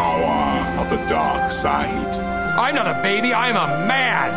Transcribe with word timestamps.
power 0.00 0.80
of 0.80 0.88
the 0.88 1.00
dark 1.06 1.52
side. 1.52 2.10
I'm 2.64 2.74
not 2.74 2.86
a 2.86 3.02
baby, 3.02 3.34
I'm 3.34 3.56
a 3.56 3.86
man. 3.86 4.28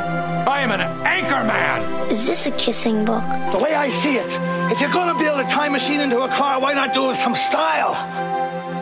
I 0.55 0.59
am 0.59 0.71
an 0.71 0.81
anchor 1.17 1.43
man. 1.55 1.78
Is 2.09 2.28
this 2.28 2.46
a 2.47 2.51
kissing 2.51 3.05
book? 3.05 3.23
The 3.54 3.59
way 3.59 3.73
I 3.73 3.88
see 3.88 4.15
it, 4.23 4.31
if 4.71 4.81
you're 4.81 4.91
gonna 4.99 5.18
build 5.18 5.39
a 5.39 5.47
time 5.47 5.71
machine 5.71 6.02
into 6.02 6.20
a 6.20 6.28
car, 6.28 6.60
why 6.60 6.73
not 6.73 6.94
do 6.94 7.05
it 7.05 7.07
with 7.12 7.18
some 7.18 7.36
style? 7.36 7.94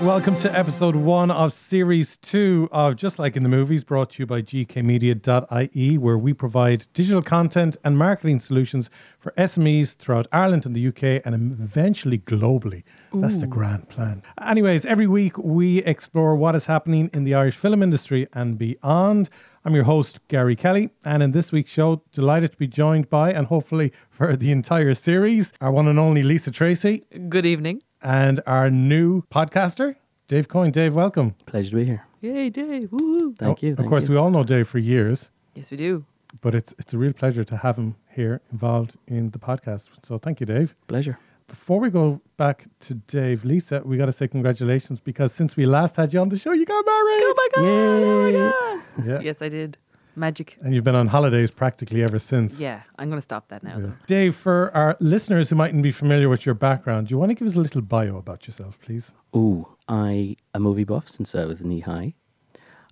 Welcome 0.01 0.35
to 0.37 0.51
episode 0.57 0.95
one 0.95 1.29
of 1.29 1.53
series 1.53 2.17
two 2.17 2.67
of 2.71 2.95
Just 2.95 3.19
Like 3.19 3.35
in 3.35 3.43
the 3.43 3.49
Movies, 3.49 3.83
brought 3.83 4.09
to 4.11 4.23
you 4.23 4.25
by 4.25 4.41
gkmedia.ie, 4.41 5.97
where 5.99 6.17
we 6.17 6.33
provide 6.33 6.87
digital 6.95 7.21
content 7.21 7.77
and 7.83 7.99
marketing 7.99 8.39
solutions 8.39 8.89
for 9.19 9.31
SMEs 9.37 9.95
throughout 9.95 10.25
Ireland 10.31 10.65
and 10.65 10.75
the 10.75 10.87
UK 10.87 11.21
and 11.23 11.35
eventually 11.35 12.17
globally. 12.17 12.81
That's 13.13 13.37
the 13.37 13.45
grand 13.45 13.89
plan. 13.89 14.23
Anyways, 14.41 14.87
every 14.87 15.05
week 15.05 15.37
we 15.37 15.83
explore 15.83 16.35
what 16.35 16.55
is 16.55 16.65
happening 16.65 17.11
in 17.13 17.23
the 17.23 17.35
Irish 17.35 17.55
film 17.55 17.83
industry 17.83 18.27
and 18.33 18.57
beyond. 18.57 19.29
I'm 19.63 19.75
your 19.75 19.83
host, 19.83 20.27
Gary 20.29 20.55
Kelly, 20.55 20.89
and 21.05 21.21
in 21.21 21.29
this 21.29 21.51
week's 21.51 21.71
show, 21.71 22.01
delighted 22.11 22.53
to 22.53 22.57
be 22.57 22.65
joined 22.65 23.07
by, 23.11 23.31
and 23.31 23.45
hopefully 23.45 23.93
for 24.09 24.35
the 24.35 24.51
entire 24.51 24.95
series, 24.95 25.53
our 25.61 25.71
one 25.71 25.87
and 25.87 25.99
only 25.99 26.23
Lisa 26.23 26.49
Tracy 26.49 27.03
Good 27.29 27.45
evening. 27.45 27.83
And 28.01 28.41
our 28.47 28.69
new 28.69 29.23
podcaster, 29.31 29.95
Dave 30.27 30.47
Coyne. 30.47 30.71
Dave, 30.71 30.93
welcome. 30.95 31.35
Pleasure 31.45 31.71
to 31.71 31.75
be 31.77 31.85
here. 31.85 32.05
Yay, 32.21 32.49
Dave. 32.49 32.91
Woo. 32.91 33.33
Thank 33.33 33.63
you. 33.63 33.71
Of 33.71 33.77
thank 33.77 33.89
course, 33.89 34.03
you. 34.07 34.11
we 34.11 34.17
all 34.17 34.29
know 34.31 34.43
Dave 34.43 34.67
for 34.67 34.79
years, 34.79 35.29
Yes, 35.55 35.71
we 35.71 35.77
do. 35.77 36.05
but 36.41 36.53
it's 36.55 36.73
it's 36.79 36.93
a 36.93 36.97
real 36.97 37.13
pleasure 37.13 37.43
to 37.43 37.57
have 37.57 37.77
him 37.77 37.95
here 38.09 38.41
involved 38.51 38.95
in 39.07 39.31
the 39.31 39.39
podcast. 39.39 39.83
So 40.07 40.17
thank 40.17 40.39
you, 40.39 40.45
Dave. 40.45 40.75
Pleasure. 40.87 41.17
Before 41.47 41.79
we 41.81 41.89
go 41.89 42.21
back 42.37 42.67
to 42.81 42.93
Dave, 42.93 43.43
Lisa, 43.43 43.81
we 43.83 43.97
got 43.97 44.05
to 44.05 44.13
say 44.13 44.27
congratulations 44.27 45.01
because 45.01 45.33
since 45.33 45.57
we 45.57 45.65
last 45.65 45.97
had 45.97 46.13
you 46.13 46.19
on 46.21 46.29
the 46.29 46.39
show, 46.39 46.53
you 46.53 46.65
got 46.65 46.85
married. 46.85 47.23
Oh 47.25 47.33
my 47.35 47.47
God. 47.55 47.65
Oh 47.65 48.21
my 48.23 48.29
Yeah. 48.29 49.15
God. 49.15 49.23
Yes, 49.25 49.41
I 49.41 49.49
did. 49.49 49.77
Magic. 50.15 50.57
And 50.61 50.73
you've 50.75 50.83
been 50.83 50.95
on 50.95 51.07
holidays 51.07 51.51
practically 51.51 52.03
ever 52.03 52.19
since. 52.19 52.59
Yeah, 52.59 52.81
I'm 52.99 53.09
going 53.09 53.17
to 53.17 53.23
stop 53.23 53.47
that 53.49 53.63
now, 53.63 53.75
Yeah. 53.77 53.81
though. 53.85 53.93
Dave, 54.07 54.35
for 54.35 54.69
our 54.75 54.97
listeners 54.99 55.49
who 55.49 55.55
mightn't 55.55 55.83
be 55.83 55.91
familiar 55.91 56.27
with 56.29 56.45
your 56.45 56.55
background, 56.55 57.07
do 57.07 57.13
you 57.13 57.17
want 57.17 57.29
to 57.29 57.35
give 57.35 57.47
us 57.47 57.55
a 57.55 57.59
little 57.61 57.81
bio 57.81 58.17
about 58.17 58.45
yourself, 58.47 58.77
please? 58.81 59.11
Ooh, 59.35 59.67
I 59.87 60.35
a 60.53 60.59
movie 60.59 60.83
buff 60.83 61.07
since 61.09 61.33
I 61.33 61.45
was 61.45 61.61
knee 61.61 61.79
high. 61.81 62.13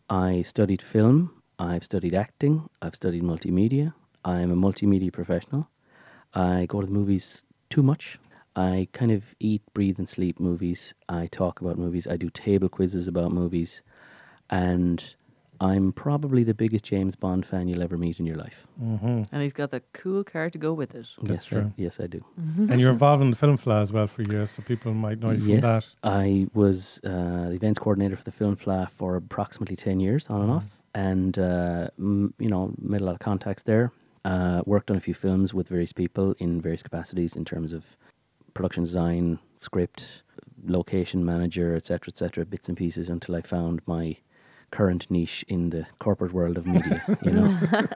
I 0.09 0.41
studied 0.41 0.81
film. 0.81 1.31
I've 1.59 1.83
studied 1.83 2.15
acting. 2.15 2.69
I've 2.81 2.95
studied 2.95 3.23
multimedia. 3.23 3.93
I'm 4.23 4.51
a 4.51 4.55
multimedia 4.55 5.11
professional. 5.11 5.69
I 6.33 6.65
go 6.67 6.79
to 6.81 6.87
the 6.87 6.93
movies 6.93 7.43
too 7.69 7.83
much. 7.83 8.17
I 8.55 8.87
kind 8.93 9.11
of 9.11 9.23
eat, 9.39 9.61
breathe, 9.73 9.99
and 9.99 10.07
sleep 10.09 10.39
movies. 10.39 10.93
I 11.07 11.27
talk 11.27 11.59
about 11.61 11.77
movies. 11.77 12.07
I 12.07 12.17
do 12.17 12.29
table 12.29 12.69
quizzes 12.69 13.07
about 13.07 13.31
movies, 13.31 13.81
and 14.49 15.15
I'm 15.61 15.91
probably 15.91 16.43
the 16.43 16.53
biggest 16.53 16.85
James 16.85 17.15
Bond 17.15 17.45
fan 17.45 17.67
you'll 17.67 17.83
ever 17.83 17.97
meet 17.97 18.19
in 18.19 18.25
your 18.25 18.37
life. 18.37 18.65
And 18.79 19.41
he's 19.41 19.53
got 19.53 19.71
the 19.71 19.81
cool 19.93 20.23
car 20.23 20.49
to 20.49 20.57
go 20.57 20.73
with 20.73 20.95
it. 20.95 21.07
That's 21.21 21.43
yes, 21.43 21.45
true. 21.45 21.61
I, 21.61 21.73
yes, 21.75 21.99
I 21.99 22.07
do. 22.07 22.23
And 22.37 22.79
you're 22.79 22.91
involved 22.91 23.21
in 23.21 23.29
the 23.29 23.35
film 23.35 23.57
Fleadh 23.57 23.83
as 23.83 23.91
well 23.91 24.07
for 24.07 24.21
years, 24.21 24.51
so 24.51 24.61
people 24.61 24.93
might 24.93 25.19
know 25.19 25.31
you 25.31 25.41
from 25.41 25.59
that. 25.61 25.85
I 26.03 26.47
was 26.53 26.99
uh, 27.03 27.49
the 27.49 27.55
events 27.55 27.79
coordinator 27.79 28.15
for 28.15 28.23
the 28.23 28.31
Film 28.31 28.55
Fleadh 28.55 28.89
for 28.89 29.15
approximately 29.17 29.75
10 29.75 29.99
years, 29.99 30.27
on 30.27 30.41
and 30.41 30.51
off. 30.51 30.65
And, 30.95 31.37
uh, 31.37 31.89
m- 31.99 32.33
you 32.39 32.49
know, 32.49 32.73
made 32.79 33.01
a 33.01 33.05
lot 33.05 33.13
of 33.13 33.19
contacts 33.19 33.63
there. 33.63 33.91
Uh, 34.25 34.61
worked 34.65 34.89
on 34.91 34.97
a 34.97 34.99
few 35.01 35.13
films 35.13 35.53
with 35.53 35.67
various 35.67 35.93
people 35.93 36.35
in 36.39 36.61
various 36.61 36.83
capacities 36.83 37.35
in 37.35 37.45
terms 37.45 37.73
of 37.73 37.83
production 38.53 38.83
design, 38.83 39.39
script, 39.61 40.23
location 40.65 41.23
manager, 41.25 41.75
etc., 41.75 42.09
etc., 42.09 42.45
bits 42.45 42.67
and 42.67 42.77
pieces 42.77 43.09
until 43.09 43.35
I 43.35 43.41
found 43.41 43.81
my 43.85 44.17
current 44.71 45.09
niche 45.09 45.43
in 45.47 45.69
the 45.69 45.85
corporate 45.99 46.33
world 46.33 46.57
of 46.57 46.65
media, 46.65 47.03
you 47.23 47.31
know? 47.31 47.59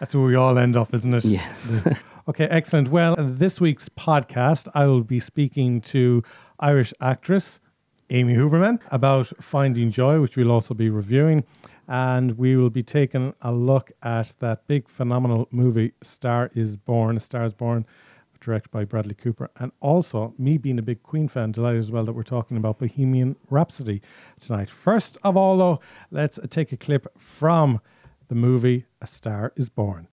That's 0.00 0.14
where 0.14 0.24
we 0.24 0.34
all 0.34 0.58
end 0.58 0.76
up, 0.76 0.94
isn't 0.94 1.14
it? 1.14 1.24
yes. 1.24 1.66
Okay, 2.28 2.44
excellent. 2.44 2.88
Well, 2.88 3.16
this 3.18 3.60
week's 3.60 3.88
podcast, 3.88 4.68
I 4.72 4.84
will 4.84 5.02
be 5.02 5.18
speaking 5.18 5.80
to 5.80 6.22
Irish 6.60 6.92
actress 7.00 7.58
Amy 8.10 8.34
Huberman 8.34 8.78
about 8.90 9.32
Finding 9.42 9.90
Joy, 9.90 10.20
which 10.20 10.36
we'll 10.36 10.50
also 10.52 10.74
be 10.74 10.90
reviewing. 10.90 11.44
And 11.88 12.38
we 12.38 12.56
will 12.56 12.70
be 12.70 12.82
taking 12.84 13.34
a 13.40 13.52
look 13.52 13.90
at 14.02 14.32
that 14.38 14.66
big, 14.68 14.88
phenomenal 14.88 15.48
movie, 15.50 15.92
Star 16.02 16.50
is 16.54 16.76
Born, 16.76 17.18
Star 17.18 17.44
is 17.44 17.54
Born, 17.54 17.84
directed 18.40 18.70
by 18.70 18.84
Bradley 18.84 19.14
Cooper. 19.14 19.50
And 19.56 19.72
also, 19.80 20.34
me 20.38 20.58
being 20.58 20.78
a 20.78 20.82
big 20.82 21.02
Queen 21.02 21.28
fan, 21.28 21.52
delighted 21.52 21.80
as 21.80 21.90
well 21.90 22.04
that 22.04 22.14
we're 22.14 22.22
talking 22.22 22.56
about 22.56 22.78
Bohemian 22.78 23.36
Rhapsody 23.48 24.00
tonight. 24.40 24.70
First 24.70 25.18
of 25.22 25.36
all, 25.36 25.58
though, 25.58 25.80
let's 26.10 26.38
take 26.48 26.72
a 26.72 26.76
clip 26.76 27.06
from 27.18 27.80
the 28.28 28.34
movie 28.34 28.86
A 29.00 29.06
Star 29.06 29.52
is 29.56 29.68
Born. 29.68 30.08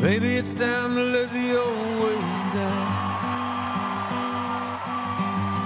Maybe 0.00 0.36
it's 0.36 0.54
time 0.54 0.94
to 0.94 1.02
let 1.02 1.30
the 1.30 1.60
old 1.60 2.02
ways 2.02 2.38
die. 2.54 3.08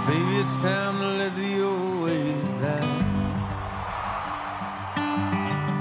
Maybe 0.09 0.37
it's 0.39 0.57
time 0.57 0.99
to 0.99 1.07
let 1.07 1.37
the 1.37 1.63
old 1.63 2.03
ways 2.03 2.53
die. 2.61 3.11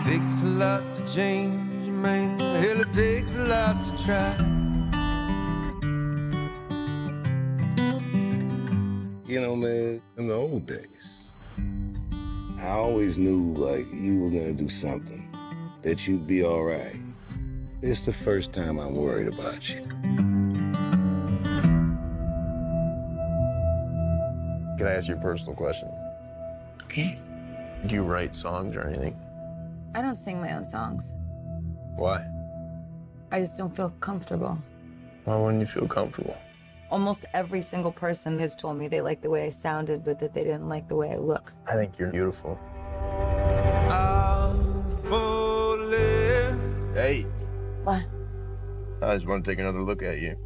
Takes 0.06 0.42
a 0.44 0.46
lot 0.46 0.94
to 0.96 1.02
change, 1.12 1.63
man. 2.04 2.38
Hell, 2.38 2.82
it 2.82 2.94
takes 2.94 3.38
a 3.38 3.46
lot 3.46 3.84
to 3.86 3.92
try. 4.04 4.36
You 9.26 9.42
know, 9.42 9.56
man, 9.56 10.02
in 10.18 10.28
the 10.28 10.36
old 10.36 10.68
days, 10.68 11.34
I 12.60 12.68
always 12.68 13.18
knew 13.18 13.54
like 13.54 13.88
you 13.92 14.20
were 14.20 14.30
gonna 14.30 14.54
do 14.54 14.68
something, 14.68 15.34
that 15.82 16.06
you'd 16.06 16.28
be 16.28 16.44
all 16.44 16.64
right. 16.64 17.00
It's 17.82 18.06
the 18.06 18.14
first 18.14 18.54
time 18.54 18.80
I'm 18.80 18.96
worried 18.96 19.28
about 19.28 19.68
you. 19.70 19.82
Can 24.78 24.88
I 24.88 24.96
ask 24.96 25.08
you 25.08 25.16
a 25.16 25.22
personal 25.22 25.56
question? 25.56 25.90
Okay. 26.84 27.18
Do 27.88 27.96
you 27.96 28.04
write 28.04 28.36
songs 28.36 28.76
or 28.76 28.82
anything? 28.82 29.16
I 29.96 30.02
don't 30.02 30.16
sing 30.16 30.42
my 30.42 30.54
own 30.54 30.66
songs. 30.66 31.14
Why? 31.96 32.26
I 33.32 33.40
just 33.40 33.58
don't 33.58 33.76
feel 33.76 33.90
comfortable. 34.00 34.58
Why 35.26 35.36
wouldn't 35.38 35.60
you 35.62 35.66
feel 35.66 35.88
comfortable? 35.88 36.38
Almost 36.92 37.26
every 37.34 37.62
single 37.62 37.92
person 37.92 38.38
has 38.40 38.56
told 38.56 38.78
me 38.78 38.88
they 38.88 39.02
like 39.02 39.22
the 39.22 39.30
way 39.30 39.46
I 39.46 39.50
sounded, 39.50 40.04
but 40.06 40.20
that 40.20 40.34
they 40.34 40.44
didn't 40.44 40.70
like 40.70 40.88
the 40.88 40.96
way 40.96 41.12
I 41.12 41.18
look. 41.18 41.52
I 41.68 41.74
think 41.76 41.98
you're 41.98 42.12
beautiful. 42.12 42.60
I'm 43.90 44.98
falling. 45.04 46.94
Hey, 46.94 47.26
What? 47.84 48.04
I 49.02 49.16
just 49.16 49.26
want 49.28 49.44
to 49.44 49.52
take 49.52 49.60
another 49.60 49.82
look 49.82 50.02
at 50.04 50.20
you. 50.20 50.38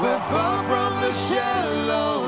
We're 0.00 0.18
far 0.30 0.62
from 0.62 1.02
the 1.02 1.10
shallow 1.10 2.19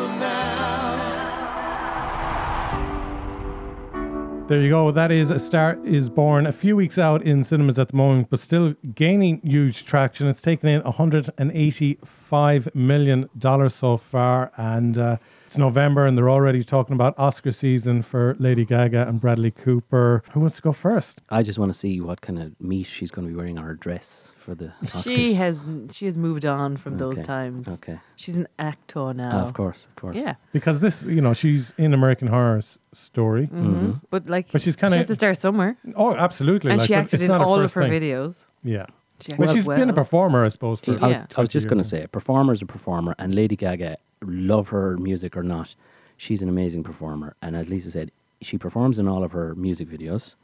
There 4.49 4.61
you 4.61 4.71
go. 4.71 4.91
That 4.91 5.13
is 5.13 5.31
A 5.31 5.39
Star 5.39 5.79
is 5.85 6.11
Born, 6.11 6.47
a 6.47 6.53
few 6.53 6.77
weeks 6.77 6.99
out 6.99 7.23
in 7.23 7.45
cinemas 7.45 7.79
at 7.79 7.89
the 7.89 7.97
moment, 7.97 8.29
but 8.29 8.41
still 8.41 8.75
gaining 8.95 9.41
huge 9.43 9.87
traction. 9.87 10.27
It's 10.27 10.43
taken 10.43 10.69
in 10.69 10.83
$185 10.83 12.75
million 12.75 13.31
so 13.71 13.97
far, 13.97 14.53
and 14.57 14.99
uh, 14.99 15.17
it's 15.53 15.59
November, 15.59 16.07
and 16.07 16.17
they're 16.17 16.31
already 16.31 16.65
talking 16.65 16.95
about 16.95 17.15
Oscar 17.19 17.53
season 17.53 18.03
for 18.03 18.35
Lady 18.39 18.65
Gaga 18.65 19.07
and 19.07 19.21
Bradley 19.21 19.51
Cooper. 19.51 20.23
Who 20.33 20.41
wants 20.41 20.57
to 20.57 20.63
go 20.63 20.73
first? 20.73 21.21
I 21.29 21.43
just 21.43 21.59
want 21.59 21.71
to 21.71 21.79
see 21.79 22.01
what 22.01 22.23
kind 22.23 22.39
of 22.41 22.59
meat 22.59 22.85
she's 22.87 23.11
going 23.11 23.27
to 23.29 23.31
be 23.31 23.37
wearing 23.37 23.59
on 23.59 23.65
her 23.65 23.75
dress 23.75 24.33
for 24.39 24.55
the 24.55 24.73
Oscars. 24.83 25.05
She 25.05 25.35
has 25.35 25.59
she 25.91 26.07
has 26.07 26.17
moved 26.17 26.47
on 26.47 26.79
from 26.79 26.97
those 26.97 27.21
times. 27.21 27.69
Okay. 27.69 27.99
She's 28.17 28.39
an 28.39 28.49
actor 28.59 29.13
now. 29.13 29.41
Of 29.41 29.53
course, 29.53 29.85
of 29.85 29.95
course. 29.97 30.17
Yeah. 30.17 30.37
Because 30.55 30.81
this, 30.81 31.03
you 31.03 31.21
know, 31.21 31.35
she's 31.35 31.75
in 31.77 31.93
American 31.93 32.29
Horror 32.29 32.59
S- 32.59 32.79
Story. 32.95 33.45
hmm 33.47 33.93
But 34.09 34.29
like, 34.31 34.51
But 34.53 34.63
she's 34.63 34.75
kinda- 34.77 34.97
has 34.97 35.07
to 35.09 35.15
start 35.15 35.39
somewhere, 35.39 35.77
Oh, 35.97 36.15
absolutely. 36.15 36.71
and 36.71 36.81
like, 36.81 36.87
she 36.87 36.95
but 36.95 37.01
acted 37.01 37.21
in 37.21 37.31
all 37.31 37.61
of 37.61 37.75
her 37.75 37.83
thing. 37.83 37.93
videos. 37.93 38.47
Yeah. 38.65 38.87
She 39.23 39.33
Well, 39.35 39.49
acted 39.49 39.55
she's 39.65 39.67
been 39.67 39.89
a 39.91 39.93
performer, 39.93 40.45
I 40.45 40.49
suppose. 40.49 40.81
For 40.81 40.93
I, 40.93 40.95
was, 40.95 41.01
Yeah. 41.17 41.27
I 41.37 41.41
was 41.41 41.49
just 41.51 41.69
going 41.69 41.79
to 41.79 41.85
say, 41.89 42.03
a 42.03 42.09
performer 42.09 42.53
is 42.53 42.63
a 42.63 42.67
performer, 42.67 43.15
and 43.19 43.35
Lady 43.35 43.57
Gaga, 43.57 43.97
love 44.23 44.69
her 44.69 44.97
music 44.99 45.37
or 45.37 45.43
not, 45.43 45.75
she's 46.17 46.43
an 46.43 46.49
amazing 46.49 46.83
performer. 46.85 47.35
And 47.43 47.57
as 47.57 47.69
Lisa 47.69 47.91
said, 47.91 48.11
she 48.41 48.59
performs 48.59 48.99
in 48.99 49.07
all 49.09 49.23
of 49.25 49.33
her 49.33 49.55
music 49.55 49.89
videos. 49.89 50.35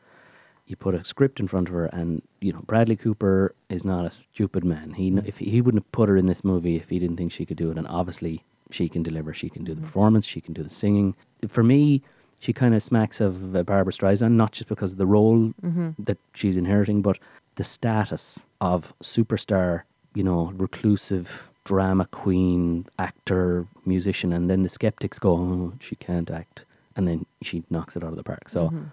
You 0.66 0.76
put 0.76 0.94
a 0.94 1.04
script 1.04 1.40
in 1.40 1.48
front 1.48 1.68
of 1.68 1.74
her, 1.74 1.86
and 1.86 2.22
you 2.40 2.52
know 2.52 2.60
Bradley 2.66 2.94
Cooper 2.96 3.54
is 3.70 3.84
not 3.84 4.04
a 4.04 4.10
stupid 4.10 4.64
man. 4.64 4.92
He 4.94 5.10
kn- 5.10 5.24
if 5.26 5.38
he, 5.38 5.46
he 5.50 5.60
wouldn't 5.62 5.82
have 5.82 5.92
put 5.92 6.08
her 6.10 6.16
in 6.18 6.26
this 6.26 6.44
movie 6.44 6.76
if 6.76 6.90
he 6.90 6.98
didn't 6.98 7.16
think 7.16 7.32
she 7.32 7.46
could 7.46 7.56
do 7.56 7.70
it, 7.70 7.78
and 7.78 7.88
obviously 7.88 8.44
she 8.70 8.88
can 8.88 9.02
deliver. 9.02 9.32
She 9.32 9.48
can 9.48 9.64
do 9.64 9.74
the 9.74 9.80
performance. 9.80 10.26
She 10.26 10.40
can 10.42 10.52
do 10.52 10.62
the 10.62 10.68
singing. 10.70 11.14
For 11.48 11.62
me, 11.62 12.02
she 12.38 12.52
kind 12.52 12.74
of 12.74 12.82
smacks 12.82 13.18
of 13.20 13.56
uh, 13.56 13.62
Barbra 13.62 13.92
Streisand, 13.94 14.32
not 14.32 14.52
just 14.52 14.68
because 14.68 14.92
of 14.92 14.98
the 14.98 15.06
role 15.06 15.54
Mhm. 15.64 15.94
that 15.98 16.18
she's 16.34 16.56
inheriting, 16.56 17.00
but 17.00 17.18
the 17.54 17.64
status 17.64 18.38
of 18.60 18.94
superstar, 19.02 19.82
you 20.14 20.22
know, 20.22 20.52
reclusive 20.56 21.48
drama 21.64 22.06
queen, 22.06 22.86
actor, 22.98 23.66
musician, 23.84 24.32
and 24.32 24.48
then 24.48 24.62
the 24.62 24.68
skeptics 24.68 25.18
go, 25.18 25.32
oh, 25.32 25.72
she 25.80 25.94
can't 25.96 26.30
act, 26.30 26.64
and 26.96 27.06
then 27.06 27.26
she 27.42 27.62
knocks 27.70 27.96
it 27.96 28.02
out 28.02 28.10
of 28.10 28.16
the 28.16 28.22
park. 28.22 28.48
So 28.48 28.70
Mhm. 28.70 28.86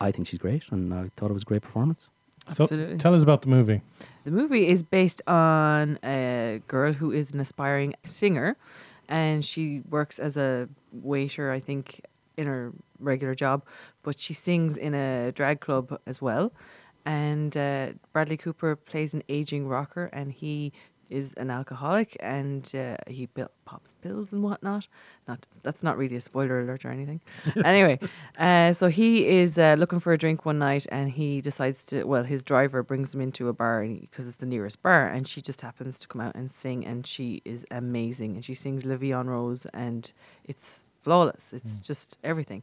I 0.00 0.12
think 0.12 0.28
she's 0.28 0.38
great, 0.38 0.64
and 0.70 0.92
I 0.92 1.10
thought 1.16 1.30
it 1.30 1.34
was 1.34 1.42
a 1.44 1.46
great 1.46 1.62
performance. 1.62 2.10
So 2.52 2.64
Absolutely. 2.64 2.98
tell 2.98 3.14
us 3.14 3.22
about 3.22 3.40
the 3.42 3.48
movie. 3.48 3.80
The 4.24 4.30
movie 4.30 4.68
is 4.68 4.82
based 4.82 5.22
on 5.26 5.98
a 6.04 6.60
girl 6.68 6.92
who 6.92 7.10
is 7.10 7.32
an 7.32 7.40
aspiring 7.40 7.94
singer, 8.04 8.56
and 9.08 9.44
she 9.44 9.80
works 9.88 10.18
as 10.18 10.36
a 10.36 10.68
waiter, 10.92 11.50
I 11.50 11.60
think, 11.60 12.02
in 12.36 12.46
her 12.46 12.72
regular 12.98 13.34
job, 13.34 13.62
but 14.02 14.20
she 14.20 14.34
sings 14.34 14.76
in 14.76 14.94
a 14.94 15.32
drag 15.32 15.60
club 15.60 15.98
as 16.06 16.20
well. 16.20 16.52
And 17.04 17.56
uh, 17.56 17.88
Bradley 18.12 18.36
Cooper 18.36 18.76
plays 18.76 19.12
an 19.12 19.22
aging 19.28 19.68
rocker, 19.68 20.06
and 20.12 20.32
he 20.32 20.72
is 21.10 21.34
an 21.34 21.50
alcoholic, 21.50 22.16
and 22.20 22.70
uh, 22.74 22.96
he 23.06 23.26
bil- 23.26 23.50
pops 23.64 23.92
pills 24.02 24.32
and 24.32 24.42
whatnot. 24.42 24.86
Not 25.28 25.46
that's 25.62 25.82
not 25.82 25.96
really 25.96 26.16
a 26.16 26.20
spoiler 26.20 26.60
alert 26.60 26.84
or 26.84 26.90
anything. 26.90 27.20
anyway, 27.64 27.98
uh, 28.38 28.72
so 28.72 28.88
he 28.88 29.26
is 29.26 29.58
uh, 29.58 29.76
looking 29.78 30.00
for 30.00 30.12
a 30.12 30.18
drink 30.18 30.44
one 30.44 30.58
night, 30.58 30.86
and 30.90 31.10
he 31.10 31.40
decides 31.40 31.84
to. 31.84 32.04
Well, 32.04 32.24
his 32.24 32.42
driver 32.42 32.82
brings 32.82 33.14
him 33.14 33.20
into 33.20 33.48
a 33.48 33.52
bar 33.52 33.86
because 33.86 34.26
it's 34.26 34.36
the 34.36 34.46
nearest 34.46 34.82
bar, 34.82 35.06
and 35.06 35.28
she 35.28 35.40
just 35.40 35.60
happens 35.60 35.98
to 36.00 36.08
come 36.08 36.20
out 36.20 36.34
and 36.34 36.50
sing, 36.50 36.84
and 36.84 37.06
she 37.06 37.42
is 37.44 37.64
amazing, 37.70 38.34
and 38.34 38.44
she 38.44 38.54
sings 38.54 38.84
"La 38.84 38.96
Vie 38.96 39.12
Rose," 39.12 39.66
and 39.72 40.12
it's 40.44 40.82
flawless. 41.02 41.52
It's 41.52 41.80
just 41.80 42.18
everything. 42.24 42.62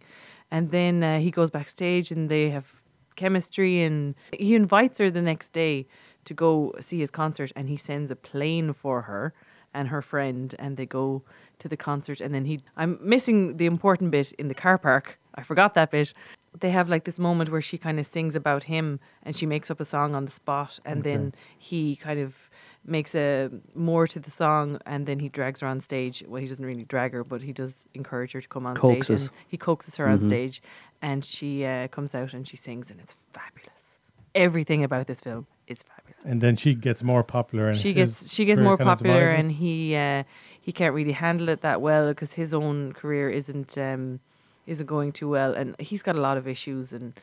And 0.49 0.71
then 0.71 1.03
uh, 1.03 1.19
he 1.19 1.31
goes 1.31 1.49
backstage, 1.49 2.11
and 2.11 2.29
they 2.29 2.49
have 2.49 2.80
chemistry, 3.15 3.81
and 3.81 4.15
he 4.33 4.55
invites 4.55 4.99
her 4.99 5.09
the 5.11 5.21
next 5.21 5.51
day 5.53 5.87
to 6.25 6.33
go 6.33 6.73
see 6.79 6.99
his 6.99 7.11
concert, 7.11 7.51
and 7.55 7.69
he 7.69 7.77
sends 7.77 8.11
a 8.11 8.15
plane 8.15 8.73
for 8.73 9.03
her 9.03 9.33
and 9.73 9.87
her 9.87 10.01
friend, 10.01 10.53
and 10.59 10.77
they 10.77 10.85
go 10.85 11.23
to 11.59 11.67
the 11.69 11.77
concert. 11.77 12.19
And 12.19 12.33
then 12.33 12.45
he, 12.45 12.61
I'm 12.75 12.99
missing 13.01 13.57
the 13.57 13.65
important 13.65 14.11
bit 14.11 14.33
in 14.33 14.47
the 14.49 14.53
car 14.53 14.77
park. 14.77 15.17
I 15.35 15.43
forgot 15.43 15.73
that 15.75 15.91
bit. 15.91 16.13
They 16.59 16.71
have 16.71 16.89
like 16.89 17.05
this 17.05 17.17
moment 17.17 17.49
where 17.49 17.61
she 17.61 17.77
kind 17.77 17.97
of 17.97 18.05
sings 18.05 18.35
about 18.35 18.63
him, 18.63 18.99
and 19.23 19.33
she 19.33 19.45
makes 19.45 19.71
up 19.71 19.79
a 19.79 19.85
song 19.85 20.13
on 20.13 20.25
the 20.25 20.31
spot, 20.31 20.79
and 20.83 21.03
then 21.03 21.33
he 21.57 21.95
kind 21.95 22.19
of 22.19 22.49
makes 22.83 23.15
a 23.15 23.49
more 23.73 24.07
to 24.07 24.19
the 24.19 24.29
song, 24.31 24.77
and 24.85 25.05
then 25.05 25.19
he 25.19 25.29
drags 25.29 25.61
her 25.61 25.67
on 25.67 25.79
stage. 25.79 26.21
Well, 26.27 26.41
he 26.41 26.47
doesn't 26.49 26.65
really 26.65 26.83
drag 26.83 27.13
her, 27.13 27.23
but 27.23 27.41
he 27.43 27.53
does 27.53 27.85
encourage 27.93 28.33
her 28.33 28.41
to 28.41 28.47
come 28.49 28.65
on 28.65 28.75
stage, 28.75 29.09
and 29.21 29.29
he 29.47 29.55
coaxes 29.55 29.95
her 29.95 30.07
on 30.09 30.19
Mhm. 30.19 30.27
stage, 30.27 30.61
and 31.01 31.23
she 31.25 31.65
uh, 31.65 31.87
comes 31.87 32.13
out 32.15 32.33
and 32.33 32.47
she 32.47 32.57
sings, 32.57 32.91
and 32.91 32.99
it's 32.99 33.15
fabulous. 33.33 33.97
Everything 34.33 34.83
about 34.83 35.07
this 35.07 35.19
film 35.21 35.47
is 35.67 35.83
fabulous. 35.83 36.21
And 36.23 36.41
then 36.41 36.55
she 36.55 36.73
gets 36.73 37.01
more 37.03 37.23
popular. 37.23 37.67
And 37.69 37.77
She 37.77 37.93
gets 37.93 38.31
she 38.31 38.45
gets 38.45 38.59
more 38.59 38.77
popular, 38.77 39.29
and 39.29 39.51
he 39.51 39.95
uh, 39.95 40.23
he 40.59 40.71
can't 40.71 40.93
really 40.93 41.13
handle 41.13 41.49
it 41.49 41.61
that 41.61 41.81
well 41.81 42.09
because 42.09 42.33
his 42.33 42.53
own 42.53 42.93
career 42.93 43.29
isn't 43.29 43.77
um, 43.77 44.19
isn't 44.67 44.85
going 44.85 45.11
too 45.11 45.27
well, 45.29 45.53
and 45.53 45.75
he's 45.79 46.03
got 46.03 46.15
a 46.15 46.21
lot 46.21 46.37
of 46.37 46.47
issues, 46.47 46.93
and 46.93 47.13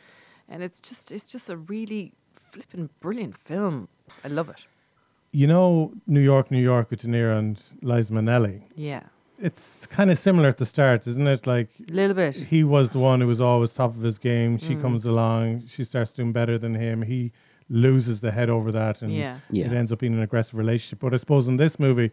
and 0.49 0.63
it's 0.63 0.81
just 0.81 1.13
it's 1.13 1.31
just 1.31 1.49
a 1.49 1.57
really 1.57 2.13
flippin' 2.51 2.91
brilliant 3.01 3.39
film. 3.39 3.89
I 4.25 4.29
love 4.29 4.49
it. 4.49 4.65
you 5.31 5.47
know 5.47 5.93
New 6.07 6.21
York, 6.21 6.51
New 6.51 6.63
York 6.63 6.91
with 6.91 7.01
De 7.03 7.07
Niro 7.09 7.39
and 7.39 7.59
Liza 7.83 8.13
Minnelli. 8.13 8.63
Yeah, 8.75 9.03
It's 9.41 9.87
kind 9.87 10.11
of 10.11 10.19
similar 10.19 10.49
at 10.49 10.59
the 10.59 10.67
start, 10.67 11.07
isn't 11.07 11.27
it? 11.27 11.47
Like 11.47 11.69
a 11.89 11.93
little 11.93 12.15
bit. 12.15 12.35
he 12.35 12.65
was 12.65 12.91
the 12.91 12.99
one 12.99 13.21
who 13.21 13.27
was 13.27 13.41
always 13.41 13.73
top 13.73 13.95
of 13.97 14.03
his 14.03 14.19
game. 14.19 14.59
She 14.59 14.75
Mm. 14.75 14.83
comes 14.83 15.05
along, 15.05 15.67
she 15.69 15.85
starts 15.85 16.11
doing 16.13 16.33
better 16.33 16.59
than 16.59 16.75
him. 16.75 17.03
He 17.03 17.33
loses 17.71 18.21
the 18.21 18.33
head 18.33 18.51
over 18.51 18.73
that, 18.73 19.01
and 19.03 19.13
Yeah. 19.13 19.39
Yeah. 19.51 19.67
it 19.67 19.73
ends 19.73 19.93
up 19.93 20.01
being 20.01 20.15
an 20.15 20.23
aggressive 20.23 20.55
relationship. 20.55 20.99
But 21.01 21.15
I 21.15 21.19
suppose 21.19 21.47
in 21.47 21.57
this 21.57 21.79
movie, 21.79 22.11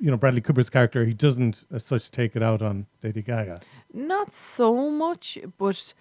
you 0.00 0.10
know, 0.10 0.16
Bradley 0.16 0.40
Cooper's 0.42 0.68
character, 0.70 1.04
he 1.06 1.14
doesn't 1.14 1.64
as 1.72 1.84
such 1.84 2.10
take 2.10 2.36
it 2.36 2.42
out 2.42 2.60
on 2.62 2.86
Lady 3.02 3.22
Gaga. 3.22 3.60
Not 3.94 4.34
so 4.34 4.90
much, 4.90 5.38
but 5.56 5.94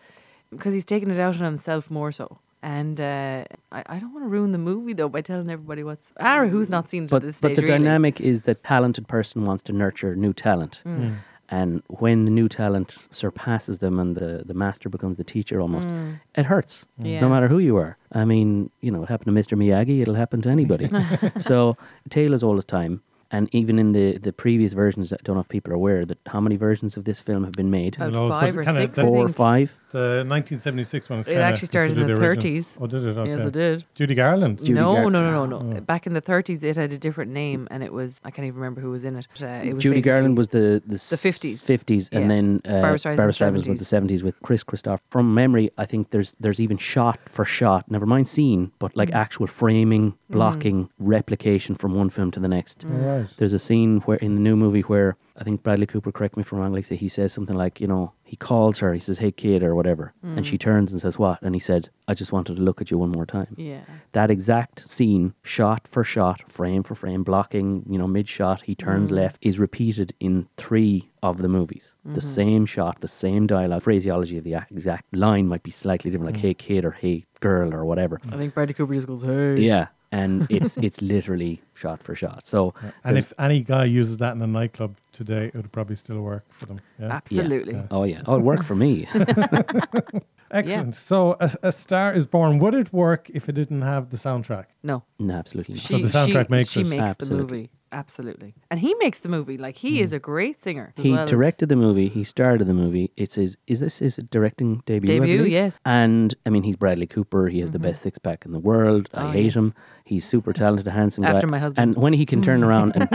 because 0.50 0.74
he's 0.74 0.86
taking 0.86 1.10
it 1.12 1.20
out 1.20 1.36
on 1.38 1.44
himself 1.44 1.90
more 1.90 2.12
so. 2.12 2.40
And 2.64 3.00
uh, 3.00 3.46
I, 3.72 3.84
I 3.86 4.00
don't 4.00 4.14
want 4.14 4.26
to 4.26 4.30
ruin 4.30 4.52
the 4.52 4.58
movie 4.58 4.94
though 4.94 5.10
by 5.10 5.22
telling 5.22 5.50
everybody 5.50 5.84
what's 5.84 6.08
ah 6.20 6.46
who's 6.48 6.70
not 6.70 6.90
seen 6.90 7.04
it 7.06 7.10
But 7.12 7.18
at 7.18 7.28
this 7.28 7.40
but 7.40 7.56
the 7.56 7.62
really. 7.62 7.68
dynamic 7.78 8.20
is 8.20 8.42
that 8.42 8.64
talented 8.64 9.08
person 9.08 9.46
wants 9.46 9.64
to 9.64 9.74
nurture 9.74 10.16
new 10.16 10.34
talent. 10.34 10.82
Mm. 10.86 11.18
And 11.50 11.82
when 11.88 12.26
the 12.26 12.32
new 12.32 12.50
talent 12.50 12.98
surpasses 13.10 13.78
them 13.78 14.00
and 14.00 14.18
the, 14.18 14.44
the 14.46 14.54
master 14.54 14.90
becomes 14.90 15.16
the 15.16 15.24
teacher 15.24 15.62
almost, 15.62 15.88
Mm. 15.88 16.20
it 16.36 16.46
hurts. 16.48 16.86
Yeah. 16.98 17.22
No 17.22 17.30
matter 17.30 17.48
who 17.48 17.60
you 17.60 17.78
are. 17.78 17.96
I 18.12 18.26
mean, 18.26 18.70
you 18.82 18.92
know, 18.92 19.04
it 19.04 19.08
happened 19.10 19.34
to 19.34 19.42
Mr. 19.42 19.58
Miyagi, 19.58 20.02
it'll 20.02 20.16
happen 20.16 20.42
to 20.42 20.50
anybody. 20.50 20.90
so, 21.40 21.78
tale 22.10 22.34
as 22.34 22.44
old 22.44 22.58
as 22.58 22.66
time. 22.66 23.02
And 23.32 23.50
even 23.54 23.78
in 23.80 23.92
the, 23.92 24.18
the 24.18 24.32
previous 24.34 24.72
versions, 24.74 25.12
I 25.14 25.18
don't 25.24 25.36
know 25.36 25.42
if 25.42 25.50
people 25.50 25.72
are 25.74 25.76
aware 25.76 26.06
that 26.06 26.18
how 26.28 26.40
many 26.42 26.56
versions 26.58 26.96
of 26.98 27.04
this 27.06 27.20
film 27.22 27.44
have 27.46 27.54
been 27.54 27.70
made? 27.70 27.96
About 27.96 28.12
Well, 28.14 28.30
five 28.30 28.58
or 28.58 28.64
six, 28.66 28.96
the- 28.96 29.02
I 29.02 29.06
Four 29.06 29.18
or 29.18 29.28
think. 29.28 29.36
five? 29.38 29.78
The 29.94 30.26
1976 30.28 31.10
one 31.10 31.20
is 31.20 31.28
It 31.30 31.38
actually 31.38 31.68
started 31.68 31.98
in 31.98 32.08
considered 32.08 32.42
the 32.42 32.48
30s. 32.50 32.78
Oh, 32.80 32.88
did 32.88 33.06
it? 33.06 33.18
Okay. 33.18 33.30
Yes, 33.30 33.42
it 33.42 33.54
did. 33.54 33.86
Judy 33.96 34.16
Garland. 34.16 34.58
Judy 34.60 34.74
no, 34.74 34.96
Gar- 34.96 35.10
no, 35.10 35.22
no, 35.32 35.46
no, 35.46 35.60
no. 35.62 35.78
Oh. 35.78 35.82
Back 35.82 36.06
in 36.06 36.14
the 36.14 36.22
30s, 36.22 36.64
it 36.64 36.76
had 36.76 36.92
a 36.92 36.98
different 36.98 37.32
name, 37.32 37.68
and 37.72 37.82
it 37.84 37.94
was 37.94 38.20
I 38.26 38.32
can't 38.32 38.46
even 38.46 38.60
remember 38.60 38.82
who 38.82 38.92
was 38.92 39.06
in 39.06 39.16
it. 39.16 39.28
But, 39.40 39.44
uh, 39.48 39.62
it 39.64 39.74
was 39.76 39.84
Judy 39.84 40.02
Garland 40.02 40.38
was 40.38 40.50
the 40.50 40.82
the, 40.86 40.96
the 40.98 41.16
50s. 41.16 41.62
fifties, 41.62 42.10
and 42.12 42.30
then 42.30 42.62
uh, 42.66 42.82
Barbra 42.82 42.98
Streisand 43.00 43.04
Barbra 43.16 43.28
was 43.28 43.38
Streisand 43.38 43.68
was 43.70 43.80
the 43.80 43.86
seventies 43.86 44.24
with 44.24 44.40
Chris 44.42 44.64
Christoph. 44.64 45.00
From 45.10 45.34
memory, 45.34 45.72
I 45.78 45.86
think 45.86 46.10
there's 46.12 46.36
there's 46.40 46.60
even 46.60 46.78
shot 46.78 47.20
for 47.30 47.46
shot, 47.46 47.90
never 47.90 48.06
mind 48.06 48.28
scene, 48.28 48.72
but 48.80 48.96
like 48.96 49.08
Mm. 49.10 49.16
actual 49.16 49.48
framing, 49.48 50.16
blocking, 50.30 50.90
replication 51.00 51.76
from 51.76 51.94
one 51.96 52.10
film 52.10 52.30
to 52.32 52.40
the 52.42 52.48
next. 52.50 52.80
Mm. 52.86 52.92
All 53.08 53.20
right. 53.20 53.28
There's 53.38 53.54
a 53.54 53.60
scene 53.60 54.02
where 54.02 54.18
in 54.18 54.36
the 54.36 54.42
new 54.42 54.58
movie 54.58 54.82
where 54.82 55.16
I 55.38 55.44
think 55.44 55.64
Bradley 55.64 55.86
Cooper, 55.86 56.12
correct 56.12 56.36
me 56.36 56.42
if 56.42 56.52
I'm 56.52 56.60
wrong, 56.60 56.74
like 56.74 56.86
say 56.86 56.96
he 56.96 57.08
says 57.08 57.32
something 57.32 57.56
like, 57.56 57.80
you 57.80 57.88
know, 57.88 58.14
he 58.24 58.36
calls 58.36 58.80
her, 58.80 58.94
he 58.94 59.00
says, 59.00 59.20
"Hey 59.20 59.32
kid" 59.32 59.64
or 59.64 59.74
whatever, 59.74 60.14
and 60.22 60.46
she 60.46 60.58
mm. 60.58 60.60
turns 60.60 60.92
and 60.92 61.00
says, 61.00 61.18
"What?" 61.18 61.42
And 61.42 61.56
he 61.56 61.60
said, 61.60 61.90
"I 62.08 62.14
just 62.14 62.34
wanted 62.34 62.58
to 62.58 62.62
look 62.62 62.82
at 62.82 62.92
you 62.92 62.98
one 62.98 63.12
more 63.12 63.26
time." 63.26 63.56
Yeah. 63.58 63.82
that 64.12 64.30
exact 64.30 64.90
scene, 64.90 65.34
shot 65.44 65.88
for 65.88 66.04
shot, 66.04 66.52
frame 66.52 66.84
for 66.84 66.96
frame, 66.96 67.24
blocking, 67.24 67.86
you 67.88 67.98
know, 67.98 68.08
mid 68.08 68.28
shot, 68.28 68.64
he 68.64 68.76
turns 68.76 69.12
mm. 69.12 69.16
left, 69.16 69.38
is 69.42 69.60
repeated 69.60 70.14
in 70.20 70.48
three 70.58 71.10
of 71.24 71.38
the 71.38 71.48
movies. 71.48 71.96
The 72.04 72.20
mm-hmm. 72.20 72.20
same 72.20 72.66
shot, 72.66 73.02
the 73.02 73.08
same 73.08 73.48
dialogue, 73.48 73.84
phraseology 73.84 74.38
of 74.38 74.44
the 74.44 74.56
exact 74.70 75.16
line 75.16 75.48
might 75.48 75.64
be 75.64 75.72
slightly 75.72 76.12
different, 76.12 76.34
like 76.34 76.42
mm. 76.42 76.48
hey 76.48 76.54
kid 76.54 76.84
or 76.84 76.92
hey 76.92 77.26
girl 77.40 77.74
or 77.74 77.86
whatever. 77.86 78.20
I 78.30 78.38
think 78.38 78.54
Bradley 78.54 78.74
Cooper 78.74 78.94
just 78.94 79.08
goes, 79.08 79.22
"Hey." 79.22 79.62
Yeah. 79.62 79.88
And 80.12 80.48
it's 80.50 80.78
it's 80.78 81.02
literally 81.02 81.62
shot 81.76 82.02
for 82.02 82.16
shot. 82.16 82.46
So 82.46 82.74
And 83.04 83.18
if 83.18 83.34
any 83.38 83.62
guy 83.62 83.86
uses 83.86 84.18
that 84.18 84.34
in 84.36 84.42
a 84.42 84.48
nightclub 84.48 84.96
today, 85.12 85.48
it 85.48 85.56
would 85.56 85.72
probably 85.72 85.96
still 85.96 86.22
work 86.22 86.46
for 86.54 86.66
them. 86.68 86.80
Yeah. 87.00 87.08
Absolutely. 87.08 87.74
Yeah. 87.74 87.88
oh 87.92 88.04
yeah, 88.04 88.22
oh 88.26 88.36
it 88.36 88.42
worked 88.42 88.64
for 88.64 88.76
me. 88.76 89.08
Excellent. 90.52 90.96
So 90.96 91.36
a, 91.40 91.52
a 91.64 91.72
star 91.72 92.14
is 92.14 92.26
born. 92.26 92.60
Would 92.60 92.74
it 92.74 92.94
work 92.94 93.30
if 93.32 93.50
it 93.50 93.54
didn't 93.54 93.82
have 93.82 94.10
the 94.10 94.18
soundtrack? 94.18 94.66
No. 94.84 95.04
no, 95.20 95.34
absolutely 95.34 95.76
not. 95.76 95.84
She, 95.84 96.02
the 96.02 96.08
soundtrack 96.08 96.48
she, 96.48 96.52
makes 96.52 96.70
she 96.70 96.82
it. 96.82 96.86
makes 96.86 97.00
the 97.02 97.10
Absolutely. 97.10 97.58
movie. 97.58 97.70
Absolutely. 97.92 98.54
And 98.70 98.80
he 98.80 98.94
makes 98.96 99.20
the 99.20 99.30
movie. 99.30 99.58
Like 99.58 99.78
he 99.78 100.02
is 100.02 100.12
a 100.14 100.20
great 100.20 100.62
singer. 100.62 100.94
as 100.98 101.04
He 101.04 101.12
well 101.12 101.22
as- 101.22 101.30
directed 101.30 101.70
the 101.70 101.76
movie. 101.76 102.10
He 102.10 102.24
starred 102.24 102.62
in 102.62 102.68
the 102.68 102.74
movie. 102.74 103.12
It's 103.16 103.36
his. 103.36 103.58
Is 103.68 103.80
this 103.80 104.00
his 104.00 104.18
directing 104.30 104.84
debut? 104.86 105.16
I 105.16 105.20
Debut, 105.20 105.38
believe? 105.38 105.52
yes. 105.52 105.80
And 105.86 106.36
I 106.46 106.50
mean, 106.50 106.64
he's 106.64 106.76
Bradley 106.76 107.08
Cooper. 107.08 107.48
He 107.48 107.60
has 107.62 107.72
the 107.72 107.80
best 107.80 108.02
six 108.02 108.18
pack 108.20 108.46
in 108.46 108.52
the 108.52 108.60
world. 108.60 109.10
I 109.14 109.28
Oh, 109.28 109.32
hate 109.32 109.46
yes. 109.46 109.56
him. 109.56 109.74
He's 110.06 110.26
super 110.26 110.54
talented, 110.54 110.88
a 110.88 110.92
handsome 110.92 111.24
guy. 111.24 111.32
After 111.32 111.48
my 111.48 111.60
husband. 111.60 111.96
And 111.96 112.02
when 112.04 112.14
he 112.14 112.26
can 112.26 112.42
turn 112.42 112.64
around 112.68 112.94
and 112.96 113.10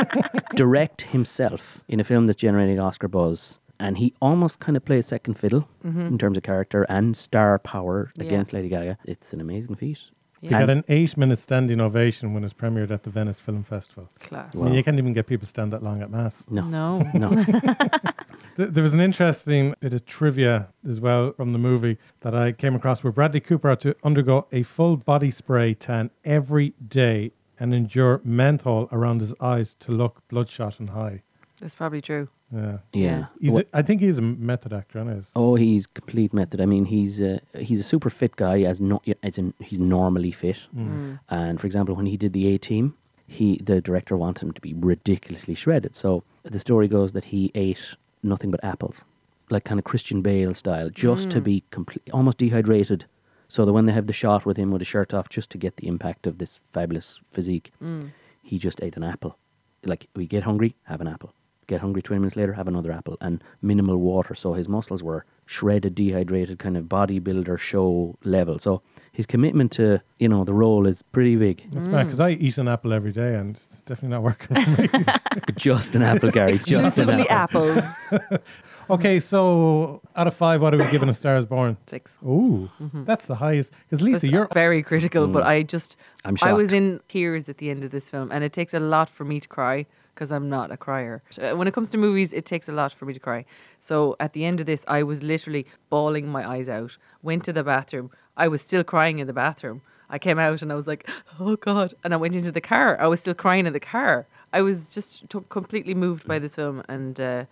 direct 0.55 1.03
himself 1.03 1.83
in 1.89 2.01
a 2.01 2.05
film 2.05 2.27
that's 2.27 2.39
generating 2.41 2.79
Oscar 2.81 3.09
buzz, 3.09 3.59
and 3.79 3.99
he 3.99 4.15
almost 4.21 4.61
kind 4.61 4.77
of 4.77 4.85
plays 4.85 5.07
second 5.07 5.35
fiddle 5.35 5.69
in 5.85 6.17
terms 6.19 6.37
of 6.37 6.43
character 6.45 6.85
and 6.89 7.17
star 7.17 7.59
power 7.59 8.11
Mm-hmm. 8.13 8.23
Yeah. 8.23 8.27
against 8.29 8.53
Lady 8.53 8.69
Gaga, 8.69 8.99
it's 9.05 9.33
an 9.33 9.41
amazing 9.41 9.75
feat. 9.77 9.99
They 10.43 10.49
Yeah. 10.49 10.61
got 10.61 10.71
an 10.71 10.85
eight-minute 10.89 11.39
standing 11.39 11.81
ovation 11.81 12.35
when 12.35 12.43
it's 12.43 12.53
premiered 12.53 12.91
at 12.91 13.05
the 13.05 13.11
Venice 13.11 13.39
Film 13.39 13.63
Festival. 13.63 14.09
Class. 14.19 14.57
I 14.57 14.65
mean, 14.65 14.75
you 14.75 14.83
can't 14.83 14.99
even 14.99 15.13
get 15.13 15.29
people 15.29 15.47
to 15.47 15.49
stand 15.49 15.73
that 15.73 15.83
long 15.85 16.03
at 16.03 16.11
mass. 16.11 16.43
No, 16.51 16.63
No. 16.63 16.99
no. 17.15 17.45
There 18.57 18.83
was 18.83 18.93
an 18.93 19.01
interesting 19.01 19.75
bit 19.81 19.95
of 19.95 20.05
trivia 20.05 20.69
as 20.87 21.01
well 21.01 21.33
from 21.33 21.55
the 21.55 21.59
movie 21.59 21.97
that 22.21 22.35
I 22.35 22.53
came 22.53 22.75
across 22.75 23.03
where 23.03 23.11
Bradley 23.13 23.41
Cooper 23.41 23.71
had 23.71 23.81
to 23.81 23.97
undergo 24.05 24.47
a 24.53 24.63
full 24.63 24.99
body 24.99 25.31
spray 25.31 25.73
tan 25.73 26.11
every 26.23 26.75
day 26.87 27.33
and 27.59 27.73
endure 27.73 28.21
menthol 28.25 28.91
around 28.93 29.23
his 29.23 29.33
eyes 29.41 29.73
to 29.81 29.93
look 29.93 30.23
bloodshot 30.29 30.79
and 30.81 30.91
high. 30.91 31.23
That's 31.61 31.75
probably 31.75 32.03
true. 32.03 32.29
Yeah. 32.55 32.79
yeah. 32.93 33.27
He's 33.41 33.53
What- 33.53 33.69
a, 33.73 33.79
I 33.79 33.83
think 33.83 34.01
he's 34.03 34.19
a 34.19 34.23
method 34.23 34.73
actor, 34.73 34.99
and 34.99 35.11
is. 35.19 35.27
Oh, 35.35 35.55
he's 35.55 35.87
complete 35.87 36.33
method. 36.35 36.61
I 36.61 36.67
mean, 36.67 36.85
he's 36.87 37.21
a, 37.21 37.41
he's 37.59 37.81
a 37.81 37.85
super 37.85 38.11
fit 38.11 38.37
guy, 38.37 38.61
as 38.63 38.81
no, 38.81 39.01
as 39.23 39.39
in 39.39 39.55
he's 39.61 39.79
normally 39.79 40.33
fit. 40.33 40.59
Mm. 40.77 41.21
And 41.31 41.61
for 41.61 41.67
example, 41.67 41.95
when 41.95 42.07
he 42.07 42.17
did 42.17 42.33
the 42.33 42.47
A 42.55 42.59
Team, 42.59 42.95
he 43.27 43.59
the 43.65 43.81
director 43.81 44.17
wanted 44.17 44.43
him 44.43 44.53
to 44.53 44.61
be 44.61 44.75
ridiculously 44.75 45.55
shredded. 45.55 45.97
So 45.97 46.23
the 46.43 46.59
story 46.59 46.89
goes 46.89 47.13
that 47.13 47.25
he 47.27 47.51
ate 47.55 47.97
nothing 48.23 48.51
but 48.51 48.63
apples, 48.63 49.03
like 49.49 49.65
kind 49.65 49.79
of 49.81 49.85
Christian 49.85 50.21
Bale 50.23 50.53
style, 50.55 50.91
just 50.91 51.31
to 51.31 51.41
be 51.41 51.63
complete, 51.71 52.03
almost 52.13 52.39
dehydrated, 52.39 53.07
So 53.49 53.65
that 53.65 53.73
when 53.73 53.87
they 53.87 53.93
have 53.93 54.07
the 54.07 54.13
shot 54.15 54.45
with 54.47 54.57
him 54.57 54.71
with 54.71 54.81
his 54.81 54.89
shirt 54.89 55.13
off, 55.15 55.29
just 55.29 55.51
to 55.51 55.59
get 55.59 55.77
the 55.77 55.87
impact 55.87 56.27
of 56.27 56.39
this 56.39 56.61
fabulous 56.73 57.21
physique, 57.31 57.71
Mm. 57.83 58.11
he 58.43 58.59
just 58.59 58.83
ate 58.83 58.97
an 58.97 59.05
apple. 59.05 59.37
Like 59.85 60.09
we 60.15 60.27
get 60.27 60.43
hungry, 60.45 60.75
have 60.85 61.01
an 61.01 61.09
apple. 61.09 61.33
Get 61.67 61.81
hungry 61.81 62.03
twenty 62.03 62.21
minutes 62.21 62.37
later, 62.37 62.55
have 62.55 62.69
another 62.69 62.93
apple, 62.93 63.17
and 63.21 63.43
minimal 63.61 63.97
water. 63.97 64.35
So 64.35 64.55
his 64.55 64.69
muscles 64.69 65.03
were 65.03 65.25
shredded, 65.47 65.95
dehydrated, 65.95 66.59
kind 66.59 66.77
of 66.77 66.85
bodybuilder 66.87 67.59
show 67.59 68.17
level. 68.25 68.59
So 68.59 68.83
his 69.13 69.27
commitment 69.27 69.73
to 69.73 70.01
you 70.19 70.29
know 70.29 70.45
the 70.45 70.55
role 70.55 70.87
is 70.87 71.03
pretty 71.03 71.37
big. 71.37 71.71
That's 71.73 71.89
bad 71.89 72.07
because 72.07 72.21
I 72.21 72.31
eat 72.31 72.59
an 72.59 72.69
apple 72.69 72.93
every 72.93 73.13
day 73.13 73.35
and 73.35 73.59
it's 73.83 73.83
definitely 73.83 74.09
not 74.11 74.23
working 74.23 74.65
for 74.65 74.83
me. 74.83 75.05
just 75.57 75.95
an 75.97 76.03
apple, 76.03 76.31
Gary. 76.31 76.53
Just 76.53 76.69
an 76.69 76.85
Exclusively 76.87 77.29
apple. 77.29 77.79
apples. 77.79 78.41
okay, 78.91 79.19
so 79.21 80.01
out 80.15 80.27
of 80.27 80.35
five, 80.35 80.63
what 80.63 80.73
are 80.75 80.79
we 80.79 80.89
giving 80.91 81.09
a 81.09 81.15
Star 81.15 81.37
is 81.37 81.47
Born? 81.47 81.77
Six. 81.87 82.17
Ooh, 82.25 82.71
mm-hmm. 82.81 83.05
that's 83.05 83.27
the 83.27 83.37
highest. 83.37 83.71
Because 83.89 84.03
Lisa, 84.03 84.21
That's 84.21 84.33
you're 84.33 84.49
very 84.55 84.83
critical, 84.83 85.27
but 85.27 85.45
mm. 85.45 85.49
I 85.49 85.63
just 85.63 85.97
I'm 86.25 86.37
shocked. 86.37 86.51
I 86.51 86.53
was 86.53 86.73
in 86.73 87.01
tears 87.09 87.49
at 87.49 87.59
the 87.59 87.71
end 87.71 87.85
of 87.85 87.91
this 87.91 88.09
film, 88.09 88.31
and 88.31 88.45
it 88.45 88.53
takes 88.53 88.73
a 88.73 88.81
lot 88.81 89.11
for 89.11 89.25
me 89.25 89.41
to 89.41 89.49
cry 89.49 89.87
because 90.15 90.31
I'm 90.33 90.49
not 90.49 90.71
a 90.71 90.77
crier. 90.77 91.23
Uh, 91.41 91.57
When 91.57 91.67
it 91.69 91.75
comes 91.75 91.91
to 91.91 91.99
movies, 91.99 92.33
it 92.33 92.45
takes 92.45 92.69
a 92.69 92.73
lot 92.73 92.93
for 92.93 93.05
me 93.07 93.15
to 93.15 93.21
cry. 93.21 93.45
So 93.81 94.17
at 94.21 94.33
the 94.33 94.45
end 94.45 94.61
of 94.61 94.67
this, 94.67 94.85
I 94.89 95.03
was 95.03 95.23
literally 95.23 95.67
bawling 95.91 96.29
my 96.29 96.49
eyes 96.49 96.69
out. 96.69 96.97
Went 97.23 97.45
to 97.45 97.53
the 97.53 97.63
bathroom. 97.65 98.11
I 98.37 98.49
was 98.49 98.61
still 98.63 98.85
crying 98.85 99.19
in 99.19 99.27
the 99.27 99.33
bathroom. 99.33 99.83
I 100.09 100.19
came 100.19 100.39
out 100.39 100.61
and 100.63 100.71
I 100.71 100.75
was 100.75 100.87
like, 100.87 101.09
"Oh 101.41 101.57
God!" 101.57 101.95
And 102.05 102.13
I 102.13 102.19
went 102.19 102.37
into 102.37 102.53
the 102.53 102.61
car. 102.61 103.01
I 103.01 103.07
was 103.07 103.21
still 103.21 103.35
crying 103.35 103.67
in 103.67 103.73
the 103.73 103.81
car. 103.81 104.27
I 104.53 104.61
was 104.61 104.89
just 104.89 105.29
to- 105.31 105.47
completely 105.49 105.95
moved 105.95 106.27
by 106.29 106.39
this 106.39 106.55
film, 106.57 106.83
and 106.89 107.19
uh, 107.19 107.45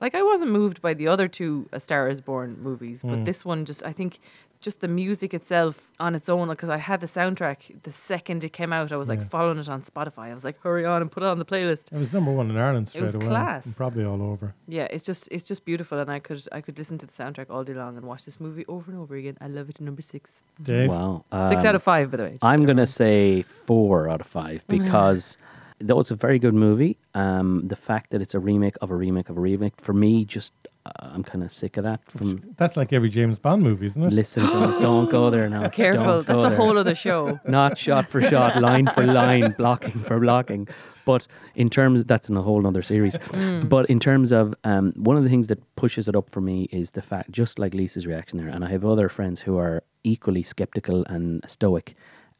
like 0.00 0.14
I 0.14 0.22
wasn't 0.22 0.52
moved 0.52 0.80
by 0.80 0.94
the 0.94 1.08
other 1.08 1.26
two 1.28 1.68
A 1.72 1.80
Star 1.80 2.08
Is 2.08 2.20
Born 2.20 2.56
movies, 2.62 3.00
but 3.02 3.24
this 3.24 3.44
one 3.44 3.64
just 3.64 3.82
I 3.84 3.92
think 3.92 4.20
just 4.64 4.80
the 4.80 4.88
music 4.88 5.32
itself 5.34 5.74
on 6.00 6.14
its 6.14 6.28
own 6.28 6.48
because 6.48 6.70
I 6.70 6.78
had 6.78 7.00
the 7.00 7.06
soundtrack 7.06 7.58
the 7.84 7.92
second 7.92 8.42
it 8.42 8.52
came 8.52 8.72
out 8.72 8.90
I 8.90 8.96
was 8.96 9.08
like 9.08 9.22
following 9.30 9.58
it 9.58 9.68
on 9.68 9.82
Spotify 9.82 10.30
I 10.30 10.34
was 10.34 10.42
like 10.48 10.58
hurry 10.62 10.84
on 10.84 11.02
and 11.02 11.10
put 11.12 11.22
it 11.22 11.28
on 11.28 11.38
the 11.38 11.44
playlist 11.44 11.84
it 11.92 11.98
was 11.98 12.12
number 12.12 12.32
one 12.32 12.50
in 12.50 12.56
Ireland 12.56 12.88
straight 12.88 13.02
it 13.02 13.04
was 13.04 13.14
away. 13.14 13.26
class. 13.26 13.64
and 13.66 13.76
Probably 13.76 14.04
all 14.04 14.20
over. 14.22 14.54
yeah 14.66 14.88
it's 14.90 15.04
just 15.04 15.28
it's 15.30 15.44
just 15.44 15.64
beautiful 15.64 15.98
and 15.98 16.10
I 16.10 16.18
could 16.18 16.42
I 16.50 16.60
could 16.60 16.76
listen 16.78 16.98
to 16.98 17.06
the 17.06 17.12
soundtrack 17.12 17.46
all 17.50 17.62
day 17.62 17.74
long 17.74 17.96
and 17.98 18.06
watch 18.06 18.24
this 18.24 18.40
movie 18.40 18.64
over 18.66 18.90
and 18.90 18.98
over 19.00 19.14
again 19.14 19.36
I 19.40 19.46
love 19.48 19.68
it 19.68 19.80
number 19.80 20.02
six 20.02 20.42
Dave, 20.62 20.88
Wow. 20.88 21.24
six 21.48 21.60
Um, 21.62 21.66
out 21.68 21.74
of 21.76 21.82
five 21.82 22.10
by 22.10 22.16
the 22.16 22.22
way 22.24 22.38
I'm 22.42 22.64
going 22.64 22.78
to 22.78 22.86
say 22.86 23.42
four 23.42 24.08
out 24.08 24.20
of 24.20 24.26
five 24.26 24.64
because 24.68 25.36
though 25.80 26.00
it's 26.00 26.10
a 26.10 26.16
very 26.16 26.38
good 26.38 26.54
movie, 26.54 26.96
um, 27.14 27.62
the 27.68 27.76
fact 27.76 28.10
that 28.10 28.20
it's 28.20 28.34
a 28.34 28.38
remake 28.40 28.76
of 28.80 28.90
a 28.90 28.96
remake 28.96 29.28
of 29.28 29.36
a 29.36 29.40
remake, 29.40 29.80
for 29.80 29.92
me, 29.92 30.24
just 30.24 30.52
uh, 30.86 30.90
I'm 31.00 31.22
kind 31.24 31.42
of 31.42 31.52
sick 31.52 31.76
of 31.76 31.84
that. 31.84 32.00
From 32.10 32.54
that's 32.56 32.76
like 32.76 32.92
every 32.92 33.08
James 33.08 33.38
Bond 33.38 33.62
movie, 33.62 33.86
isn't 33.86 34.02
it? 34.02 34.12
listen, 34.12 34.44
don't, 34.44 34.80
don't 34.88 35.10
go 35.10 35.30
there 35.30 35.48
now. 35.48 35.68
careful 35.68 36.22
that's 36.22 36.26
go 36.26 36.40
a 36.44 36.48
there. 36.48 36.56
whole 36.56 36.76
other 36.78 36.94
show 36.94 37.38
Not 37.46 37.78
shot 37.78 38.08
for 38.08 38.20
shot, 38.20 38.60
line 38.68 38.86
for 38.88 39.06
line, 39.06 39.54
blocking 39.56 40.02
for 40.02 40.18
blocking. 40.20 40.68
But 41.06 41.26
in 41.54 41.68
terms, 41.68 42.04
that's 42.06 42.30
in 42.30 42.36
a 42.36 42.42
whole 42.42 42.66
other 42.66 42.82
series. 42.82 43.16
But 43.68 43.86
in 43.90 44.00
terms 44.00 44.32
of 44.32 44.54
um, 44.64 44.92
one 44.96 45.16
of 45.18 45.22
the 45.22 45.28
things 45.28 45.48
that 45.48 45.60
pushes 45.76 46.08
it 46.08 46.16
up 46.16 46.30
for 46.30 46.40
me 46.40 46.68
is 46.72 46.92
the 46.92 47.02
fact, 47.02 47.30
just 47.30 47.58
like 47.58 47.74
Lisa's 47.74 48.06
reaction 48.06 48.38
there, 48.38 48.48
and 48.48 48.64
I 48.64 48.70
have 48.70 48.84
other 48.86 49.08
friends 49.10 49.42
who 49.42 49.58
are 49.58 49.82
equally 50.02 50.42
skeptical 50.42 51.04
and 51.04 51.44
stoic, 51.46 51.94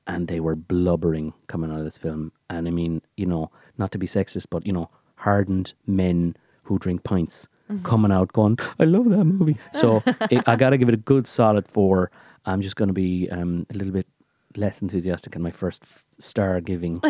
and 0.07 0.29
they 0.29 0.41
were 0.41 0.57
blubbering 0.57 1.33
coming 1.47 1.71
out 1.71 1.79
of 1.79 1.85
this 1.85 1.99
film. 1.99 2.33
And 2.51 2.67
I 2.69 2.71
mean, 2.71 3.03
you 3.17 3.27
know, 3.27 3.51
not 3.79 3.93
to 3.93 3.99
be 3.99 4.07
sexist, 4.07 4.47
but 4.51 4.67
you 4.67 4.73
know, 4.73 4.91
hardened 5.17 5.75
men 5.87 6.37
who 6.65 6.79
drink 6.79 7.05
pints 7.05 7.49
coming 7.83 8.13
out 8.13 8.33
going, 8.33 8.59
I 8.79 8.85
love 8.85 9.09
that 9.11 9.25
movie. 9.25 9.57
So 9.73 10.03
it, 10.31 10.47
I 10.47 10.57
got 10.57 10.71
to 10.71 10.79
give 10.79 10.89
it 10.89 10.95
a 10.95 10.99
good 10.99 11.27
solid 11.27 11.67
four. 11.67 12.11
I'm 12.45 12.61
just 12.61 12.77
going 12.77 12.89
to 12.89 12.95
be 12.95 13.29
um, 13.31 13.67
a 13.71 13.75
little 13.75 13.93
bit 13.93 14.07
less 14.57 14.81
enthusiastic 14.83 15.35
in 15.37 15.43
my 15.43 15.51
first 15.51 15.83
f- 15.83 16.05
star 16.19 16.61
giving 16.61 17.01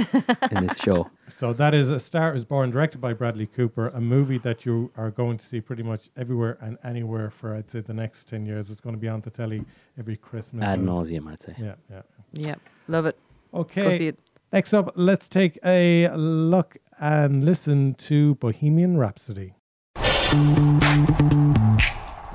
in 0.51 0.67
this 0.67 0.79
show. 0.83 1.11
So 1.29 1.53
that 1.53 1.75
is 1.75 1.91
A 1.91 2.01
Star 2.01 2.35
is 2.35 2.45
Born, 2.45 2.71
directed 2.71 3.01
by 3.01 3.13
Bradley 3.13 3.47
Cooper, 3.47 3.89
a 3.89 4.01
movie 4.01 4.39
that 4.39 4.65
you 4.65 4.91
are 4.97 5.11
going 5.11 5.39
to 5.39 5.47
see 5.47 5.61
pretty 5.61 5.83
much 5.83 6.11
everywhere 6.17 6.57
and 6.61 6.79
anywhere 6.85 7.31
for, 7.31 7.55
I'd 7.55 7.71
say, 7.71 7.81
the 7.81 7.95
next 7.95 8.29
10 8.29 8.47
years. 8.47 8.71
It's 8.71 8.81
going 8.81 8.95
to 8.95 9.01
be 9.01 9.09
on 9.09 9.21
the 9.21 9.31
telly 9.31 9.65
every 9.99 10.17
Christmas. 10.17 10.65
Ad 10.65 10.79
and- 10.79 10.89
nauseum, 10.89 11.31
I'd 11.31 11.43
say. 11.43 11.55
Yeah, 11.59 11.75
yeah. 11.91 12.03
yeah 12.33 12.55
love 12.89 13.07
it 13.07 13.19
Okay. 13.53 13.83
go 13.83 13.97
see 13.97 14.09
it 14.09 14.19
Next 14.53 14.73
up, 14.73 14.93
let's 14.95 15.27
take 15.27 15.59
a 15.65 16.09
look 16.15 16.77
and 17.01 17.43
listen 17.43 17.95
to 17.95 18.37
Bohemian 18.37 18.97
Rhapsody. 18.99 19.55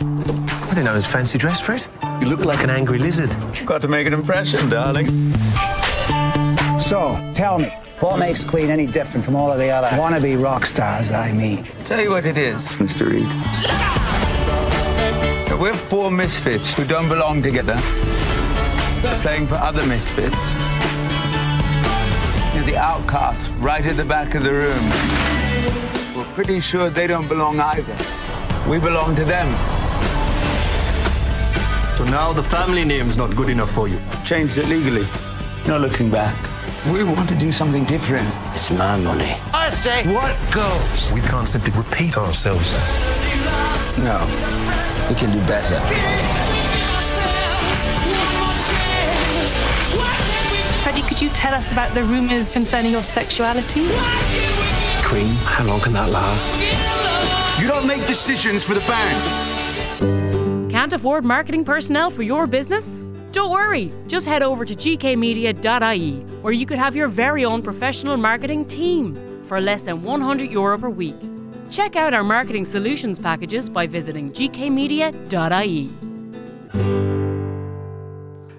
I 0.01 0.69
didn't 0.69 0.85
know 0.85 0.93
it 0.93 0.97
was 0.97 1.05
fancy 1.05 1.37
dress 1.37 1.59
for 1.59 1.73
it. 1.73 1.89
You 2.21 2.27
look 2.27 2.45
like 2.45 2.63
an 2.63 2.69
angry 2.69 2.99
lizard. 2.99 3.31
You've 3.53 3.65
got 3.65 3.81
to 3.81 3.89
make 3.89 4.07
an 4.07 4.13
impression, 4.13 4.69
darling. 4.69 5.09
So, 6.79 7.31
tell 7.33 7.59
me, 7.59 7.67
what 7.99 8.17
makes 8.17 8.45
Queen 8.45 8.69
any 8.69 8.85
different 8.85 9.25
from 9.25 9.35
all 9.35 9.51
of 9.51 9.59
the 9.59 9.69
other 9.69 9.87
wannabe 9.97 10.41
rock 10.41 10.65
stars 10.65 11.11
I 11.11 11.33
meet? 11.33 11.65
Tell 11.83 12.01
you 12.01 12.11
what 12.11 12.25
it 12.25 12.37
is, 12.37 12.67
Mr. 12.79 13.09
Reid. 13.09 13.27
That 15.49 15.57
We're 15.59 15.73
four 15.73 16.09
misfits 16.09 16.73
who 16.73 16.85
don't 16.85 17.09
belong 17.09 17.43
together. 17.43 17.75
We're 19.03 19.19
playing 19.19 19.47
for 19.47 19.55
other 19.55 19.85
misfits. 19.85 20.53
You're 22.55 22.63
the 22.63 22.77
outcasts 22.77 23.49
right 23.59 23.85
at 23.85 23.97
the 23.97 24.05
back 24.05 24.33
of 24.35 24.43
the 24.43 24.53
room. 24.53 26.15
We're 26.15 26.33
pretty 26.33 26.61
sure 26.61 26.89
they 26.89 27.07
don't 27.07 27.27
belong 27.27 27.59
either. 27.59 27.97
We 28.69 28.79
belong 28.79 29.15
to 29.17 29.25
them. 29.25 29.78
So 31.99 32.05
now 32.05 32.31
the 32.31 32.41
family 32.41 32.85
name's 32.85 33.17
not 33.17 33.35
good 33.35 33.49
enough 33.49 33.71
for 33.71 33.89
you. 33.89 33.99
Changed 34.23 34.57
it 34.57 34.69
legally. 34.69 35.05
No 35.67 35.77
looking 35.77 36.09
back. 36.09 36.33
We 36.93 37.03
want 37.03 37.27
to 37.27 37.35
do 37.35 37.51
something 37.51 37.83
different. 37.83 38.25
It's 38.55 38.71
my 38.71 38.95
money. 38.95 39.35
I 39.51 39.69
say 39.69 40.07
what 40.07 40.33
goes. 40.49 41.11
We 41.11 41.19
can't 41.19 41.45
simply 41.45 41.73
repeat 41.73 42.17
ourselves. 42.17 42.77
No, 43.97 44.15
we 45.09 45.15
can 45.15 45.33
do 45.33 45.45
better. 45.45 45.77
Freddie, 50.83 51.01
could 51.01 51.21
you 51.21 51.27
tell 51.31 51.53
us 51.53 51.73
about 51.73 51.93
the 51.93 52.05
rumours 52.05 52.53
concerning 52.53 52.93
your 52.93 53.03
sexuality? 53.03 53.89
Queen, 55.03 55.35
how 55.43 55.65
long 55.65 55.81
can 55.81 55.91
that 55.91 56.09
last? 56.09 56.49
You 57.61 57.67
don't 57.67 57.85
make 57.85 58.07
decisions 58.07 58.63
for 58.63 58.73
the 58.73 58.87
band. 58.87 59.58
Can't 60.79 60.93
afford 60.93 61.25
marketing 61.25 61.65
personnel 61.65 62.09
for 62.09 62.23
your 62.23 62.47
business? 62.47 63.03
Don't 63.33 63.51
worry, 63.51 63.91
just 64.07 64.25
head 64.25 64.41
over 64.41 64.63
to 64.63 64.73
gkmedia.ie 64.73 66.11
where 66.41 66.53
you 66.53 66.65
could 66.65 66.77
have 66.77 66.95
your 66.95 67.09
very 67.09 67.43
own 67.43 67.61
professional 67.61 68.15
marketing 68.15 68.63
team 68.63 69.43
for 69.43 69.59
less 69.59 69.83
than 69.83 70.03
100 70.03 70.49
euro 70.49 70.77
per 70.77 70.87
week. 70.87 71.17
Check 71.69 71.97
out 71.97 72.13
our 72.13 72.23
marketing 72.23 72.63
solutions 72.63 73.19
packages 73.19 73.67
by 73.67 73.87
visiting 73.87 74.31
gkmedia.ie. 74.31 75.89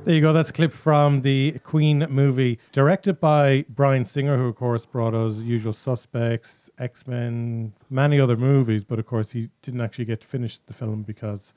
There 0.05 0.15
you 0.15 0.21
go. 0.21 0.35
That's 0.35 0.51
a 0.51 0.53
clip 0.53 0.75
from 0.75 1.23
the 1.23 1.59
Queen 1.65 2.07
movie, 2.11 2.59
directed 2.73 3.19
by 3.19 3.65
Bryan 3.69 4.05
Singer, 4.05 4.37
who, 4.37 4.49
of 4.49 4.57
course, 4.57 4.85
brought 4.85 5.15
us 5.15 5.37
Usual 5.37 5.73
Suspects, 5.73 6.69
X 6.79 7.07
Men, 7.07 7.73
many 7.89 8.21
other 8.21 8.37
movies. 8.37 8.83
But, 8.85 8.99
of 8.99 9.07
course, 9.07 9.31
he 9.31 9.49
didn't 9.63 9.81
actually 9.81 10.07
get 10.07 10.21
to 10.23 10.27
finish 10.27 10.59
the 10.67 10.75
film 10.75 11.03
because 11.03 11.55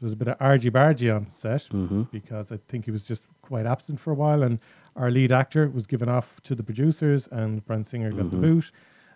there 0.00 0.06
was 0.06 0.12
a 0.12 0.16
bit 0.16 0.28
of 0.28 0.36
argy 0.40 0.70
bargy 0.70 1.14
on 1.14 1.26
set 1.32 1.62
mm-hmm. 1.72 2.02
because 2.12 2.52
I 2.52 2.58
think 2.68 2.84
he 2.84 2.90
was 2.90 3.04
just 3.04 3.22
quite 3.42 3.66
absent 3.66 4.00
for 4.00 4.12
a 4.12 4.14
while. 4.14 4.42
And 4.42 4.58
our 4.94 5.10
lead 5.10 5.32
actor 5.32 5.68
was 5.68 5.86
given 5.86 6.08
off 6.08 6.40
to 6.44 6.54
the 6.54 6.62
producers, 6.62 7.28
and 7.30 7.64
Bryan 7.66 7.84
Singer 7.84 8.10
got 8.10 8.30
the 8.30 8.36
mm-hmm. 8.36 8.40
boot. 8.40 8.70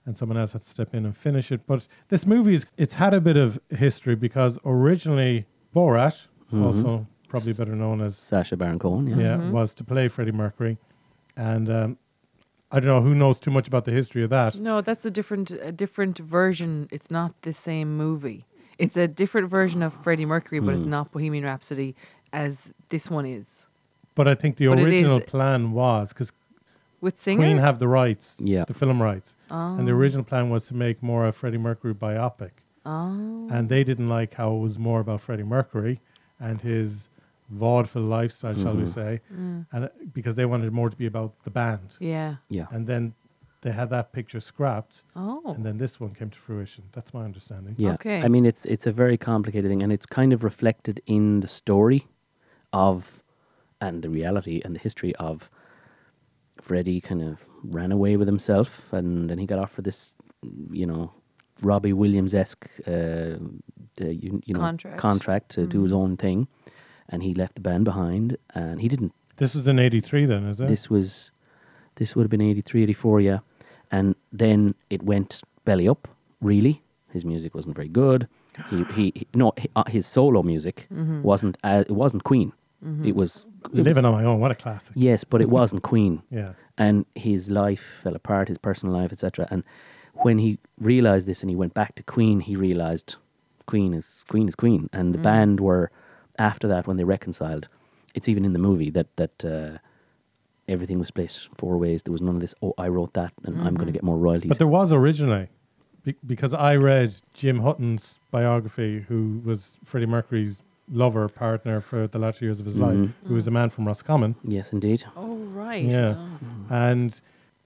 And 0.04 0.16
someone 0.16 0.36
else 0.36 0.52
had 0.52 0.62
to 0.62 0.70
step 0.70 0.94
in 0.94 1.04
and 1.04 1.16
finish 1.16 1.52
it. 1.52 1.60
But 1.64 1.86
this 2.08 2.26
movie, 2.26 2.54
is, 2.54 2.66
it's 2.76 2.94
had 2.94 3.14
a 3.14 3.20
bit 3.20 3.36
of 3.36 3.60
history 3.70 4.16
because 4.16 4.58
originally 4.64 5.46
Borat, 5.74 6.26
mm-hmm. 6.52 6.64
also 6.64 7.06
probably 7.28 7.52
better 7.52 7.76
known 7.76 8.00
as 8.00 8.18
Sacha 8.18 8.56
Baron 8.56 8.78
Cohen, 8.78 9.06
yes. 9.06 9.18
yeah, 9.18 9.50
was 9.50 9.74
to 9.74 9.84
play 9.84 10.08
Freddie 10.08 10.32
Mercury, 10.32 10.76
and 11.36 11.70
um, 11.70 11.98
I 12.70 12.80
don't 12.80 12.88
know 12.88 13.00
who 13.00 13.14
knows 13.14 13.40
too 13.40 13.50
much 13.50 13.66
about 13.66 13.84
the 13.84 13.90
history 13.90 14.22
of 14.22 14.30
that. 14.30 14.56
No, 14.56 14.80
that's 14.80 15.04
a 15.04 15.10
different 15.10 15.50
a 15.50 15.72
different 15.72 16.18
version. 16.18 16.88
It's 16.90 17.10
not 17.10 17.40
the 17.42 17.52
same 17.52 17.96
movie. 17.96 18.44
It's 18.82 18.96
a 18.96 19.06
different 19.06 19.48
version 19.48 19.82
of 19.82 19.92
Freddie 20.02 20.24
Mercury, 20.26 20.60
but 20.60 20.74
it's 20.74 20.84
not 20.86 21.12
Bohemian 21.12 21.44
Rhapsody 21.44 21.94
as 22.32 22.56
this 22.88 23.08
one 23.08 23.26
is. 23.26 23.64
But 24.14 24.26
I 24.28 24.34
think 24.34 24.56
the 24.56 24.66
But 24.66 24.78
it 24.78 24.82
original 24.84 25.18
is- 25.18 25.24
plan 25.24 25.72
was 25.72 26.08
because 26.08 26.32
With 27.00 27.20
Singer? 27.20 27.38
Queen 27.42 27.58
have 27.58 27.78
the 27.78 27.88
rights, 27.88 28.36
Yeah. 28.38 28.64
the 28.64 28.74
film 28.74 29.00
rights, 29.02 29.34
and 29.50 29.86
the 29.88 29.92
Oh. 29.92 29.96
original 29.96 30.24
plan 30.24 30.50
was 30.50 30.66
to 30.68 30.74
make 30.74 31.02
more 31.02 31.26
a 31.26 31.32
Freddie 31.32 31.58
Mercury 31.58 31.94
biopic, 31.94 32.50
Oh. 32.86 33.48
and 33.50 33.68
they 33.68 33.82
didn't 33.84 34.08
like 34.08 34.34
how 34.34 34.54
it 34.54 34.60
was 34.60 34.78
more 34.78 35.00
about 35.00 35.20
Freddie 35.20 35.42
Mercury 35.42 36.00
and 36.38 36.60
his 36.60 37.08
vaudeville 37.50 38.02
lifestyle, 38.04 38.54
shall 38.54 38.74
we 38.76 38.84
Mhm. 38.84 38.94
say, 38.94 39.20
Mm. 39.32 39.66
and 39.72 39.84
it- 39.84 40.14
because 40.14 40.36
they 40.36 40.44
wanted 40.46 40.72
more 40.72 40.90
to 40.90 40.96
be 40.96 41.06
about 41.06 41.32
the 41.44 41.50
band. 41.50 41.96
Yeah. 41.98 42.36
Yeah. 42.48 42.66
and 42.70 42.86
then 42.86 43.14
they 43.62 43.72
had 43.72 43.90
that 43.90 44.12
picture 44.12 44.40
scrapped, 44.40 45.02
Oh. 45.16 45.54
and 45.56 45.64
then 45.64 45.78
this 45.78 45.98
one 46.00 46.14
came 46.14 46.30
to 46.30 46.38
fruition. 46.38 46.84
That's 46.92 47.12
my 47.14 47.24
understanding. 47.24 47.74
Yeah. 47.78 47.94
Okay. 47.94 48.20
I 48.22 48.28
mean, 48.28 48.44
it's 48.46 48.64
it's 48.66 48.86
a 48.86 48.92
very 48.92 49.16
complicated 49.16 49.70
thing, 49.70 49.82
and 49.82 49.92
it's 49.92 50.06
kind 50.06 50.32
of 50.32 50.42
reflected 50.44 51.00
in 51.06 51.40
the 51.40 51.48
story 51.48 52.06
of 52.72 53.22
and 53.80 54.02
the 54.02 54.10
reality 54.10 54.60
and 54.64 54.74
the 54.76 54.80
history 54.80 55.14
of 55.16 55.50
Freddie 56.60 57.00
kind 57.00 57.22
of 57.22 57.38
ran 57.64 57.92
away 57.92 58.16
with 58.16 58.28
himself, 58.28 58.92
and 58.92 59.28
then 59.30 59.38
he 59.38 59.46
got 59.46 59.58
offered 59.58 59.84
this, 59.84 60.12
you 60.70 60.86
know, 60.86 61.12
Robbie 61.62 61.92
Williams 61.92 62.34
esque, 62.34 62.66
uh, 62.86 63.38
you, 63.98 64.40
you 64.44 64.54
know, 64.54 64.60
Contract. 64.60 64.98
contract 64.98 65.48
to 65.52 65.66
do 65.66 65.82
his 65.82 65.92
Mhm. 65.92 65.96
own 65.96 66.16
thing, 66.16 66.48
and 67.08 67.22
he 67.22 67.34
left 67.34 67.54
the 67.54 67.60
band 67.60 67.84
behind, 67.84 68.36
and 68.54 68.80
he 68.80 68.88
didn't 68.88 69.12
This 69.36 69.54
was 69.54 69.66
in 69.66 69.78
'83, 69.78 70.26
then, 70.26 70.44
is 70.44 70.60
it? 70.60 70.68
this 70.68 70.88
was, 70.90 71.30
this 71.96 72.14
would 72.14 72.22
have 72.24 72.30
been 72.30 72.40
83, 72.40 72.82
84, 72.82 73.20
yeah. 73.20 73.38
And 73.92 74.14
then 74.32 74.74
it 74.90 75.02
went 75.02 75.42
belly 75.64 75.86
up, 75.86 76.08
really. 76.40 76.82
His 77.12 77.24
music 77.24 77.54
wasn't 77.54 77.76
very 77.76 77.88
good. 77.88 78.26
He, 78.70 78.84
he, 78.94 79.12
he 79.14 79.26
no, 79.34 79.52
he, 79.58 79.68
uh, 79.76 79.84
his 79.84 80.06
solo 80.06 80.42
music 80.42 80.86
Mhm. 80.90 81.22
wasn't, 81.22 81.56
uh, 81.62 81.84
it 81.86 81.92
wasn't 81.92 82.24
Queen. 82.24 82.52
Mhm. 82.84 83.06
It 83.06 83.14
was. 83.14 83.46
Living 83.72 84.04
on 84.04 84.12
My 84.12 84.24
Own. 84.24 84.40
What 84.40 84.50
a 84.50 84.54
classic. 84.54 84.92
Yes, 84.94 85.24
but 85.24 85.40
it 85.40 85.48
wasn't 85.50 85.82
Queen. 85.82 86.22
Yeah. 86.30 86.52
And 86.78 87.04
his 87.14 87.50
life 87.50 87.84
fell 88.02 88.16
apart, 88.16 88.48
his 88.48 88.58
personal 88.58 88.94
life, 89.00 89.12
etc. 89.12 89.46
And 89.50 89.62
when 90.14 90.38
he 90.38 90.58
realized 90.80 91.26
this 91.26 91.42
and 91.42 91.50
he 91.50 91.56
went 91.56 91.74
back 91.74 91.94
to 91.96 92.02
Queen, 92.02 92.40
he 92.40 92.56
realized 92.56 93.16
Queen 93.66 93.92
is 93.94 94.24
Queen 94.28 94.48
is 94.48 94.54
Queen. 94.56 94.88
And 94.92 95.14
the 95.14 95.18
Mm. 95.18 95.22
band 95.30 95.60
were 95.60 95.90
after 96.38 96.66
that 96.68 96.86
when 96.86 96.96
they 96.96 97.04
reconciled. 97.04 97.68
It's 98.14 98.28
even 98.28 98.44
in 98.44 98.52
the 98.52 98.58
movie 98.68 98.90
that 98.90 99.08
that 99.16 99.44
uh, 99.44 99.78
everything 100.72 100.98
was 100.98 101.08
split 101.08 101.48
four 101.56 101.76
ways. 101.78 102.02
There 102.02 102.12
was 102.12 102.22
none 102.22 102.34
of 102.34 102.40
this. 102.40 102.54
Oh, 102.62 102.74
I 102.78 102.88
wrote 102.88 103.12
that, 103.14 103.32
and 103.44 103.60
I'm 103.62 103.74
going 103.74 103.86
to 103.86 103.92
get 103.92 104.02
more 104.02 104.16
royalties. 104.18 104.48
But 104.48 104.58
there 104.58 104.66
was 104.66 104.92
originally, 104.92 105.48
be- 106.04 106.16
because 106.26 106.52
I 106.54 106.76
read 106.76 107.14
Jim 107.34 107.60
Hutton's 107.60 108.14
biography, 108.30 109.04
who 109.08 109.40
was 109.44 109.72
Freddie 109.84 110.06
Mercury's 110.06 110.56
lover, 110.90 111.28
partner 111.28 111.80
for 111.80 112.06
the 112.06 112.18
latter 112.18 112.44
years 112.44 112.58
of 112.60 112.66
his 112.66 112.76
life, 112.76 112.96
Mhm. 112.96 113.12
who 113.26 113.34
was 113.34 113.46
a 113.46 113.50
man 113.50 113.70
from 113.70 113.86
Roscommon. 113.86 114.34
yes, 114.44 114.72
indeed. 114.72 115.04
Oh 115.16 115.36
right. 115.36 115.84
Yeah. 115.84 116.16
Oh. 116.18 116.74
And 116.74 117.18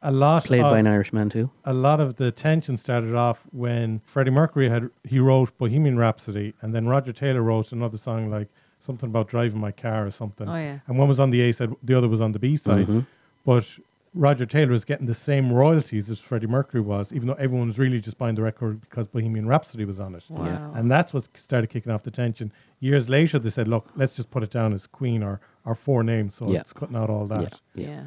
a 0.02 0.12
lot 0.12 0.44
Played 0.44 0.60
of, 0.62 0.70
by 0.70 0.78
an 0.78 0.86
Irishman 0.86 1.30
too. 1.30 1.50
A 1.64 1.72
lot 1.72 1.98
of 2.00 2.16
the 2.16 2.30
tension 2.30 2.76
started 2.76 3.14
off 3.14 3.46
when 3.52 4.00
Freddie 4.04 4.30
Mercury 4.30 4.68
had 4.68 4.90
he 5.04 5.18
wrote 5.18 5.56
Bohemian 5.58 5.96
Rhapsody, 5.98 6.52
and 6.60 6.75
then 6.75 6.86
Roger 6.86 7.12
Taylor 7.12 7.42
wrote 7.42 7.72
another 7.72 7.96
song 7.96 8.30
like 8.30 8.48
something 8.80 9.09
about 9.09 9.28
driving 9.28 9.61
my 9.61 9.73
car 9.73 10.06
or 10.06 10.11
something. 10.11 10.49
Oh, 10.49 10.54
yeah. 10.54 10.78
And 10.87 10.99
one 10.99 11.09
was 11.09 11.18
on 11.21 11.30
the 11.30 11.40
A 11.42 11.52
side, 11.52 11.75
the 11.83 11.97
other 11.97 12.09
was 12.09 12.21
on 12.21 12.33
the 12.33 12.38
B 12.38 12.56
side. 12.56 12.87
Mhm. 12.87 13.06
But 13.45 13.66
Roger 14.14 14.47
Taylor 14.47 14.73
was 14.73 14.85
getting 14.85 15.06
the 15.06 15.14
same 15.14 15.52
royalties 15.52 16.09
as 16.09 16.21
Freddie 16.21 16.47
Mercury 16.47 16.80
was, 16.80 17.12
even 17.12 17.26
though 17.28 17.35
everyone 17.35 17.66
was 17.66 17.78
really 17.78 18.00
just 18.00 18.16
buying 18.16 18.35
the 18.35 18.42
record 18.42 18.80
because 18.80 19.06
Bohemian 19.06 19.47
Rhapsody 19.47 19.85
was 19.85 20.00
on 20.00 20.14
it. 20.14 20.25
Wow. 20.28 20.47
Yeah. 20.47 20.71
And 20.78 20.90
that's 20.90 21.12
what 21.12 21.28
started 21.37 21.68
kicking 21.68 21.92
off 21.92 22.02
the 22.04 22.11
tension. 22.11 22.50
Years 22.80 23.09
later, 23.09 23.38
they 23.38 23.50
said, 23.50 23.68
look, 23.68 23.88
let's 23.97 24.16
just 24.16 24.30
put 24.30 24.42
it 24.42 24.50
down 24.50 24.73
as 24.73 24.87
Queen 24.87 25.23
or, 25.23 25.40
or 25.64 25.75
four 25.75 26.02
names. 26.02 26.35
So 26.35 26.50
Yeah. 26.50 26.61
it's 26.61 26.73
cutting 26.73 26.97
out 26.97 27.11
all 27.11 27.26
that. 27.26 27.61
Yeah, 27.75 27.87
yeah. 27.87 28.02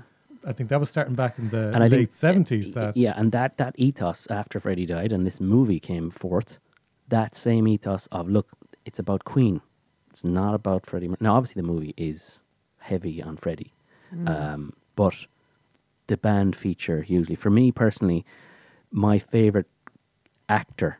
I 0.45 0.53
think 0.53 0.69
that 0.69 0.79
was 0.79 0.89
starting 0.89 1.15
back 1.15 1.37
in 1.37 1.49
the 1.49 1.71
and 1.75 1.91
late 1.91 2.11
70s. 2.13 2.73
That 2.73 2.95
yeah, 2.95 3.13
and 3.17 3.33
that 3.33 3.57
that 3.57 3.75
ethos 3.77 4.25
after 4.31 4.59
Freddie 4.61 4.85
died 4.85 5.11
and 5.11 5.27
this 5.27 5.41
movie 5.41 5.81
came 5.81 6.09
forth, 6.09 6.59
that 7.09 7.35
same 7.35 7.67
ethos 7.67 8.07
of 8.07 8.29
look, 8.29 8.47
it's 8.85 8.99
about 8.99 9.25
Queen. 9.25 9.59
It's 10.19 10.23
not 10.25 10.53
about 10.53 10.85
Freddie. 10.85 11.07
Mer- 11.07 11.15
Now, 11.21 11.35
obviously, 11.35 11.61
the 11.61 11.67
movie 11.67 11.93
is 11.95 12.41
heavy 12.79 13.23
on 13.23 13.37
Freddie, 13.37 13.71
Mm. 14.13 14.27
um, 14.29 14.73
but 14.97 15.15
the 16.07 16.17
band 16.17 16.57
feature 16.57 17.03
hugely. 17.03 17.35
For 17.35 17.49
me 17.49 17.71
personally, 17.71 18.25
my 18.91 19.17
favorite 19.17 19.67
actor 20.49 20.99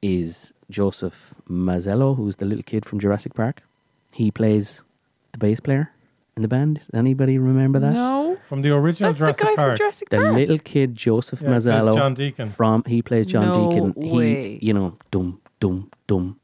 is 0.00 0.54
Joseph 0.70 1.34
Mazzello, 1.46 2.16
who's 2.16 2.36
the 2.36 2.46
little 2.46 2.62
kid 2.62 2.86
from 2.86 3.00
Jurassic 3.00 3.34
Park. 3.34 3.62
He 4.12 4.30
plays 4.30 4.82
the 5.32 5.38
bass 5.38 5.60
player 5.60 5.90
in 6.34 6.40
the 6.42 6.48
band. 6.48 6.78
Does 6.78 6.88
anybody 6.94 7.36
remember 7.36 7.78
that? 7.80 7.92
No. 7.92 8.38
From 8.48 8.62
the 8.62 8.70
original 8.70 9.12
That's 9.12 9.18
the 9.18 9.24
Jurassic 9.26 9.40
guy 9.42 9.54
from 9.56 9.56
Park. 9.56 9.78
Jurassic 9.78 10.08
the 10.08 10.16
Park. 10.18 10.34
little 10.36 10.58
kid 10.58 10.94
Joseph 10.96 11.42
Yeah, 11.42 11.48
Mazzello 11.50 11.94
John 11.96 12.14
Deacon. 12.14 12.48
from 12.48 12.82
he 12.86 13.02
plays 13.02 13.26
John 13.26 13.48
No 13.48 13.70
Deacon. 13.70 13.92
way. 14.10 14.56
He 14.58 14.66
you 14.68 14.72
know 14.72 14.96
dum 15.10 15.40
dum 15.60 15.90
dum 16.06 16.40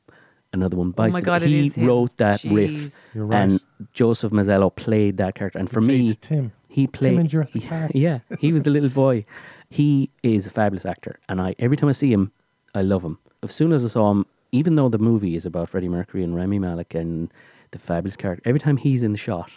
another 0.52 0.76
one 0.76 0.88
oh 0.88 0.92
bites 0.92 1.12
my 1.12 1.20
God, 1.20 1.42
it 1.42 1.48
he 1.48 1.66
is 1.66 1.74
him. 1.74 1.86
wrote 1.86 2.16
that 2.16 2.40
Jeez. 2.40 2.54
riff 2.56 3.06
You're 3.14 3.26
right. 3.26 3.42
and 3.42 3.60
Joseph 3.92 4.32
Mazzello 4.32 4.74
played 4.74 5.16
that 5.18 5.34
character 5.34 5.58
and 5.58 5.70
for 5.70 5.80
me 5.80 6.14
Tim. 6.14 6.52
he 6.68 6.86
played 6.86 7.18
in 7.18 7.28
Jurassic 7.28 7.64
Park. 7.68 7.92
yeah 7.94 8.20
he 8.38 8.52
was 8.52 8.62
the 8.64 8.70
little 8.70 8.88
boy 8.90 9.24
he 9.68 10.10
is 10.22 10.46
a 10.46 10.50
fabulous 10.50 10.84
actor 10.84 11.18
and 11.28 11.40
I 11.40 11.54
every 11.58 11.76
time 11.76 11.88
I 11.88 11.92
see 11.92 12.12
him 12.12 12.32
I 12.74 12.82
love 12.82 13.02
him 13.04 13.18
as 13.42 13.54
soon 13.54 13.72
as 13.72 13.84
I 13.84 13.88
saw 13.88 14.10
him 14.10 14.26
even 14.52 14.74
though 14.74 14.88
the 14.88 14.98
movie 14.98 15.36
is 15.36 15.46
about 15.46 15.68
Freddie 15.68 15.88
Mercury 15.88 16.24
and 16.24 16.34
Rami 16.34 16.58
Malek 16.58 16.94
and 16.94 17.32
the 17.70 17.78
fabulous 17.78 18.16
character 18.16 18.42
every 18.48 18.58
time 18.60 18.76
he's 18.76 19.02
in 19.04 19.12
the 19.12 19.18
shot 19.18 19.50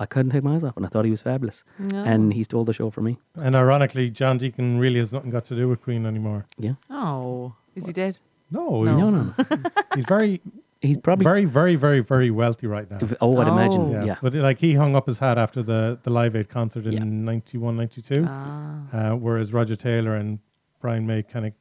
I 0.00 0.06
couldn't 0.06 0.32
take 0.32 0.42
my 0.42 0.54
eyes 0.56 0.64
off 0.64 0.76
and 0.76 0.84
I 0.84 0.88
thought 0.88 1.04
he 1.04 1.10
was 1.12 1.22
fabulous 1.22 1.62
No. 1.78 2.02
and 2.02 2.32
he 2.32 2.42
stole 2.42 2.64
the 2.64 2.72
show 2.72 2.90
for 2.90 3.02
me 3.02 3.18
And 3.36 3.54
ironically, 3.54 4.10
John 4.10 4.38
Deacon 4.38 4.78
really 4.78 4.98
has 4.98 5.12
nothing 5.12 5.30
got 5.30 5.44
to 5.46 5.54
do 5.54 5.68
with 5.68 5.80
Queen 5.82 6.06
anymore. 6.06 6.46
yeah 6.58 6.74
Oh, 6.90 7.54
is 7.76 7.86
he 7.86 7.92
dead? 7.92 8.18
No, 8.50 8.84
No. 8.84 8.84
he's- 8.84 8.98
No, 8.98 9.10
no, 9.10 9.70
he's 9.94 10.04
very, 10.06 10.40
he's 10.80 10.96
probably 10.98 11.24
very, 11.24 11.44
very, 11.44 11.76
very, 11.76 12.00
very 12.00 12.30
wealthy 12.30 12.66
right 12.66 12.90
now. 12.90 12.98
If- 13.00 13.14
oh, 13.20 13.36
I'd 13.38 13.48
imagine, 13.48 13.94
Oh. 13.96 14.04
yeah. 14.04 14.16
But 14.22 14.34
like 14.34 14.58
he 14.58 14.74
hung 14.74 14.96
up 14.96 15.06
his 15.06 15.18
hat 15.18 15.38
after 15.38 15.62
the, 15.62 15.98
the 16.02 16.10
Live 16.10 16.34
Aid 16.36 16.48
concert 16.48 16.86
in 16.86 16.92
Yeah. 16.92 17.04
91, 17.04 17.76
92, 17.76 18.24
Ah. 18.28 19.12
uh, 19.12 19.16
whereas 19.16 19.52
Roger 19.52 19.76
Taylor 19.76 20.14
and 20.16 20.38
Brian 20.80 21.06
May 21.06 21.22
kind 21.22 21.46
of 21.46 21.52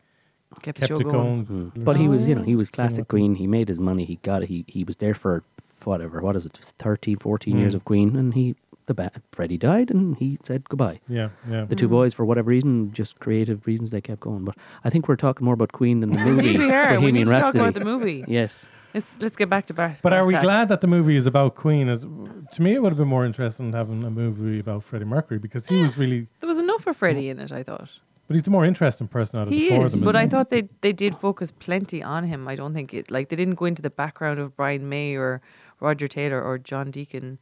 Kept, 0.63 0.79
kept 0.79 0.91
it 0.91 1.03
going. 1.03 1.45
going. 1.45 1.71
Mm. 1.75 1.83
But 1.83 1.95
he 1.97 2.07
was, 2.07 2.27
you 2.27 2.33
know, 2.33 2.41
he 2.41 2.55
was 2.55 2.71
classic 2.71 3.07
Queen. 3.07 3.35
He 3.35 3.45
made 3.45 3.67
his 3.69 3.79
money. 3.79 4.03
He 4.03 4.15
got 4.23 4.41
it. 4.41 4.49
He 4.49 4.65
he 4.67 4.83
was 4.83 4.97
there 4.97 5.13
for 5.13 5.43
whatever. 5.83 6.21
What 6.21 6.35
is 6.35 6.45
it? 6.47 6.57
13, 6.79 7.17
14 7.17 7.55
years 7.57 7.73
Mm. 7.73 7.75
of 7.75 7.85
Queen, 7.85 8.15
and 8.15 8.33
he 8.33 8.55
the 8.89 8.93
ba- 8.93 9.11
Freddie 9.31 9.57
died, 9.57 9.89
and 9.91 10.17
he 10.17 10.37
said 10.43 10.67
goodbye. 10.67 10.99
Yeah, 11.07 11.29
yeah. 11.49 11.63
The 11.65 11.75
two 11.75 11.87
Mm. 11.87 11.91
boys, 11.91 12.13
for 12.13 12.25
whatever 12.25 12.49
reason, 12.49 12.91
just 12.91 13.19
creative 13.19 13.65
reasons, 13.65 13.91
they 13.91 14.01
kept 14.01 14.19
going. 14.19 14.43
But 14.43 14.55
I 14.83 14.89
think 14.89 15.07
we're 15.07 15.15
talking 15.15 15.45
more 15.45 15.53
about 15.53 15.71
Queen 15.71 16.01
than 16.01 16.11
the 16.11 16.19
movie. 16.29 16.57
we 16.57 16.71
are. 16.71 16.99
We 16.99 17.11
need 17.13 17.25
to 17.27 17.31
talk 17.39 17.55
about 17.55 17.73
the 17.75 17.85
movie. 17.85 18.25
Yes. 18.39 18.65
Let's 18.93 19.15
let's 19.19 19.35
get 19.37 19.49
back 19.51 19.67
to 19.67 19.73
Bar. 19.75 19.93
But 20.01 20.13
are 20.13 20.25
we 20.25 20.33
Barstax. 20.33 20.41
glad 20.41 20.69
that 20.69 20.81
the 20.81 20.87
movie 20.87 21.15
is 21.15 21.27
about 21.27 21.53
Queen? 21.55 21.87
As 21.89 22.01
to 22.01 22.61
me, 22.61 22.73
it 22.73 22.81
would 22.81 22.89
have 22.91 22.97
been 22.97 23.07
more 23.07 23.23
interesting 23.23 23.71
having 23.71 24.03
a 24.03 24.09
movie 24.09 24.59
about 24.59 24.83
Freddie 24.83 25.05
Mercury 25.05 25.37
because 25.37 25.67
he 25.67 25.77
was 25.77 25.95
really, 25.95 26.25
there 26.39 26.49
was 26.49 26.57
enough 26.57 26.81
for 26.81 26.93
Freddie 26.95 27.29
in 27.29 27.37
it? 27.39 27.51
I 27.51 27.61
thought 27.61 27.89
but 28.27 28.33
he's 28.35 28.43
the 28.43 28.49
more 28.49 28.65
interesting 28.65 29.07
person 29.07 29.39
out 29.39 29.47
of 29.47 29.53
he 29.53 29.69
the 29.69 29.75
four 29.75 29.85
is, 29.85 29.93
of 29.93 29.99
them. 29.99 30.05
but 30.05 30.15
I 30.15 30.23
he? 30.23 30.29
thought 30.29 30.49
they 30.49 30.63
they 30.81 30.91
did 30.91 31.13
focus 31.15 31.51
plenty 31.51 32.01
on 32.01 32.23
him. 32.31 32.47
I 32.47 32.55
don't 32.55 32.73
think 32.73 32.91
it 32.95 33.11
like 33.11 33.29
they 33.29 33.35
didn't 33.35 33.55
go 33.61 33.65
into 33.65 33.83
the 33.83 33.91
background 33.91 34.39
of 34.39 34.55
Brian 34.57 34.89
May 34.89 35.13
or 35.15 35.39
Roger 35.79 36.07
Taylor 36.07 36.41
or 36.41 36.57
John 36.57 36.89
Deacon. 36.89 37.37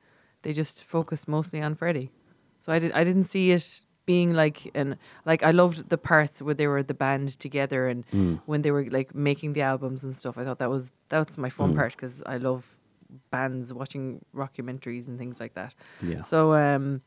They 0.48 0.54
just 0.54 0.86
focused 0.86 1.28
mostly 1.28 1.62
on 1.62 1.76
Freddie. 1.76 2.10
So 2.62 2.72
I 2.72 2.80
did 2.80 2.94
I 2.94 3.04
didn't 3.04 3.26
see 3.26 3.52
it 3.52 3.82
being 4.06 4.32
like 4.34 4.72
and 4.74 4.96
like 5.26 5.44
I 5.44 5.52
loved 5.52 5.90
the 5.90 5.98
parts 5.98 6.42
where 6.42 6.54
they 6.56 6.68
were 6.68 6.82
the 6.84 6.94
band 6.94 7.38
together 7.38 7.90
and 7.90 8.06
Mm. 8.14 8.40
when 8.46 8.62
they 8.62 8.72
were 8.72 8.86
like 8.90 9.14
making 9.14 9.52
the 9.54 9.62
albums 9.62 10.06
and 10.06 10.16
stuff. 10.16 10.38
I 10.38 10.46
thought 10.46 10.60
that 10.60 10.70
was 10.70 10.90
that's 11.10 11.38
my 11.38 11.50
fun 11.50 11.74
Mm. 11.74 11.76
part 11.76 11.92
because 11.98 12.24
I 12.26 12.38
love 12.38 12.62
bands 13.30 13.74
watching 13.74 14.24
rockumentaries 14.34 15.10
and 15.10 15.18
things 15.20 15.42
like 15.42 15.54
that. 15.56 15.74
Yeah. 16.02 16.22
So 16.22 16.54
um, 16.54 17.02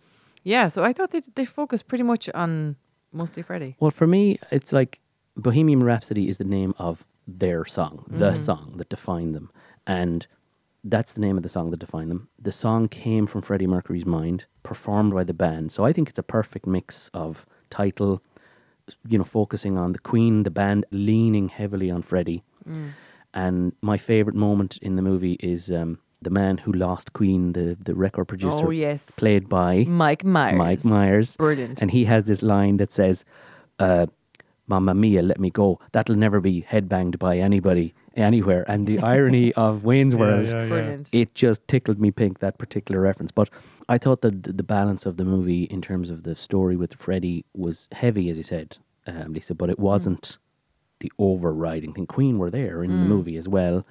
yeah. 0.44 0.68
So 0.68 0.85
I 0.85 0.92
thought 0.92 1.11
they 1.11 1.22
they 1.35 1.46
focused 1.46 1.88
pretty 1.88 2.05
much 2.05 2.29
on 2.35 2.76
mostly 3.11 3.42
Freddie. 3.42 3.74
Well, 3.81 3.90
for 3.90 4.07
me, 4.07 4.38
it's 4.50 4.70
like 4.81 5.00
Bohemian 5.35 5.83
Rhapsody 5.83 6.29
is 6.29 6.37
the 6.37 6.44
name 6.59 6.74
of 6.76 7.07
their 7.26 7.64
song, 7.64 8.05
the 8.07 8.33
Mhm. 8.33 8.44
song 8.44 8.74
that 8.76 8.90
defined 8.90 9.35
them. 9.35 9.48
And 9.87 10.26
that's 10.85 11.12
the 11.12 11.21
name 11.21 11.37
of 11.37 11.43
the 11.43 11.49
song 11.49 11.71
that 11.71 11.79
defined 11.81 12.11
them. 12.11 12.29
The 12.40 12.53
song 12.53 12.88
came 12.88 13.27
from 13.27 13.43
Freddie 13.43 13.66
Mercury's 13.66 14.07
mind, 14.07 14.45
performed 14.62 15.12
by 15.12 15.25
the 15.25 15.35
band. 15.35 15.73
So 15.73 15.85
I 15.85 15.93
think 15.93 16.09
it's 16.09 16.19
a 16.19 16.23
perfect 16.23 16.66
mix 16.66 17.11
of 17.12 17.45
title, 17.69 18.23
you 19.07 19.19
know, 19.19 19.25
focusing 19.25 19.77
on 19.77 19.93
the 19.93 19.99
Queen, 19.99 20.43
the 20.43 20.51
band 20.51 20.87
leaning 20.90 21.49
heavily 21.49 21.90
on 21.90 22.03
Freddie. 22.03 22.43
Mm. 22.69 22.93
And 23.35 23.73
my 23.83 23.97
favorite 23.99 24.35
moment 24.37 24.79
in 24.79 24.97
the 24.97 25.03
movie 25.03 25.35
is 25.40 25.71
um, 25.71 25.99
the 26.23 26.31
man 26.31 26.59
who 26.59 26.73
lost 26.73 27.12
Queen, 27.12 27.53
the, 27.53 27.77
the 27.79 27.95
record 27.95 28.25
producer, 28.27 28.66
Oh, 28.66 28.71
yes. 28.71 29.05
played 29.16 29.49
by 29.49 29.85
Mike 29.87 30.25
Myers. 30.25 30.59
Mike 30.59 30.85
Myers. 30.85 31.37
Brilliant. 31.37 31.81
And 31.81 31.90
he 31.90 32.07
has 32.07 32.25
this 32.25 32.43
line 32.43 32.79
that 32.79 32.93
says, 32.93 33.25
uh, 33.79 34.07
Mamma 34.66 34.95
Mia, 34.95 35.23
let 35.23 35.40
me 35.40 35.51
go. 35.51 35.81
That'll 35.93 36.16
never 36.16 36.40
be 36.40 36.62
headbanged 36.62 37.19
by 37.19 37.38
anybody 37.38 37.93
anywhere. 38.16 38.64
And 38.68 38.87
the 38.87 38.99
irony 39.01 39.53
of 39.66 39.85
Wayne's 39.85 40.14
World, 40.16 40.46
yeah, 40.46 40.62
yeah. 40.62 40.68
Brilliant. 40.68 41.09
it 41.12 41.35
just 41.35 41.66
tickled 41.68 42.01
me 42.01 42.11
pink, 42.11 42.38
that 42.40 42.59
particular 42.59 43.01
reference. 43.01 43.31
But 43.33 43.49
I 43.88 43.99
thought 43.99 44.20
that 44.23 44.42
the 44.44 44.53
the 44.53 44.62
balance 44.62 45.07
of 45.07 45.16
the 45.16 45.25
movie 45.25 45.64
in 45.64 45.81
terms 45.83 46.11
of 46.11 46.23
the 46.23 46.35
story 46.37 46.77
with 46.77 46.94
Freddie 46.94 47.44
was 47.55 47.88
heavy, 47.92 48.31
as 48.31 48.37
you 48.37 48.42
said, 48.42 48.79
um, 49.07 49.33
Lisa, 49.33 49.55
but 49.55 49.70
it 49.70 49.79
wasn't 49.79 50.38
the 51.01 51.11
overriding 51.18 51.92
thing. 51.94 52.07
Queen 52.07 52.38
were 52.38 52.51
there 52.51 52.85
in 52.85 52.90
the 52.90 53.05
Mm. 53.07 53.09
movie 53.09 53.37
as 53.37 53.49
well. 53.49 53.87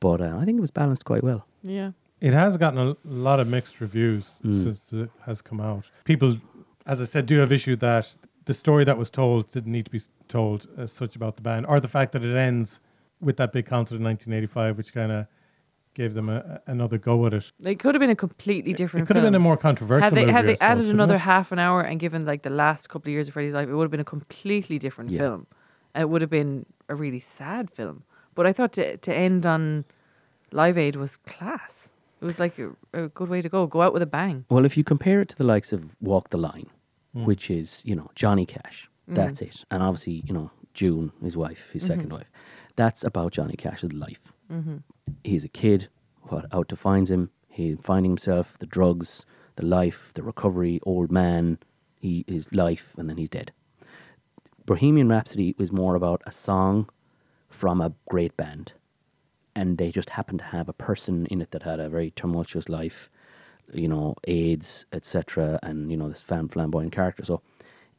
But 0.00 0.20
uh, 0.20 0.36
I 0.40 0.44
think 0.44 0.58
it 0.58 0.60
was 0.60 0.70
balanced 0.70 1.04
quite 1.04 1.22
well. 1.24 1.46
Yeah. 1.62 1.92
It 2.20 2.32
has 2.32 2.56
gotten 2.56 2.78
a 2.80 2.96
lot 3.04 3.38
of 3.38 3.46
mixed 3.46 3.80
reviews 3.80 4.24
Mm. 4.44 4.64
since 4.64 4.82
it 4.92 5.10
has 5.26 5.40
come 5.40 5.60
out. 5.60 5.84
People, 6.04 6.38
as 6.84 7.00
I 7.00 7.04
said, 7.04 7.26
do 7.26 7.38
have 7.38 7.52
issue 7.52 7.76
that 7.76 8.16
the 8.46 8.54
story 8.54 8.84
that 8.84 8.98
was 8.98 9.08
told 9.10 9.52
didn't 9.52 9.70
need 9.72 9.84
to 9.84 9.90
be 9.90 10.00
told 10.26 10.66
as 10.76 10.90
such 10.92 11.14
about 11.14 11.36
the 11.36 11.42
band, 11.42 11.66
or 11.66 11.78
the 11.80 11.88
fact 11.88 12.10
that 12.12 12.24
it 12.24 12.36
ends 12.36 12.80
with 13.20 13.36
that 13.38 13.52
big 13.52 13.66
concert 13.66 13.96
in 13.96 14.04
1985, 14.04 14.76
which 14.76 14.92
kind 14.92 15.12
of 15.12 15.26
gave 15.94 16.14
them 16.14 16.28
a, 16.28 16.60
another 16.66 16.98
go 16.98 17.26
at 17.26 17.34
it. 17.34 17.50
They 17.58 17.74
could 17.74 17.94
have 17.94 18.00
been 18.00 18.10
a 18.10 18.14
completely 18.16 18.72
different. 18.72 19.04
It 19.04 19.06
could 19.08 19.16
have 19.16 19.24
been 19.24 19.34
a 19.34 19.38
more 19.40 19.56
controversial. 19.56 20.04
Had 20.04 20.14
they 20.14 20.20
movie, 20.22 20.32
had 20.32 20.46
they 20.46 20.54
suppose, 20.54 20.70
added 20.70 20.88
another 20.88 21.16
it? 21.16 21.20
half 21.20 21.50
an 21.52 21.58
hour 21.58 21.80
and 21.82 21.98
given 21.98 22.24
like 22.24 22.42
the 22.42 22.50
last 22.50 22.88
couple 22.88 23.08
of 23.08 23.12
years 23.12 23.26
of 23.28 23.34
Freddie's 23.34 23.54
life, 23.54 23.68
it 23.68 23.74
would 23.74 23.82
have 23.84 23.90
been 23.90 23.98
a 24.00 24.04
completely 24.04 24.78
different 24.78 25.10
Yeah. 25.10 25.18
film. 25.20 25.46
And 25.94 26.02
it 26.02 26.08
would 26.10 26.20
have 26.20 26.30
been 26.30 26.66
a 26.88 26.94
really 26.94 27.18
sad 27.20 27.70
film. 27.70 28.04
But 28.36 28.46
I 28.46 28.52
thought 28.52 28.72
to 28.74 28.96
to 28.98 29.12
end 29.14 29.44
on 29.46 29.84
Live 30.52 30.78
Aid 30.78 30.94
was 30.96 31.16
class. 31.16 31.88
It 32.20 32.24
was 32.24 32.38
like 32.38 32.58
a, 32.58 32.70
a 32.92 33.08
good 33.08 33.28
way 33.28 33.42
to 33.42 33.48
go. 33.48 33.66
Go 33.66 33.82
out 33.82 33.92
with 33.92 34.02
a 34.02 34.06
bang. 34.06 34.44
Well, 34.50 34.64
if 34.64 34.76
you 34.76 34.84
compare 34.84 35.20
it 35.20 35.28
to 35.30 35.36
the 35.36 35.44
likes 35.44 35.72
of 35.72 35.96
Walk 36.00 36.30
the 36.30 36.38
Line, 36.38 36.68
Mm. 37.16 37.24
which 37.24 37.50
is, 37.50 37.82
you 37.86 37.96
know, 37.96 38.10
Johnny 38.14 38.44
Cash, 38.44 38.90
Mm. 39.10 39.14
that's 39.14 39.40
it. 39.40 39.64
And 39.70 39.82
obviously, 39.82 40.22
you 40.26 40.34
know, 40.34 40.50
June, 40.74 41.10
his 41.22 41.38
wife, 41.38 41.70
his 41.72 41.86
second 41.86 42.10
Mhm. 42.10 42.18
wife, 42.18 42.30
that's 42.78 43.02
about 43.02 43.32
Johnny 43.32 43.56
Cash's 43.56 43.92
life. 43.92 44.32
Mhm. 44.50 44.84
He's 45.24 45.42
a 45.42 45.48
kid, 45.48 45.88
what 46.22 46.46
out 46.54 46.68
defines 46.68 47.10
him, 47.10 47.30
he 47.48 47.74
finding 47.74 48.12
himself, 48.12 48.56
the 48.58 48.66
drugs, 48.66 49.26
the 49.56 49.66
life, 49.66 50.12
the 50.14 50.22
recovery, 50.22 50.78
old 50.84 51.10
man, 51.10 51.58
he, 51.96 52.24
his 52.28 52.52
life, 52.52 52.94
and 52.96 53.10
then 53.10 53.16
he's 53.16 53.28
dead. 53.28 53.50
Bohemian 54.64 55.08
Rhapsody 55.08 55.56
was 55.58 55.72
more 55.72 55.96
about 55.96 56.22
a 56.24 56.30
song 56.30 56.88
from 57.48 57.80
a 57.80 57.94
great 58.08 58.36
band. 58.36 58.74
And 59.56 59.76
they 59.76 59.90
just 59.90 60.10
happened 60.10 60.38
to 60.38 60.44
have 60.56 60.68
a 60.68 60.72
person 60.72 61.26
in 61.26 61.40
it 61.42 61.50
that 61.50 61.64
had 61.64 61.80
a 61.80 61.88
very 61.88 62.12
tumultuous 62.12 62.68
life, 62.68 63.10
you 63.72 63.88
know, 63.88 64.14
AIDS, 64.28 64.86
etc., 64.92 65.58
and, 65.64 65.90
you 65.90 65.96
know, 65.96 66.08
this 66.08 66.20
flamboyant 66.20 66.92
character. 66.92 67.24
So 67.24 67.42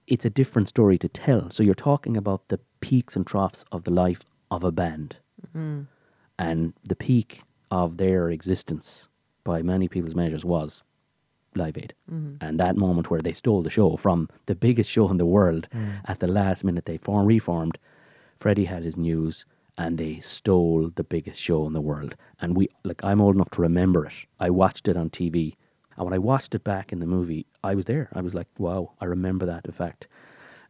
it's 0.08 0.24
a 0.24 0.30
different 0.30 0.70
story 0.70 0.98
to 1.00 1.10
tell. 1.10 1.52
So 1.52 1.64
you're 1.64 1.76
talking 1.76 2.16
about 2.16 2.48
the 2.48 2.62
peaks 2.80 3.18
and 3.18 3.28
troughs 3.28 3.66
of 3.74 3.84
the 3.84 3.92
life 3.92 4.24
of 4.52 4.64
a 4.64 4.72
band. 4.72 5.18
Mm. 5.56 5.88
And 6.38 6.74
the 6.88 6.96
peak 6.96 7.42
of 7.72 7.98
their 7.98 8.30
existence, 8.30 9.08
by 9.44 9.62
many 9.62 9.88
people's 9.88 10.16
measures, 10.16 10.44
was 10.46 10.84
Live 11.56 11.78
Aid. 11.78 11.94
Mhm. 12.12 12.38
And 12.42 12.60
that 12.60 12.78
moment 12.78 13.10
where 13.10 13.22
they 13.22 13.34
stole 13.34 13.62
the 13.62 13.70
show 13.70 13.96
from 13.98 14.30
the 14.46 14.56
biggest 14.56 14.90
show 14.90 15.10
in 15.10 15.18
the 15.18 15.26
world 15.26 15.68
Mm. 15.74 16.02
at 16.06 16.20
the 16.20 16.28
last 16.28 16.64
minute, 16.64 16.86
they 16.86 16.98
form, 16.98 17.26
reformed. 17.28 17.78
Freddie 18.40 18.66
had 18.66 18.84
his 18.84 18.96
news 18.98 19.46
and 19.78 19.98
they 19.98 20.20
stole 20.20 20.90
the 20.96 21.04
biggest 21.04 21.40
show 21.40 21.66
in 21.66 21.74
the 21.74 21.82
world. 21.82 22.16
And 22.42 22.56
we, 22.56 22.70
like, 22.84 23.04
I'm 23.04 23.22
old 23.22 23.36
enough 23.36 23.50
to 23.52 23.62
remember 23.62 24.06
it. 24.06 24.14
I 24.40 24.50
watched 24.50 24.88
it 24.88 24.98
on 24.98 25.10
TV. 25.10 25.56
And 25.96 26.06
when 26.06 26.14
I 26.14 26.18
watched 26.20 26.54
it 26.56 26.64
back 26.64 26.92
in 26.94 27.00
the 27.00 27.06
movie, 27.06 27.46
I 27.64 27.76
was 27.76 27.86
there. 27.86 28.10
I 28.14 28.22
was 28.22 28.34
like, 28.36 28.48
wow, 28.58 28.92
I 29.02 29.06
remember 29.06 29.46
that, 29.46 29.66
in 29.66 29.72
fact. 29.72 30.08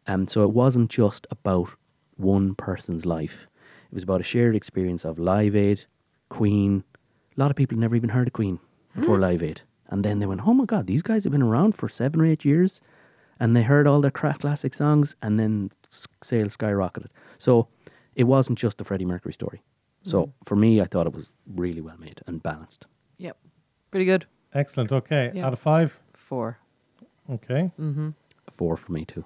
Um, 0.06 0.26
so 0.28 0.42
it 0.42 0.50
wasn't 0.50 0.90
just 0.90 1.26
about 1.30 1.70
one 2.16 2.54
person's 2.54 3.04
life. 3.06 3.46
It 3.90 3.94
was 3.94 4.02
about 4.04 4.20
a 4.20 4.24
shared 4.24 4.54
experience 4.54 5.04
of 5.04 5.18
Live 5.18 5.56
Aid, 5.56 5.84
Queen. 6.28 6.84
A 7.36 7.40
lot 7.40 7.50
of 7.50 7.56
people 7.56 7.76
never 7.76 7.96
even 7.96 8.10
heard 8.10 8.28
of 8.28 8.32
Queen 8.32 8.60
before 8.94 9.18
Live 9.18 9.42
Aid. 9.42 9.62
And 9.88 10.04
then 10.04 10.20
they 10.20 10.26
went, 10.26 10.46
oh 10.46 10.54
my 10.54 10.64
God, 10.64 10.86
these 10.86 11.02
guys 11.02 11.24
have 11.24 11.32
been 11.32 11.42
around 11.42 11.72
for 11.74 11.88
seven 11.88 12.20
or 12.20 12.26
eight 12.26 12.44
years. 12.44 12.80
And 13.40 13.56
they 13.56 13.62
heard 13.62 13.86
all 13.86 14.00
their 14.00 14.10
cra- 14.10 14.36
classic 14.38 14.74
songs 14.74 15.16
and 15.22 15.40
then 15.40 15.70
sales 16.22 16.56
skyrocketed. 16.56 17.06
So 17.38 17.66
it 18.14 18.24
wasn't 18.24 18.58
just 18.58 18.78
the 18.78 18.84
Freddie 18.84 19.06
Mercury 19.06 19.32
story. 19.32 19.62
So 20.02 20.26
Mhm. 20.26 20.32
for 20.44 20.56
me, 20.56 20.80
I 20.80 20.84
thought 20.84 21.06
it 21.06 21.12
was 21.14 21.32
really 21.46 21.80
well 21.80 21.96
made 21.98 22.20
and 22.26 22.42
balanced. 22.42 22.86
Yep. 23.18 23.36
Pretty 23.90 24.04
good. 24.04 24.26
Excellent. 24.54 24.92
Okay. 24.92 25.32
Yeah. 25.34 25.46
Out 25.46 25.52
of 25.52 25.58
five. 25.58 25.98
Four. 26.14 26.58
Okay. 27.28 27.70
Mm-hmm. 27.80 28.10
Four 28.56 28.76
for 28.76 28.92
me, 28.92 29.04
too. 29.04 29.24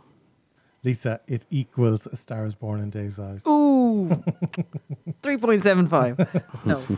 Lisa, 0.84 1.20
it 1.26 1.42
equals 1.50 2.06
A 2.12 2.16
Star 2.16 2.44
is 2.46 2.54
Born 2.54 2.80
in 2.80 2.90
Dave's 2.90 3.18
Eyes. 3.18 3.40
Ooh. 3.46 4.08
3.75. 5.22 6.42
No. 6.64 6.82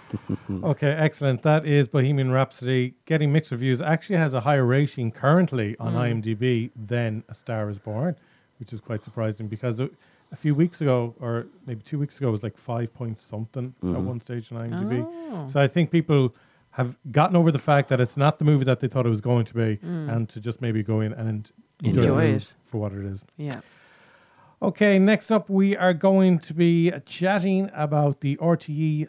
Okay, 0.65 0.89
excellent. 0.93 1.43
That 1.43 1.67
is 1.67 1.87
Bohemian 1.89 2.31
Rhapsody 2.31 2.95
getting 3.05 3.33
mixed 3.33 3.51
reviews. 3.51 3.81
Actually 3.81 4.17
has 4.17 4.33
a 4.33 4.41
higher 4.41 4.65
rating 4.65 5.11
currently 5.13 5.77
on 5.79 5.93
Mm. 5.95 6.23
IMDb 6.23 6.71
than 6.77 7.25
A 7.29 7.35
Star 7.35 7.69
is 7.69 7.79
Born, 7.79 8.17
which 8.59 8.73
is 8.73 8.81
quite 8.81 9.03
surprising 9.03 9.49
because 9.49 9.81
a 9.81 9.91
a 10.33 10.37
few 10.37 10.55
weeks 10.57 10.81
ago, 10.81 11.15
or 11.21 11.47
maybe 11.67 11.83
two 11.85 11.99
weeks 12.01 12.17
ago, 12.19 12.29
it 12.29 12.33
was 12.33 12.43
like 12.43 12.57
five 12.59 12.93
point 12.95 13.21
something 13.21 13.75
at 13.83 13.89
Mhm. 13.89 14.05
one 14.05 14.21
stage 14.21 14.51
on 14.51 14.59
IMDb. 14.61 15.05
Oh. 15.07 15.49
So 15.49 15.61
I 15.61 15.69
think 15.69 15.91
people 15.93 16.35
have 16.71 16.97
gotten 17.13 17.37
over 17.37 17.53
the 17.53 17.61
fact 17.61 17.89
that 17.91 18.01
it's 18.01 18.17
not 18.17 18.39
the 18.41 18.45
movie 18.45 18.65
that 18.65 18.81
they 18.81 18.89
thought 18.89 19.07
it 19.07 19.11
was 19.11 19.21
going 19.21 19.45
to 19.47 19.55
be, 19.55 19.77
Mm. 19.77 20.13
and 20.13 20.29
to 20.31 20.41
just 20.41 20.61
maybe 20.61 20.83
go 20.83 21.01
in 21.01 21.13
and 21.13 21.49
enjoy, 21.83 22.01
Enjoy 22.03 22.21
the 22.27 22.37
it. 22.37 22.53
for 22.65 22.79
what 22.81 22.93
it 22.93 23.05
is. 23.05 23.25
Yeah. 23.37 23.61
Okay, 24.63 24.99
next 24.99 25.31
up, 25.31 25.51
we 25.51 25.77
are 25.77 25.93
going 25.93 26.39
to 26.39 26.55
be 26.55 26.91
chatting 27.05 27.71
about 27.75 28.23
the 28.23 28.37
RTE 28.39 29.07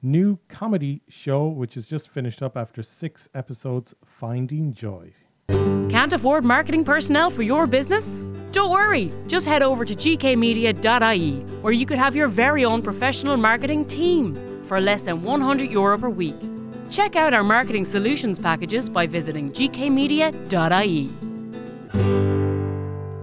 new 0.00 0.38
comedy 0.48 1.02
show, 1.06 1.46
which 1.48 1.74
has 1.74 1.84
just 1.84 2.08
finished 2.08 2.42
up 2.42 2.56
after 2.56 2.82
six 2.82 3.28
episodes, 3.34 3.94
Finding 4.06 4.72
Joy. 4.72 5.12
Can't 5.48 6.14
afford 6.14 6.44
marketing 6.44 6.82
personnel 6.82 7.28
for 7.28 7.42
your 7.42 7.66
business? 7.66 8.22
Don't 8.52 8.70
worry, 8.70 9.12
just 9.26 9.44
head 9.44 9.62
over 9.62 9.84
to 9.84 9.94
gkmedia.ie 9.94 11.40
where 11.60 11.72
you 11.74 11.84
could 11.84 11.98
have 11.98 12.16
your 12.16 12.28
very 12.28 12.64
own 12.64 12.80
professional 12.80 13.36
marketing 13.36 13.84
team 13.84 14.62
for 14.64 14.80
less 14.80 15.02
than 15.02 15.22
100 15.22 15.70
euro 15.70 15.98
per 15.98 16.08
week. 16.08 16.36
Check 16.90 17.16
out 17.16 17.34
our 17.34 17.44
marketing 17.44 17.84
solutions 17.84 18.38
packages 18.38 18.88
by 18.88 19.06
visiting 19.06 19.52
gkmedia.ie. 19.52 21.10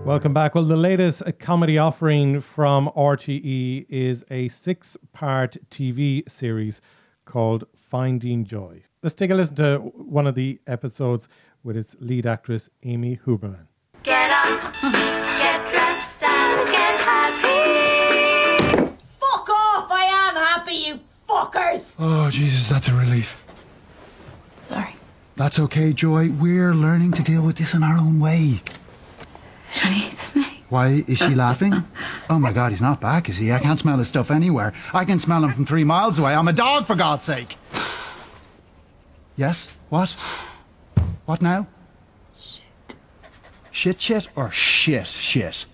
Welcome 0.05 0.33
back. 0.33 0.53
Well, 0.53 0.65
the 0.65 0.75
latest 0.75 1.23
comedy 1.39 1.77
offering 1.77 2.41
from 2.41 2.89
RTE 2.89 3.85
is 3.87 4.25
a 4.29 4.49
six 4.49 4.97
part 5.13 5.55
TV 5.71 6.29
series 6.29 6.81
called 7.23 7.63
Finding 7.73 8.43
Joy. 8.43 8.83
Let's 9.01 9.15
take 9.15 9.31
a 9.31 9.33
listen 9.33 9.55
to 9.55 9.77
one 9.77 10.27
of 10.27 10.35
the 10.35 10.59
episodes 10.67 11.29
with 11.63 11.77
its 11.77 11.95
lead 12.01 12.25
actress, 12.25 12.69
Amy 12.83 13.17
Huberman. 13.25 13.67
Get 14.03 14.25
up, 14.25 14.73
get 14.73 15.71
dressed, 15.71 16.21
and 16.21 16.69
get 16.69 16.99
happy. 16.99 17.73
Fuck 19.21 19.49
off! 19.49 19.89
I 19.89 20.05
am 20.11 20.35
happy, 20.35 20.73
you 20.73 20.99
fuckers. 21.29 21.93
Oh, 21.97 22.29
Jesus, 22.29 22.67
that's 22.67 22.89
a 22.89 22.93
relief. 22.93 23.37
Sorry. 24.59 24.97
That's 25.37 25.59
okay, 25.59 25.93
Joy. 25.93 26.29
We're 26.29 26.73
learning 26.73 27.13
to 27.13 27.23
deal 27.23 27.41
with 27.41 27.55
this 27.55 27.73
in 27.73 27.83
our 27.83 27.95
own 27.95 28.19
way. 28.19 28.61
Johnny, 29.73 30.05
it's 30.11 30.35
me. 30.35 30.63
Why 30.69 31.03
is 31.07 31.17
she 31.17 31.35
laughing? 31.35 31.83
Oh 32.29 32.37
my 32.39 32.53
God, 32.53 32.71
he's 32.71 32.81
not 32.81 33.01
back, 33.01 33.27
is 33.27 33.37
he? 33.37 33.51
I 33.51 33.59
can't 33.59 33.79
smell 33.79 33.97
his 33.97 34.07
stuff 34.07 34.29
anywhere. 34.29 34.73
I 34.93 35.03
can 35.03 35.19
smell 35.19 35.43
him 35.43 35.51
from 35.51 35.65
three 35.65 35.83
miles 35.83 36.19
away. 36.19 36.33
I'm 36.35 36.47
a 36.47 36.53
dog, 36.53 36.85
for 36.85 36.95
God's 36.95 37.25
sake. 37.25 37.57
Yes? 39.35 39.67
What? 39.89 40.15
What 41.25 41.41
now? 41.41 41.67
Shit. 42.39 42.95
Shit, 43.71 44.01
shit, 44.01 44.27
or 44.35 44.51
shit, 44.51 45.07
shit? 45.07 45.65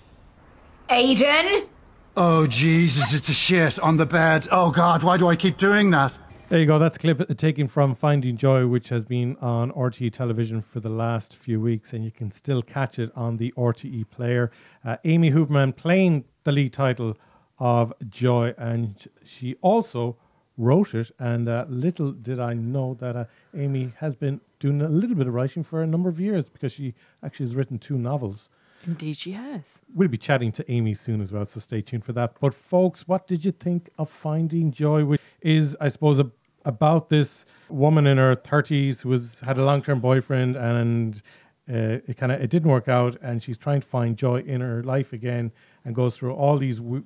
Aiden. 0.89 1.67
Oh, 2.15 2.47
Jesus, 2.47 3.13
it's 3.13 3.29
a 3.29 3.33
shit 3.33 3.79
on 3.79 3.97
the 3.97 4.05
bed. 4.05 4.47
Oh, 4.51 4.71
God, 4.71 5.03
why 5.03 5.17
do 5.17 5.27
I 5.27 5.35
keep 5.35 5.57
doing 5.57 5.89
that? 5.91 6.17
There 6.49 6.59
you 6.59 6.65
go. 6.65 6.79
That's 6.79 6.97
a 6.97 6.99
clip 6.99 7.37
taken 7.37 7.67
from 7.67 7.93
Finding 7.93 8.35
Joy, 8.35 8.65
which 8.65 8.89
has 8.89 9.05
been 9.05 9.37
on 9.37 9.71
RTE 9.71 10.11
television 10.11 10.63
for 10.63 10.79
the 10.79 10.89
last 10.89 11.35
few 11.35 11.61
weeks, 11.61 11.93
and 11.93 12.03
you 12.03 12.09
can 12.09 12.31
still 12.31 12.63
catch 12.63 12.97
it 12.97 13.11
on 13.15 13.37
the 13.37 13.53
RTE 13.55 14.09
player. 14.09 14.49
Uh, 14.83 14.97
Amy 15.03 15.29
Huberman 15.29 15.75
playing 15.75 16.23
the 16.45 16.51
lead 16.51 16.73
title 16.73 17.15
of 17.59 17.93
Joy, 18.09 18.55
and 18.57 19.07
she 19.23 19.57
also 19.61 20.17
wrote 20.57 20.95
it. 20.95 21.11
And 21.19 21.47
uh, 21.47 21.67
little 21.69 22.13
did 22.13 22.39
I 22.39 22.55
know 22.55 22.97
that 22.99 23.15
uh, 23.15 23.25
Amy 23.55 23.93
has 23.97 24.15
been 24.15 24.41
doing 24.59 24.81
a 24.81 24.89
little 24.89 25.15
bit 25.15 25.27
of 25.27 25.35
writing 25.35 25.63
for 25.63 25.83
a 25.83 25.87
number 25.87 26.09
of 26.09 26.19
years 26.19 26.49
because 26.49 26.73
she 26.73 26.95
actually 27.23 27.45
has 27.45 27.55
written 27.55 27.77
two 27.77 27.99
novels. 27.99 28.49
Indeed, 28.87 29.17
she 29.17 29.33
has. 29.33 29.77
We'll 29.93 30.07
be 30.07 30.17
chatting 30.17 30.51
to 30.53 30.71
Amy 30.71 30.93
soon 30.93 31.21
as 31.21 31.31
well, 31.31 31.45
so 31.45 31.59
stay 31.59 31.81
tuned 31.81 32.05
for 32.05 32.13
that. 32.13 32.35
But 32.39 32.55
folks, 32.55 33.07
what 33.07 33.27
did 33.27 33.45
you 33.45 33.51
think 33.51 33.89
of 33.99 34.09
Finding 34.09 34.71
Joy, 34.71 35.05
which 35.05 35.21
is, 35.41 35.75
I 35.79 35.89
suppose, 35.89 36.19
a, 36.19 36.31
about 36.65 37.09
this 37.09 37.45
woman 37.69 38.05
in 38.07 38.17
her 38.17 38.35
thirties 38.35 39.01
who 39.01 39.09
was 39.09 39.39
had 39.41 39.57
a 39.57 39.63
long 39.63 39.81
term 39.81 39.99
boyfriend 39.99 40.55
and 40.55 41.21
uh, 41.69 42.01
it 42.07 42.17
kind 42.17 42.31
of 42.31 42.41
it 42.41 42.49
didn't 42.49 42.69
work 42.69 42.87
out, 42.87 43.15
and 43.21 43.43
she's 43.43 43.57
trying 43.57 43.81
to 43.81 43.87
find 43.87 44.17
joy 44.17 44.39
in 44.41 44.59
her 44.61 44.81
life 44.83 45.13
again, 45.13 45.51
and 45.85 45.93
goes 45.95 46.17
through 46.17 46.33
all 46.33 46.57
these. 46.57 46.77
W- 46.77 47.03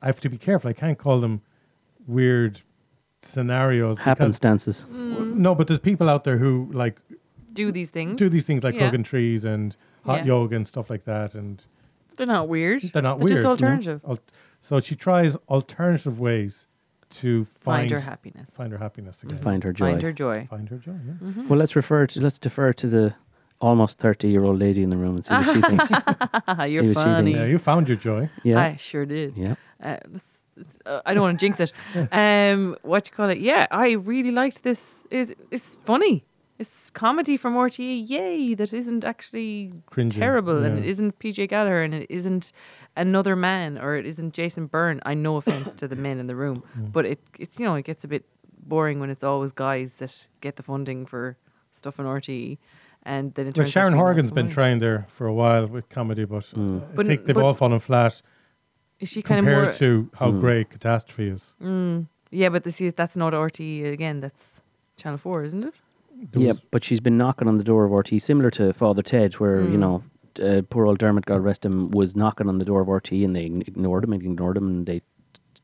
I 0.00 0.06
have 0.06 0.20
to 0.20 0.28
be 0.28 0.38
careful. 0.38 0.70
I 0.70 0.72
can't 0.72 0.98
call 0.98 1.20
them 1.20 1.40
weird 2.06 2.60
scenarios. 3.22 3.96
because- 3.96 4.18
Happenstances. 4.18 4.84
Mm. 4.86 5.36
No, 5.36 5.54
but 5.54 5.66
there's 5.66 5.80
people 5.80 6.08
out 6.08 6.24
there 6.24 6.38
who 6.38 6.70
like 6.72 7.00
Do 7.52 7.72
these 7.72 7.90
things. 7.90 8.16
do 8.18 8.28
these 8.28 8.44
things 8.44 8.62
like 8.62 8.74
Yeah. 8.74 8.84
hugging 8.86 9.02
trees 9.02 9.44
and 9.44 9.74
hot 10.04 10.20
Yeah. 10.20 10.26
yoga 10.26 10.56
and 10.56 10.68
stuff 10.68 10.90
like 10.90 11.04
that, 11.06 11.34
and 11.34 11.62
They're 12.16 12.26
not 12.26 12.48
weird. 12.48 12.82
they're 12.92 13.02
not 13.02 13.18
They're 13.18 13.24
weird. 13.24 13.28
just 13.30 13.40
you 13.40 13.44
know? 13.44 13.50
alternative. 13.50 14.00
So 14.60 14.80
she 14.80 14.94
tries 14.94 15.36
alternative 15.48 16.20
ways 16.20 16.66
to 17.20 17.44
Find 17.44 17.82
find, 17.82 17.90
her 17.90 18.00
happiness. 18.00 18.50
Find 18.50 18.72
her 18.72 18.78
happiness 18.78 19.16
again. 19.22 19.38
Find 19.38 19.62
her 19.64 19.72
joy. 19.72 19.90
Find 19.90 20.02
her 20.02 20.12
joy. 20.12 20.46
Find 20.50 20.68
her 20.68 20.78
joy. 20.78 20.92
Yeah. 21.06 21.28
Mhm. 21.28 21.48
Well, 21.48 21.58
let's 21.58 21.74
refer 21.76 22.06
to 22.08 22.20
let's 22.20 22.38
defer 22.38 22.72
to 22.72 22.86
the 22.88 23.14
almost 23.60 23.98
thirty-year-old 23.98 24.58
lady 24.58 24.82
in 24.82 24.90
the 24.90 24.96
room 24.96 25.14
and 25.16 25.24
see 25.24 25.34
what 25.34 25.54
she 25.54 25.60
thinks. 25.70 25.90
You're 26.72 26.82
See 26.84 26.94
funny. 26.94 27.32
thinks. 27.32 27.40
Yeah, 27.40 27.46
you 27.46 27.58
found 27.58 27.88
your 27.88 27.96
joy. 27.96 28.30
Yeah. 28.42 28.60
I 28.60 28.76
sure 28.76 29.06
did. 29.06 29.36
Yeah. 29.36 29.54
Uh, 29.82 29.96
uh, 30.86 31.00
I 31.06 31.14
don't 31.14 31.22
want 31.22 31.38
to 31.40 31.44
jinx 31.46 31.58
it. 31.60 31.72
Um, 32.12 32.76
what 32.82 33.08
you 33.08 33.14
call 33.14 33.28
it? 33.30 33.38
Yeah, 33.38 33.66
I 33.70 33.92
really 33.92 34.30
liked 34.30 34.62
this. 34.62 34.80
It's, 35.10 35.32
it's 35.50 35.76
funny. 35.84 36.24
It's 36.64 36.90
comedy 36.90 37.36
from 37.36 37.54
RTE. 37.54 38.08
Yay! 38.08 38.54
That 38.54 38.72
isn't 38.72 39.04
actually 39.04 39.72
Cringy, 39.90 40.12
terrible, 40.12 40.62
and 40.64 40.78
it 40.78 40.84
yeah. 40.84 40.90
isn't 40.92 41.18
PJ 41.18 41.48
Gallagher, 41.48 41.82
and 41.82 41.94
it 41.94 42.06
isn't 42.08 42.52
another 42.96 43.36
man, 43.36 43.76
or 43.78 43.96
it 43.96 44.06
isn't 44.06 44.32
Jason 44.32 44.66
Byrne. 44.66 45.00
I 45.04 45.12
no 45.14 45.36
offense 45.36 45.74
to 45.80 45.86
the 45.88 45.96
men 45.96 46.18
in 46.18 46.26
the 46.26 46.36
room, 46.36 46.62
Mm. 46.78 46.90
but 46.92 47.04
it 47.12 47.20
it's 47.38 47.58
you 47.58 47.64
know 47.66 47.74
it 47.74 47.84
gets 47.84 48.02
a 48.04 48.08
bit 48.08 48.24
boring 48.66 48.98
when 49.00 49.10
it's 49.10 49.24
always 49.24 49.52
guys 49.52 49.94
that 50.00 50.26
get 50.40 50.56
the 50.56 50.62
funding 50.62 51.04
for 51.06 51.36
stuff 51.72 52.00
on 52.00 52.06
RTE, 52.06 52.56
and 53.02 53.34
then 53.34 53.46
it 53.48 53.56
Well, 53.58 53.66
Sharon 53.66 53.92
to 53.92 53.96
be 53.96 53.98
not 53.98 54.02
Horgan's 54.04 54.28
so 54.28 54.34
been 54.34 54.46
funny. 54.46 54.54
trying 54.54 54.78
there 54.78 55.06
for 55.16 55.26
a 55.26 55.34
while 55.34 55.66
with 55.66 55.88
comedy, 55.90 56.24
but 56.24 56.46
uh, 56.56 56.60
I 56.60 56.78
But- 56.96 57.06
think 57.06 57.26
they've 57.26 57.34
but- 57.34 57.44
all 57.44 57.54
fallen 57.54 57.80
flat 57.80 58.22
Is 59.00 59.08
she 59.10 59.20
kind 59.22 59.38
of 59.40 59.44
compared 59.44 59.64
more 59.64 59.72
to 59.82 60.10
how 60.18 60.30
Mm. 60.30 60.40
great 60.40 60.70
Catastrophe 60.70 61.28
is. 61.36 61.42
Mm, 61.60 62.06
yeah, 62.30 62.48
but 62.54 62.62
this 62.64 62.80
is, 62.80 62.94
that's 62.94 63.16
not 63.16 63.32
RTE 63.34 63.84
again. 63.92 64.20
That's 64.20 64.60
Channel 64.96 65.18
Four, 65.18 65.42
isn't 65.44 65.64
it? 65.64 65.74
Yeah, 66.34 66.52
but 66.70 66.84
she's 66.84 67.00
been 67.00 67.16
knocking 67.18 67.48
on 67.48 67.58
the 67.58 67.64
door 67.64 67.84
of 67.84 67.92
RT, 67.92 68.20
similar 68.22 68.50
to 68.52 68.72
Father 68.72 69.02
Ted, 69.02 69.34
where 69.34 69.60
you 69.62 69.76
Mm. 69.76 69.80
know 69.80 70.02
uh, 70.42 70.62
poor 70.68 70.84
old 70.86 70.98
Dermot, 70.98 71.26
God 71.26 71.42
rest 71.44 71.64
him, 71.64 71.90
was 71.92 72.16
knocking 72.16 72.48
on 72.48 72.58
the 72.58 72.64
door 72.64 72.80
of 72.80 72.88
RT, 72.88 73.12
and 73.24 73.36
they 73.36 73.44
ignored 73.44 74.02
him 74.04 74.12
and 74.12 74.20
ignored 74.22 74.56
him, 74.56 74.66
and 74.68 74.86
they 74.86 75.00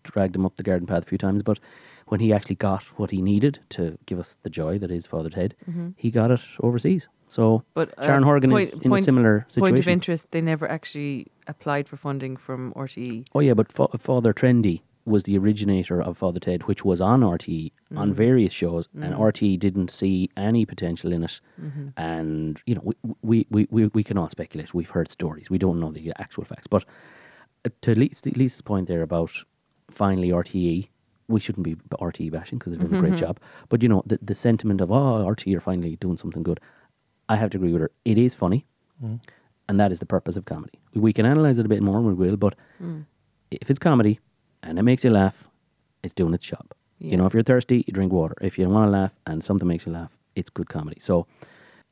dragged 0.04 0.36
him 0.36 0.46
up 0.46 0.54
the 0.56 0.62
garden 0.62 0.86
path 0.86 1.02
a 1.02 1.06
few 1.06 1.18
times. 1.18 1.42
But 1.42 1.58
when 2.06 2.20
he 2.20 2.32
actually 2.32 2.54
got 2.56 2.84
what 2.96 3.10
he 3.10 3.20
needed 3.20 3.58
to 3.70 3.98
give 4.06 4.18
us 4.20 4.36
the 4.44 4.50
joy 4.50 4.78
that 4.78 4.90
is 4.92 5.06
Father 5.06 5.28
Ted, 5.30 5.54
Mhm. 5.68 5.94
he 5.96 6.10
got 6.12 6.30
it 6.30 6.40
overseas. 6.62 7.08
So 7.26 7.64
But 7.74 7.92
uh, 7.98 8.04
Sharon 8.06 8.22
Horgan 8.22 8.50
point- 8.50 8.68
is 8.72 8.78
in 8.78 8.90
point- 8.90 9.02
a 9.02 9.04
similar 9.04 9.46
situation. 9.48 9.74
Point 9.74 9.78
of 9.80 9.88
interest: 9.88 10.30
they 10.30 10.40
never 10.40 10.68
actually 10.70 11.26
applied 11.48 11.88
for 11.88 11.96
funding 11.96 12.36
from. 12.36 12.72
RTE. 12.76 13.24
Oh 13.34 13.40
yeah, 13.40 13.54
but 13.54 13.72
Fa- 13.72 13.98
Father 13.98 14.32
Trendy 14.32 14.82
was 15.06 15.22
the 15.24 15.36
originator 15.38 16.00
of 16.00 16.18
Father 16.18 16.40
Ted, 16.40 16.64
which 16.64 16.84
was 16.84 17.00
on 17.00 17.22
RTE 17.22 17.72
on 17.96 18.10
Mm. 18.10 18.14
various 18.14 18.52
shows, 18.52 18.88
and 18.94 19.14
Mm. 19.14 19.18
RTE 19.18 19.56
didn't 19.58 19.90
see 19.90 20.30
any 20.36 20.64
potential 20.66 21.12
in 21.12 21.22
it. 21.24 21.40
Mhm. 21.60 21.92
And 21.96 22.60
you 22.66 22.74
know, 22.74 22.82
we, 22.84 22.94
we, 23.22 23.46
we, 23.50 23.66
we, 23.70 23.86
we 23.88 24.04
can 24.04 24.18
all 24.18 24.28
speculate. 24.28 24.74
We've 24.74 24.90
heard 24.90 25.08
stories. 25.08 25.48
We 25.50 25.58
don't 25.58 25.80
know 25.80 25.90
the 25.90 26.12
actual 26.18 26.44
facts. 26.44 26.66
But 26.66 26.84
uh, 27.64 27.70
to 27.82 27.94
Lisa's, 27.94 28.36
Lisa's 28.36 28.62
point 28.62 28.88
there 28.88 29.02
about 29.02 29.30
finally 29.90 30.28
RTE, 30.30 30.88
we 31.28 31.40
shouldn't 31.40 31.64
be 31.64 31.76
RTE 32.00 32.30
bashing 32.30 32.58
because 32.58 32.72
they're 32.72 32.80
doing 32.86 32.94
a 32.96 33.00
great 33.00 33.14
Mhm. 33.14 33.18
job. 33.26 33.40
But 33.68 33.82
you 33.82 33.88
know, 33.88 34.02
the 34.06 34.18
the 34.22 34.34
sentiment 34.34 34.80
of 34.80 34.90
oh 34.90 35.24
RTE 35.26 35.54
are 35.56 35.60
finally 35.60 35.96
doing 35.96 36.16
something 36.18 36.42
good. 36.42 36.60
I 37.28 37.36
have 37.36 37.50
to 37.50 37.58
agree 37.58 37.72
with 37.72 37.82
her. 37.82 37.90
It 38.04 38.18
is 38.18 38.34
funny, 38.34 38.66
Mm. 39.02 39.20
and 39.68 39.78
that 39.80 39.92
is 39.92 39.98
the 40.00 40.06
purpose 40.06 40.36
of 40.36 40.44
comedy. 40.44 40.78
We 40.94 41.12
can 41.12 41.24
analyze 41.26 41.58
it 41.58 41.66
a 41.66 41.68
bit 41.68 41.82
more, 41.82 41.96
and 41.98 42.06
we 42.06 42.14
will. 42.14 42.36
But 42.36 42.54
Mm. 42.82 43.04
if 43.50 43.70
it's 43.70 43.78
comedy 43.78 44.18
and 44.62 44.78
it 44.78 44.82
makes 44.82 45.04
you 45.04 45.10
laugh, 45.10 45.48
it's 46.02 46.14
doing 46.14 46.34
its 46.34 46.44
job. 46.44 46.66
Yeah. 46.98 47.12
You 47.12 47.16
know, 47.18 47.26
if 47.26 47.34
you're 47.34 47.42
thirsty, 47.42 47.84
you 47.86 47.92
drink 47.92 48.12
water. 48.12 48.34
If 48.40 48.58
you 48.58 48.68
want 48.68 48.86
to 48.88 48.90
laugh 48.90 49.12
and 49.26 49.42
something 49.42 49.66
makes 49.66 49.86
you 49.86 49.92
laugh, 49.92 50.10
it's 50.36 50.50
good 50.50 50.68
comedy. 50.68 50.98
So 51.02 51.26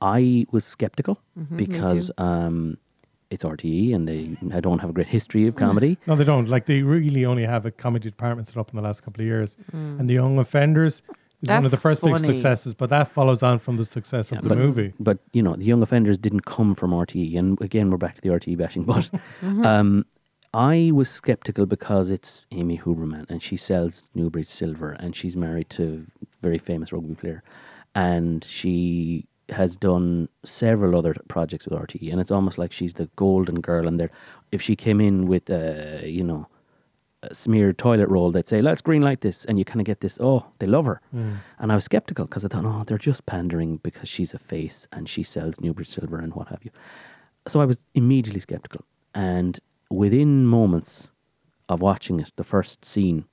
I 0.01 0.47
was 0.53 0.65
skeptical 0.65 1.19
Mhm, 1.39 1.57
because 1.57 2.11
um, 2.19 2.77
it's 3.31 3.43
RTE 3.43 3.95
and 3.95 4.07
they 4.09 4.37
I 4.55 4.61
don't 4.61 4.79
have 4.81 4.91
a 4.91 4.93
great 4.93 5.09
history 5.09 5.47
of 5.47 5.57
comedy. 5.57 5.99
No, 6.07 6.15
they 6.17 6.25
don't. 6.25 6.49
Like 6.49 6.67
they 6.67 6.83
really 6.83 7.25
only 7.25 7.45
have 7.45 7.67
a 7.67 7.71
comedy 7.71 8.09
department 8.11 8.49
set 8.49 8.57
up 8.57 8.71
in 8.71 8.77
the 8.77 8.83
last 8.83 9.03
couple 9.03 9.21
of 9.23 9.27
years, 9.27 9.57
Mm. 9.75 9.99
and 10.01 10.09
the 10.11 10.15
Young 10.15 10.39
Offenders 10.39 11.03
is 11.43 11.49
one 11.49 11.65
of 11.65 11.71
the 11.71 11.77
first 11.81 12.01
big 12.03 12.19
successes. 12.19 12.75
But 12.75 12.91
that 12.91 13.11
follows 13.13 13.43
on 13.43 13.59
from 13.59 13.77
the 13.77 13.85
success 13.85 14.31
of 14.33 14.43
the 14.43 14.49
but, 14.51 14.59
movie. 14.59 14.93
But 15.01 15.19
you 15.33 15.43
know, 15.43 15.55
the 15.55 15.65
young 15.65 15.83
offenders 15.83 16.17
didn't 16.19 16.45
come 16.47 16.75
from 16.75 16.91
RTE, 16.93 17.37
and 17.39 17.61
again, 17.61 17.91
we're 17.91 17.97
back 17.97 18.15
to 18.17 18.21
the 18.23 18.29
RTE 18.29 18.57
bashing. 18.57 18.85
But 18.85 19.09
Mhm. 19.43 19.65
um, 19.67 20.05
I 20.55 20.91
was 20.95 21.11
skeptical 21.11 21.67
because 21.67 22.11
it's 22.11 22.47
Amy 22.51 22.79
Huberman, 22.79 23.29
and 23.29 23.43
she 23.43 23.57
sells 23.57 24.05
Newbridge 24.15 24.49
silver, 24.49 24.93
and 24.93 25.15
she's 25.15 25.37
married 25.37 25.69
to 25.71 26.07
a 26.23 26.27
very 26.43 26.59
famous 26.59 26.93
rugby 26.93 27.15
player, 27.15 27.43
and 27.95 28.43
she 28.45 29.27
has 29.51 29.77
done 29.77 30.29
several 30.45 30.97
other 30.97 31.15
projects 31.29 31.67
with 31.67 31.79
RTE, 31.79 32.11
and 32.11 32.21
it's 32.21 32.31
almost 32.31 32.59
like 32.59 32.73
she's 32.73 32.95
the 32.95 33.09
golden 33.17 33.61
girl. 33.61 33.87
And 33.87 33.99
there, 34.01 34.11
if 34.53 34.61
she 34.63 34.75
came 34.77 35.01
in 35.01 35.27
with, 35.27 35.51
uh, 35.51 36.05
you 36.05 36.25
know. 36.25 36.47
A 37.25 37.35
smeared 37.35 37.79
toilet 37.79 38.09
roll, 38.09 38.31
they'd 38.31 38.47
say, 38.47 38.63
"Let's 38.63 38.81
green 38.81 39.03
light 39.03 39.23
this," 39.23 39.45
and 39.45 39.59
you 39.59 39.65
kind 39.65 39.81
of 39.81 39.87
get 39.87 40.03
this. 40.03 40.19
Oh, 40.21 40.47
they 40.61 40.69
love 40.69 40.85
her, 40.85 41.01
Mm. 41.13 41.39
and 41.59 41.73
I 41.73 41.75
was 41.75 41.83
skeptical 41.83 42.27
because 42.27 42.45
I 42.45 42.49
thought, 42.49 42.65
oh, 42.65 42.85
they're 42.87 42.97
just 42.97 43.27
pandering 43.27 43.79
because 43.79 44.09
she's 44.09 44.33
a 44.33 44.39
face 44.39 44.87
and 44.93 45.09
she 45.09 45.25
sells 45.25 45.61
Newbridge 45.61 45.89
Silver 45.89 46.21
and 46.21 46.33
what 46.35 46.47
have 46.47 46.65
you. 46.65 46.71
So 47.49 47.61
I 47.61 47.65
was 47.65 47.79
immediately 47.93 48.39
skeptical. 48.39 48.85
And 49.17 49.59
within 49.91 50.47
moments 50.47 51.11
of 51.69 51.81
watching 51.81 52.21
it, 52.21 52.33
the 52.37 52.45
first 52.45 52.85
scene, 52.85 53.25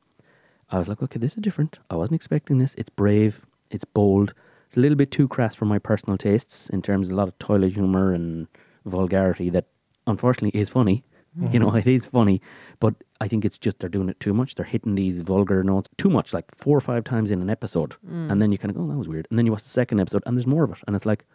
I 0.70 0.80
was 0.80 0.88
like, 0.88 1.02
okay, 1.02 1.20
this 1.20 1.34
is 1.34 1.42
different. 1.42 1.80
I 1.90 1.96
wasn't 1.96 2.16
expecting 2.16 2.58
this. 2.58 2.76
It's 2.76 2.90
brave, 2.90 3.46
it's 3.70 3.86
bold. 3.86 4.34
It's 4.68 4.78
a 4.78 4.80
little 4.80 4.96
bit 4.96 5.12
too 5.12 5.28
crass 5.28 5.56
for 5.56 5.66
my 5.66 5.80
personal 5.80 6.18
tastes 6.18 6.70
in 6.70 6.82
terms 6.82 7.10
of 7.10 7.14
a 7.14 7.16
lot 7.18 7.28
of 7.28 7.38
toilet 7.38 7.74
humor 7.74 8.14
and 8.14 8.48
vulgarity 8.86 9.50
that 9.52 9.66
unfortunately 10.08 10.60
is 10.60 10.70
funny. 10.70 11.04
You 11.52 11.60
know, 11.60 11.76
it 11.76 11.86
is 11.86 12.06
funny, 12.06 12.42
but 12.80 12.96
I 13.20 13.28
think 13.28 13.44
it's 13.44 13.58
just 13.58 13.80
they're 13.80 13.90
doing 13.90 14.08
it 14.08 14.22
too 14.22 14.34
much. 14.34 14.56
They're 14.56 14.66
hitting 14.66 14.96
these 14.96 15.22
vulgar 15.22 15.66
notes 15.66 15.90
too 15.98 16.10
much, 16.10 16.32
like 16.32 16.46
four 16.56 16.78
or 16.78 16.82
five 16.82 17.04
times 17.04 17.30
in 17.30 17.42
an 17.42 17.50
episode. 17.50 17.96
Mm. 18.10 18.32
And 18.32 18.42
then 18.42 18.54
you 18.54 18.58
kind 18.58 18.70
of 18.70 18.78
go, 18.78 18.84
oh, 18.84 18.88
that 18.88 18.98
was 18.98 19.10
weird. 19.10 19.28
And 19.30 19.38
then 19.38 19.46
you 19.46 19.52
watch 19.52 19.64
the 19.64 19.70
second 19.70 20.00
episode 20.00 20.24
and 20.26 20.38
there's 20.38 20.48
more 20.48 20.64
of 20.64 20.72
it. 20.72 20.78
And 20.88 20.96
it's 20.96 21.06
like, 21.06 21.26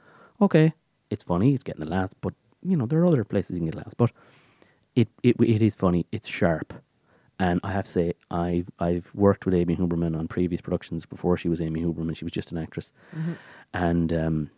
okay, 0.40 0.72
it's 1.11 1.22
funny, 1.22 1.54
it's 1.54 1.62
getting 1.62 1.85
the 1.85 1.90
laughs, 1.90 2.14
but, 2.18 2.33
you 2.62 2.78
know, 2.78 2.87
there 2.87 3.00
are 3.00 3.06
other 3.06 3.24
places 3.24 3.50
you 3.50 3.59
can 3.59 3.66
get 3.66 3.74
laughs. 3.74 3.92
But 3.92 4.11
it, 4.96 5.09
it, 5.22 5.37
it 5.40 5.62
is 5.62 5.74
funny, 5.74 6.07
it's 6.12 6.29
sharp. 6.29 6.72
And 7.38 7.59
I 7.64 7.72
have 7.72 7.85
to 7.87 7.90
say, 7.90 8.12
I've, 8.31 8.68
I've 8.79 9.11
worked 9.14 9.46
with 9.46 9.55
Amy 9.55 9.74
Huberman 9.76 10.18
on 10.18 10.29
previous 10.29 10.61
productions 10.61 11.07
before 11.07 11.38
she 11.38 11.48
was 11.48 11.61
Amy 11.61 11.83
Huberman. 11.83 12.14
She 12.14 12.24
was 12.24 12.33
just 12.33 12.53
an 12.53 12.59
actress. 12.59 12.92
Mhm. 13.16 13.37
And 13.72 14.12
um, 14.12 14.50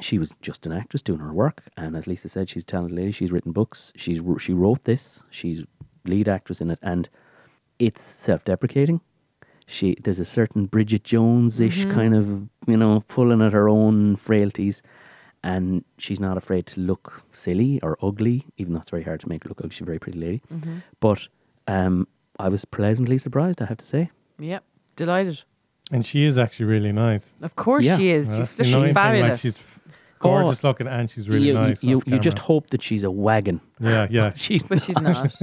she 0.00 0.18
was 0.18 0.32
just 0.40 0.64
an 0.64 0.72
actress 0.72 1.02
doing 1.02 1.20
her 1.20 1.34
work. 1.34 1.64
And 1.76 1.94
as 1.96 2.06
Lisa 2.06 2.30
said, 2.30 2.48
she's 2.48 2.62
a 2.62 2.66
talented 2.66 2.96
lady. 2.96 3.12
She's 3.12 3.30
written 3.30 3.52
books. 3.52 3.92
She's 3.94 4.22
she 4.38 4.52
wrote 4.54 4.84
this. 4.84 5.22
She's 5.30 5.62
lead 6.06 6.28
actress 6.28 6.62
in 6.62 6.70
it, 6.70 6.78
and 6.80 7.10
it's 7.78 8.02
self-deprecating. 8.02 9.02
She 9.66 9.96
there's 10.02 10.18
a 10.20 10.24
certain 10.24 10.64
Bridget 10.64 11.04
Jones-ish 11.04 11.84
Mhm. 11.84 11.92
kind 11.92 12.14
of 12.16 12.48
you 12.66 12.76
know 12.78 13.02
pulling 13.08 13.42
at 13.42 13.52
her 13.52 13.68
own 13.68 14.16
frailties, 14.16 14.80
and 15.44 15.84
she's 15.98 16.20
not 16.20 16.36
afraid 16.36 16.66
to 16.66 16.80
look 16.80 17.22
silly 17.32 17.78
or 17.82 17.96
ugly, 18.02 18.46
even 18.56 18.72
though 18.72 18.80
it's 18.80 18.90
very 18.90 19.04
hard 19.04 19.20
to 19.20 19.28
make 19.28 19.44
her 19.44 19.48
look 19.48 19.60
ugly. 19.60 19.70
She's 19.70 19.82
a 19.82 19.84
very 19.84 19.98
pretty 19.98 20.18
lady, 20.18 20.42
Mhm. 20.52 20.82
but 21.00 21.28
um, 21.66 22.06
I 22.38 22.48
was 22.48 22.64
pleasantly 22.64 23.18
surprised. 23.18 23.60
I 23.62 23.66
have 23.66 23.78
to 23.78 23.86
say. 23.86 24.10
Yep, 24.38 24.64
delighted. 24.96 25.42
And 25.90 26.04
she 26.04 26.24
is 26.24 26.38
actually 26.38 26.66
really 26.66 26.92
nice. 26.92 27.32
Of 27.40 27.56
course 27.56 27.84
Yeah. 27.84 27.96
she 27.96 28.10
is. 28.10 28.28
Well, 28.28 28.38
She's 28.40 28.52
that's 28.56 28.68
the 28.70 28.76
annoying 28.76 28.84
thing, 28.88 28.94
fabulous. 28.94 29.30
Like 29.30 29.38
she's 29.40 29.58
gorgeous 30.18 30.64
looking 30.64 30.86
and 30.86 31.10
she's 31.10 31.28
really 31.28 31.46
you, 31.48 31.54
nice. 31.54 31.82
You, 31.82 31.96
off 31.98 32.06
you 32.06 32.18
just 32.18 32.38
hope 32.40 32.70
that 32.70 32.82
she's 32.82 33.04
a 33.04 33.10
wagon. 33.10 33.60
Yeah, 33.80 34.06
yeah. 34.10 34.32
she's 34.36 34.62
But 34.62 34.82
she's 34.82 34.98
not. 35.00 35.32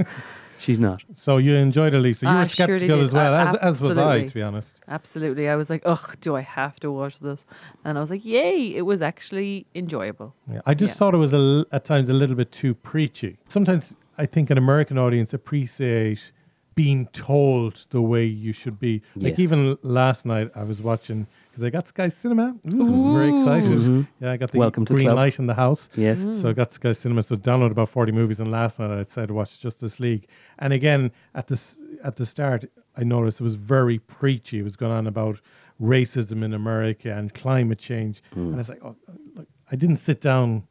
she's 0.58 0.78
not. 0.78 1.02
So 1.16 1.38
you 1.38 1.54
enjoyed 1.54 1.94
it, 1.94 1.98
Lisa. 2.00 2.26
You 2.26 2.30
I 2.32 2.40
were 2.40 2.46
surely 2.46 2.78
skeptical 2.78 3.02
as 3.02 3.10
well, 3.12 3.34
I- 3.34 3.48
as, 3.50 3.54
as 3.56 3.80
was 3.80 3.96
I, 3.98 4.26
to 4.26 4.34
be 4.34 4.42
honest. 4.42 4.80
Absolutely. 4.88 5.48
I 5.48 5.56
was 5.56 5.68
like, 5.70 5.82
ugh, 5.84 6.16
do 6.20 6.34
I 6.36 6.40
have 6.42 6.76
to 6.80 6.90
watch 6.90 7.18
this? 7.20 7.40
And 7.84 7.96
I 7.98 8.00
was 8.00 8.10
like, 8.10 8.24
yay, 8.24 8.74
it 8.74 8.82
was 8.82 9.00
actually 9.02 9.66
enjoyable. 9.74 10.34
Yeah, 10.50 10.60
I 10.66 10.74
just 10.74 10.94
thought 10.96 11.14
it 11.14 11.18
was 11.18 11.32
a 11.32 11.36
l 11.36 11.64
at 11.72 11.84
times 11.84 12.08
a 12.08 12.14
little 12.14 12.36
bit 12.36 12.50
too 12.52 12.74
preachy. 12.74 13.38
Sometimes 13.48 13.94
I 14.18 14.26
think 14.26 14.50
an 14.50 14.58
American 14.58 14.96
audience 14.98 15.32
appreciate 15.34 16.32
being 16.74 17.06
told 17.08 17.86
the 17.90 18.02
way 18.02 18.24
you 18.24 18.52
should 18.52 18.78
be. 18.78 19.00
Like 19.14 19.32
Yes. 19.38 19.38
even 19.40 19.78
last 19.82 20.26
night, 20.26 20.50
I 20.54 20.62
was 20.62 20.82
watching 20.82 21.26
because 21.56 21.66
I 21.66 21.70
got 21.70 21.88
Sky 21.88 22.08
Cinema. 22.08 22.54
Ooh, 22.74 23.14
Very 23.16 23.30
excited. 23.30 23.78
Mhm. 23.78 24.06
Yeah, 24.20 24.32
I 24.32 24.36
got 24.36 24.50
the 24.50 24.58
Welcome 24.58 24.84
to 24.84 24.92
the 24.92 24.96
green 24.98 25.14
light 25.14 25.38
in 25.38 25.46
the 25.46 25.54
house. 25.54 25.88
Yes. 25.96 26.20
So 26.40 26.50
I 26.50 26.52
got 26.52 26.70
Sky 26.70 26.92
Cinema. 26.92 27.22
So 27.22 27.34
download 27.36 27.70
about 27.70 27.88
forty 27.88 28.12
movies, 28.12 28.38
and 28.38 28.50
last 28.50 28.78
night 28.78 28.90
I 28.90 28.98
decided 28.98 29.28
to 29.28 29.34
watch 29.34 29.58
Justice 29.58 29.98
League. 29.98 30.26
And 30.58 30.74
again, 30.74 31.12
at 31.34 31.46
the 31.46 31.58
at 32.04 32.16
the 32.16 32.26
start, 32.26 32.66
I 32.94 33.04
noticed 33.04 33.40
it 33.40 33.44
was 33.44 33.54
very 33.56 33.98
preachy. 33.98 34.58
It 34.58 34.64
was 34.64 34.76
going 34.76 34.92
on 34.92 35.06
about 35.06 35.40
racism 35.80 36.42
in 36.44 36.52
America 36.52 37.10
and 37.18 37.32
climate 37.32 37.78
change, 37.78 38.22
Mm. 38.34 38.50
and 38.52 38.60
it's 38.60 38.68
like, 38.68 38.84
oh, 38.84 38.94
look, 39.34 39.46
I 39.72 39.76
didn't 39.76 39.96
sit 39.96 40.20
down 40.20 40.64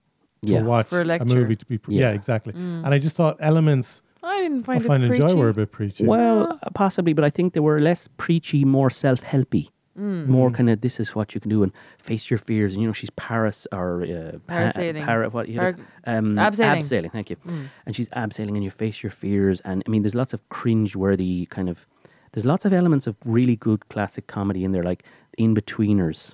to 0.46 0.54
Yeah. 0.54 0.62
watch 0.62 0.88
For 0.88 1.02
a 1.02 1.08
a, 1.20 1.26
movie 1.26 1.56
to 1.56 1.66
be. 1.66 1.80
Pre- 1.80 1.96
yeah. 1.96 2.10
Yeah. 2.10 2.16
exactly. 2.16 2.54
Mm. 2.54 2.86
And 2.86 2.94
I 2.94 3.00
just 3.00 3.16
thought 3.16 3.38
elements 3.40 4.04
I 4.24 4.42
didn't 4.42 4.62
I 4.70 4.74
find 4.80 4.86
find 4.86 5.04
it 5.04 5.12
enjoy 5.12 5.26
preachy. 5.26 5.36
were 5.40 5.50
a 5.50 5.54
bit 5.54 5.72
preachy. 5.72 6.06
Well, 6.06 6.60
uh, 6.64 6.70
possibly, 6.74 7.14
but 7.14 7.24
I 7.24 7.30
think 7.32 7.54
they 7.54 7.60
were 7.60 7.80
less 7.80 8.08
preachy, 8.18 8.66
more 8.66 8.90
self-helpy. 8.90 9.70
Mm. 9.98 10.28
More 10.28 10.52
kind 10.52 10.70
of 10.70 10.82
this 10.82 11.00
is 11.00 11.16
what 11.16 11.34
you 11.34 11.40
can 11.40 11.50
do 11.50 11.64
and 11.64 11.72
face 12.00 12.30
your 12.30 12.38
fears. 12.38 12.74
And 12.74 12.82
you 12.82 12.88
know, 12.88 12.94
she's 12.94 13.10
Paris 13.12 13.66
or 13.72 14.04
uh, 14.04 14.38
pa- 14.46 14.54
Parasailing. 14.74 15.06
para, 15.06 15.30
what 15.30 15.48
you 15.48 15.58
Par- 15.60 15.78
um, 16.06 16.36
abseiling. 16.36 16.78
abseiling. 16.78 17.12
Thank 17.14 17.30
you. 17.30 17.38
Mm. 17.38 17.68
And 17.86 17.96
she's 17.96 18.10
abseiling, 18.10 18.56
and 18.56 18.64
you 18.64 18.72
face 18.72 19.02
your 19.04 19.12
fears. 19.12 19.62
And 19.62 19.84
I 19.88 19.90
mean, 19.90 20.02
there's 20.04 20.16
lots 20.16 20.34
of 20.34 20.48
cringe-worthy 20.50 21.46
kind 21.48 21.70
of. 21.70 21.88
There's 22.34 22.46
lots 22.46 22.66
of 22.66 22.74
elements 22.74 23.08
of 23.08 23.16
really 23.24 23.56
good 23.56 23.88
classic 23.88 24.28
comedy 24.28 24.66
in 24.66 24.74
there, 24.74 24.84
like 24.84 25.04
Inbetweeners. 25.40 26.34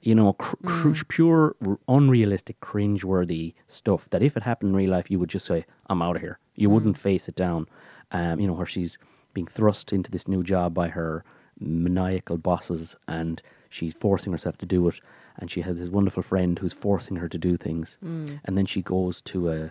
You 0.00 0.14
know, 0.16 0.32
cr- 0.34 0.56
cr- 0.64 0.88
Mm. 0.88 1.08
pure, 1.08 1.56
r- 1.66 1.78
unrealistic, 1.88 2.58
cringe-worthy 2.60 3.54
stuff 3.68 4.08
that 4.10 4.22
if 4.22 4.36
it 4.36 4.42
happened 4.42 4.70
in 4.70 4.76
real 4.76 4.90
life, 4.90 5.10
you 5.10 5.18
would 5.18 5.28
just 5.30 5.46
say, 5.46 5.64
"I'm 5.88 6.02
out 6.02 6.16
of 6.16 6.22
here." 6.22 6.38
You 6.56 6.68
Mm. 6.68 6.72
wouldn't 6.72 6.98
face 6.98 7.28
it 7.28 7.36
down. 7.36 7.66
Um, 8.10 8.40
you 8.40 8.46
know, 8.46 8.52
where 8.52 8.66
she's 8.66 8.98
being 9.32 9.46
thrust 9.46 9.92
into 9.92 10.10
this 10.10 10.26
new 10.28 10.42
job 10.42 10.74
by 10.74 10.88
her 10.88 11.24
maniacal 11.66 12.36
bosses, 12.38 12.96
and 13.08 13.42
she's 13.70 13.94
forcing 13.94 14.32
herself 14.32 14.58
to 14.58 14.66
do 14.66 14.86
it. 14.88 15.00
And 15.38 15.50
she 15.50 15.62
has 15.62 15.78
this 15.78 15.88
wonderful 15.88 16.22
friend 16.22 16.58
who's 16.58 16.74
forcing 16.74 17.16
her 17.16 17.28
to 17.28 17.38
do 17.38 17.56
things, 17.56 17.96
Mm. 18.04 18.40
and 18.44 18.58
then 18.58 18.66
she 18.66 18.82
goes 18.82 19.20
to 19.22 19.50
a 19.50 19.70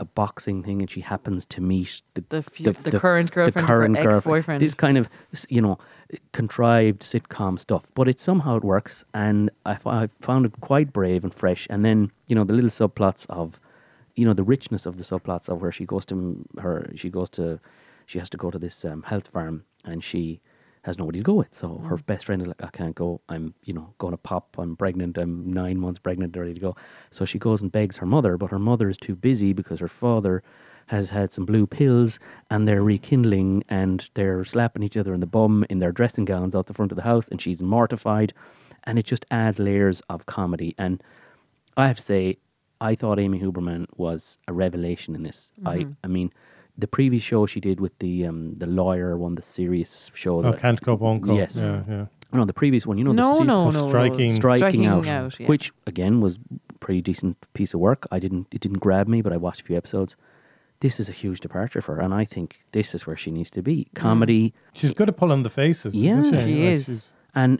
a 0.00 0.04
boxing 0.04 0.62
thing, 0.62 0.80
and 0.80 0.88
she 0.88 1.00
happens 1.00 1.44
to 1.44 1.60
meet 1.60 2.02
the 2.14 2.22
The 2.28 2.42
fu- 2.42 2.62
the 2.88 3.00
current 3.00 3.32
girlfriend 3.32 3.66
her 3.66 3.74
current 3.74 3.94
girlfriend. 3.96 4.16
ex-boyfriend. 4.16 4.60
This 4.62 4.74
kind 4.74 4.96
of 4.96 5.08
you 5.48 5.60
know 5.60 5.76
contrived 6.32 7.02
sitcom 7.02 7.58
stuff, 7.58 7.86
but 7.94 8.06
it 8.08 8.20
somehow 8.20 8.56
it 8.56 8.64
works, 8.64 9.04
and 9.12 9.50
I, 9.66 9.72
f- 9.72 9.86
I 9.86 10.06
found 10.20 10.46
it 10.46 10.52
quite 10.60 10.92
brave 10.92 11.24
and 11.24 11.34
fresh. 11.34 11.66
And 11.70 11.84
then 11.84 12.12
you 12.28 12.36
know 12.36 12.44
the 12.44 12.52
little 12.54 12.70
subplots 12.70 13.26
of, 13.28 13.60
you 14.14 14.24
know, 14.24 14.34
the 14.34 14.44
richness 14.44 14.86
of 14.86 14.96
the 14.98 15.04
subplots 15.04 15.48
of 15.48 15.60
where 15.62 15.72
she 15.72 15.84
goes 15.84 16.04
to 16.06 16.14
m- 16.14 16.46
her, 16.62 16.90
she 16.94 17.10
goes 17.10 17.28
to, 17.30 17.58
she 18.06 18.18
has 18.20 18.30
to 18.30 18.36
go 18.36 18.50
to 18.50 18.58
this 18.58 18.84
um, 18.84 19.02
health 19.04 19.26
farm, 19.28 19.64
and 19.84 20.02
she 20.04 20.40
has 20.88 20.98
nobody 20.98 21.18
to 21.20 21.28
go 21.32 21.34
with. 21.42 21.52
So 21.54 21.66
her 21.90 21.96
Mm. 21.98 22.06
best 22.10 22.24
friend 22.26 22.40
is 22.42 22.48
like, 22.52 22.62
I 22.70 22.70
can't 22.78 22.94
go. 23.04 23.20
I'm 23.28 23.44
you 23.68 23.74
know 23.76 23.86
going 24.02 24.14
to 24.18 24.22
pop. 24.30 24.56
I'm 24.62 24.74
pregnant. 24.84 25.18
I'm 25.22 25.34
nine 25.62 25.78
months 25.84 25.98
pregnant, 26.06 26.36
ready 26.36 26.54
to 26.54 26.60
go. 26.68 26.72
So 27.16 27.24
she 27.30 27.38
goes 27.38 27.60
and 27.62 27.70
begs 27.70 27.96
her 27.98 28.06
mother, 28.16 28.32
but 28.42 28.50
her 28.50 28.58
mother 28.70 28.88
is 28.88 28.96
too 29.06 29.14
busy 29.30 29.52
because 29.60 29.78
her 29.80 29.94
father 30.04 30.42
has 30.94 31.10
had 31.10 31.28
some 31.34 31.44
blue 31.44 31.66
pills 31.66 32.18
and 32.50 32.66
they're 32.66 32.82
rekindling 32.94 33.62
and 33.68 34.08
they're 34.14 34.44
slapping 34.52 34.82
each 34.82 34.96
other 34.96 35.12
in 35.16 35.20
the 35.20 35.26
bum 35.38 35.54
in 35.68 35.78
their 35.80 35.92
dressing 35.92 36.24
gowns 36.24 36.54
out 36.54 36.66
the 36.66 36.74
front 36.78 36.90
of 36.92 36.96
the 36.96 37.08
house 37.12 37.28
and 37.28 37.42
she's 37.42 37.60
mortified 37.60 38.32
and 38.84 38.98
it 38.98 39.04
just 39.12 39.26
adds 39.30 39.58
layers 39.58 40.00
of 40.08 40.24
comedy 40.24 40.74
and 40.78 41.02
I 41.76 41.86
have 41.88 41.96
to 41.96 42.02
say 42.12 42.38
I 42.80 42.94
thought 42.94 43.18
Amy 43.18 43.38
Huberman 43.38 43.84
was 44.04 44.38
a 44.50 44.52
revelation 44.64 45.14
in 45.14 45.22
this. 45.24 45.40
Mhm. 45.60 45.68
I 45.74 45.76
I 46.06 46.08
mean 46.16 46.32
the 46.78 46.86
previous 46.86 47.22
show 47.24 47.44
she 47.46 47.60
did 47.60 47.80
with 47.80 47.98
the 47.98 48.24
um 48.26 48.54
the 48.58 48.66
lawyer 48.66 49.16
one 49.18 49.34
the 49.34 49.42
serious 49.42 50.10
show 50.14 50.38
Oh, 50.38 50.42
that- 50.42 50.60
Can't 50.60 50.80
Cope, 50.80 51.00
Won't 51.00 51.22
Cope. 51.24 51.36
yes 51.36 51.56
Yeah, 51.56 51.82
yeah. 51.88 52.06
no 52.32 52.44
the 52.44 52.52
previous 52.62 52.86
one 52.86 52.96
you 52.98 53.04
know 53.04 53.12
No, 53.12 53.24
the 53.32 53.38
se- 53.38 53.44
no, 53.44 53.70
no, 53.70 53.82
no. 53.82 53.88
Striking- 53.88 54.32
striking, 54.32 54.58
Striking 54.60 54.86
out, 54.86 55.06
Out, 55.08 55.40
yeah. 55.40 55.46
which 55.48 55.72
again 55.86 56.20
was 56.20 56.38
pretty 56.80 57.00
decent 57.02 57.36
piece 57.58 57.74
of 57.74 57.80
work 57.80 58.06
I 58.16 58.18
didn't 58.24 58.46
it 58.52 58.60
didn't 58.60 58.78
grab 58.86 59.06
me 59.08 59.22
but 59.22 59.32
I 59.32 59.36
watched 59.36 59.60
a 59.62 59.64
few 59.64 59.76
episodes 59.76 60.14
this 60.80 61.00
is 61.00 61.08
a 61.08 61.12
huge 61.22 61.40
departure 61.40 61.80
for 61.82 61.96
her 61.96 62.00
and 62.02 62.14
I 62.22 62.24
think 62.24 62.48
this 62.72 62.94
is 62.94 63.06
where 63.06 63.16
she 63.16 63.30
needs 63.32 63.50
to 63.50 63.62
be 63.62 63.88
comedy 63.94 64.54
She's 64.72 64.92
good 64.94 65.08
at 65.08 65.16
pulling 65.16 65.42
the 65.42 65.50
faces. 65.50 65.92
yeah, 65.94 66.20
isn't 66.20 66.34
she? 66.46 66.54
Like, 66.68 66.84
she's- 66.86 67.10
and 67.34 67.52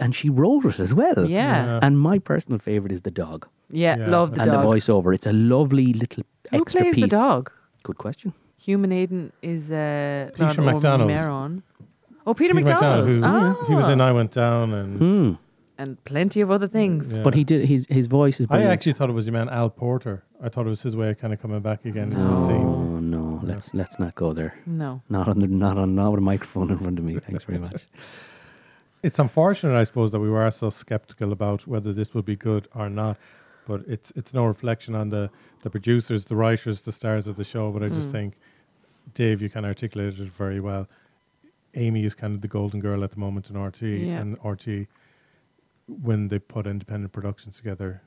and 0.00 0.14
she 0.14 0.28
wrote 0.30 0.64
it 0.64 0.78
as 0.80 0.92
well. 0.94 1.20
Yeah. 1.28 1.64
Yeah. 1.66 1.78
And 1.84 1.94
my 2.10 2.18
personal 2.18 2.58
favorite 2.58 2.92
is 2.92 3.02
the 3.02 3.10
dog. 3.24 3.46
Yeah, 3.70 3.96
Yeah. 3.98 4.08
love 4.16 4.28
the 4.34 4.40
and 4.40 4.50
dog. 4.50 4.60
And 4.60 4.62
the 4.64 4.74
voiceover. 4.74 5.14
It's 5.14 5.26
a 5.26 5.32
lovely 5.32 5.92
little 5.92 6.24
Who 6.50 6.56
extra 6.62 6.80
plays 6.80 6.94
piece. 6.94 7.04
the 7.04 7.08
dog? 7.08 7.52
Good 7.88 7.98
question. 7.98 8.32
Human 8.66 8.90
Aiden 8.90 9.32
is 9.42 9.70
uh, 9.72 10.30
Peter 10.34 10.62
Lord 10.62 10.74
MacDonald. 10.74 11.10
O'Meron. 11.10 11.62
Oh, 12.26 12.34
Peter, 12.34 12.54
Peter 12.54 12.54
McDonald. 12.54 13.08
McDonald, 13.08 13.56
who, 13.56 13.66
he 13.66 13.74
was 13.74 13.88
in 13.90 14.00
Ah. 14.00 14.08
I 14.08 14.12
Went 14.12 14.30
Down 14.32 14.72
and 14.72 14.98
Hmm. 15.00 15.32
and 15.78 16.04
plenty 16.04 16.40
of 16.40 16.50
other 16.50 16.68
things. 16.68 17.08
Yeah. 17.08 17.22
But 17.26 17.34
he 17.34 17.42
did 17.44 17.60
his 17.66 17.86
his 17.98 18.06
voice 18.06 18.38
is 18.40 18.46
I 18.50 18.62
actually 18.74 18.92
thought 18.92 19.10
it 19.10 19.14
was 19.20 19.26
your 19.26 19.32
man 19.32 19.48
Al 19.48 19.68
Porter. 19.70 20.22
I 20.44 20.48
thought 20.48 20.66
it 20.66 20.70
was 20.76 20.82
his 20.82 20.94
way 20.94 21.10
of 21.10 21.18
kind 21.18 21.32
of 21.34 21.40
coming 21.42 21.60
back 21.60 21.84
again 21.84 22.12
into 22.12 22.18
the 22.24 22.30
no, 22.40 22.46
scene. 22.46 23.10
no, 23.10 23.40
let's 23.42 23.74
let's 23.74 23.98
not 23.98 24.14
go 24.14 24.32
there. 24.32 24.52
No. 24.66 25.02
Not 25.08 25.26
on 25.28 25.40
the 25.40 25.48
not 25.48 25.76
on 25.82 25.94
not 25.96 26.10
with 26.12 26.18
a 26.18 26.28
microphone 26.32 26.70
in 26.70 26.78
front 26.78 26.98
of 27.00 27.04
me. 27.04 27.18
Thanks 27.18 27.44
very 27.44 27.58
much. 27.58 27.82
It's 29.02 29.18
unfortunate, 29.18 29.76
I 29.76 29.82
suppose, 29.82 30.12
that 30.12 30.20
we 30.20 30.30
were 30.30 30.48
so 30.52 30.70
skeptical 30.70 31.32
about 31.32 31.66
whether 31.66 31.92
this 31.92 32.14
would 32.14 32.24
be 32.24 32.36
good 32.36 32.68
or 32.72 32.88
not. 32.88 33.16
But 33.66 33.80
it's 33.88 34.12
it's 34.14 34.32
no 34.32 34.44
reflection 34.44 34.94
on 34.94 35.10
the, 35.10 35.28
the 35.64 35.70
producers, 35.70 36.26
the 36.26 36.36
writers, 36.36 36.82
the 36.82 36.92
stars 36.92 37.26
of 37.26 37.34
the 37.36 37.42
show. 37.42 37.72
But 37.72 37.82
I 37.82 37.88
just 37.88 38.08
Mm. 38.10 38.12
think, 38.12 38.30
Dave, 39.14 39.42
you 39.42 39.50
kind 39.50 39.66
of 39.66 39.70
articulated 39.70 40.20
it 40.20 40.32
very 40.32 40.60
well. 40.60 40.88
Amy 41.74 42.04
is 42.04 42.14
kind 42.14 42.34
of 42.34 42.40
the 42.40 42.48
golden 42.48 42.80
girl 42.80 43.02
at 43.04 43.10
the 43.10 43.18
moment 43.18 43.50
in 43.50 43.56
RT, 43.60 43.82
Yeah. 43.82 44.20
and 44.20 44.36
RT, 44.44 44.86
when 45.86 46.28
they 46.28 46.38
put 46.38 46.66
independent 46.66 47.12
productions 47.12 47.56
together, 47.56 48.02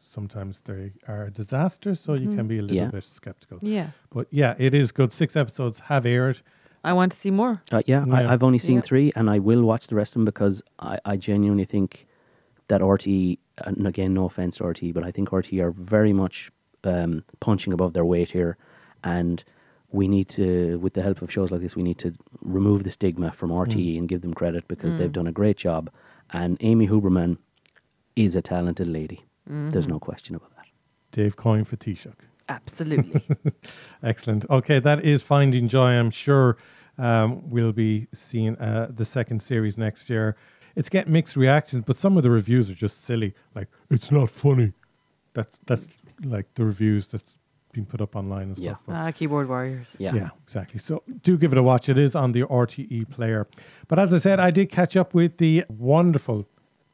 sometimes 0.00 0.60
they 0.64 0.92
are 1.06 1.24
a 1.24 1.30
disaster. 1.30 1.94
So 1.94 2.14
you 2.14 2.28
Mhm. 2.28 2.36
can 2.36 2.46
be 2.48 2.58
a 2.58 2.62
little 2.62 2.76
Yeah. 2.76 2.90
bit 2.90 3.04
skeptical. 3.04 3.58
Yeah. 3.62 3.90
But 4.10 4.26
yeah, 4.30 4.54
it 4.58 4.74
is 4.74 4.92
good. 4.92 5.12
Six 5.12 5.36
episodes 5.36 5.80
have 5.80 6.06
aired. 6.06 6.40
I 6.84 6.92
want 6.92 7.12
to 7.12 7.18
see 7.20 7.30
more. 7.30 7.62
Uh, 7.72 7.82
yeah, 7.86 8.04
Yeah. 8.06 8.14
I, 8.14 8.32
I've 8.32 8.42
only 8.42 8.58
seen 8.58 8.76
Yeah. 8.76 8.80
three, 8.82 9.12
and 9.16 9.28
I 9.28 9.38
will 9.38 9.62
watch 9.64 9.88
the 9.88 9.96
rest 9.96 10.12
of 10.12 10.20
them 10.20 10.24
because 10.24 10.62
I, 10.78 10.98
I 11.04 11.16
genuinely 11.16 11.64
think 11.64 12.06
that 12.68 12.82
RT, 12.82 13.38
and 13.64 13.86
again, 13.86 14.14
no 14.14 14.26
offense 14.26 14.58
to 14.58 14.64
RT, 14.66 14.92
but 14.92 15.02
I 15.02 15.10
think 15.10 15.32
RT 15.32 15.54
are 15.60 15.70
very 15.72 16.12
much 16.12 16.50
um, 16.84 17.24
punching 17.40 17.72
above 17.72 17.92
their 17.92 18.04
weight 18.04 18.30
here, 18.30 18.56
and 19.02 19.42
we 19.90 20.06
need 20.08 20.28
to, 20.28 20.78
with 20.78 20.92
the 20.94 21.02
help 21.02 21.22
of 21.22 21.32
shows 21.32 21.50
like 21.50 21.60
this, 21.62 21.74
we 21.76 21.82
need 21.82 21.98
to 21.98 22.12
remove 22.42 22.84
the 22.84 22.90
stigma 22.90 23.32
from 23.32 23.50
RTE 23.50 23.94
Mm. 23.94 23.98
and 23.98 24.08
give 24.08 24.20
them 24.20 24.34
credit 24.34 24.68
because 24.68 24.96
they've 24.96 25.08
Mm. 25.10 25.12
done 25.20 25.26
a 25.26 25.32
great 25.32 25.56
job. 25.56 25.90
And 26.30 26.56
Amy 26.60 26.86
Huberman 26.88 27.38
is 28.16 28.34
a 28.34 28.42
talented 28.42 28.86
lady. 28.86 29.22
There's 29.46 29.86
Mhm. 29.86 29.90
no 29.90 29.98
question 29.98 30.34
about 30.34 30.54
that. 30.56 30.66
Dave 31.12 31.36
Coyne 31.36 31.64
for 31.64 31.76
Taoiseach. 31.76 32.12
Absolutely. 32.50 33.22
Excellent. 34.02 34.44
Okay, 34.50 34.78
that 34.80 35.04
is 35.04 35.22
Finding 35.22 35.68
Joy. 35.68 35.90
I'm 35.92 36.10
sure 36.10 36.56
um, 37.00 37.48
we'll 37.48 37.72
be 37.72 38.08
seeing 38.12 38.56
uh, 38.58 38.90
the 38.92 39.04
second 39.04 39.40
series 39.40 39.78
next 39.78 40.10
year. 40.10 40.36
It's 40.74 40.88
getting 40.88 41.12
mixed 41.12 41.36
reactions, 41.36 41.84
but 41.86 41.94
some 41.96 42.16
of 42.16 42.24
the 42.24 42.30
reviews 42.30 42.68
are 42.68 42.74
just 42.74 43.04
silly. 43.04 43.34
Like, 43.54 43.68
it's 43.88 44.10
not 44.10 44.30
funny. 44.30 44.72
That's 45.32 45.58
that's 45.66 45.86
like 46.24 46.52
the 46.56 46.64
reviews 46.64 47.06
that's 47.06 47.37
been 47.72 47.86
put 47.86 48.00
up 48.00 48.16
online 48.16 48.48
and 48.48 48.58
Yeah. 48.58 48.72
stuff. 48.72 48.82
but- 48.86 48.94
Ah, 48.94 49.10
keyboard 49.10 49.48
warriors. 49.48 49.88
Yeah. 49.98 50.14
yeah, 50.14 50.28
exactly. 50.46 50.78
So 50.80 51.02
do 51.22 51.36
give 51.36 51.52
it 51.52 51.58
a 51.58 51.62
watch. 51.62 51.88
It 51.88 51.98
is 51.98 52.14
on 52.14 52.32
the 52.32 52.42
RTE 52.44 53.04
player. 53.10 53.46
But 53.88 53.98
as 53.98 54.12
I 54.14 54.18
said, 54.18 54.40
I 54.40 54.50
did 54.50 54.70
catch 54.70 54.96
up 54.96 55.14
with 55.14 55.38
the 55.38 55.64
wonderful 55.68 56.46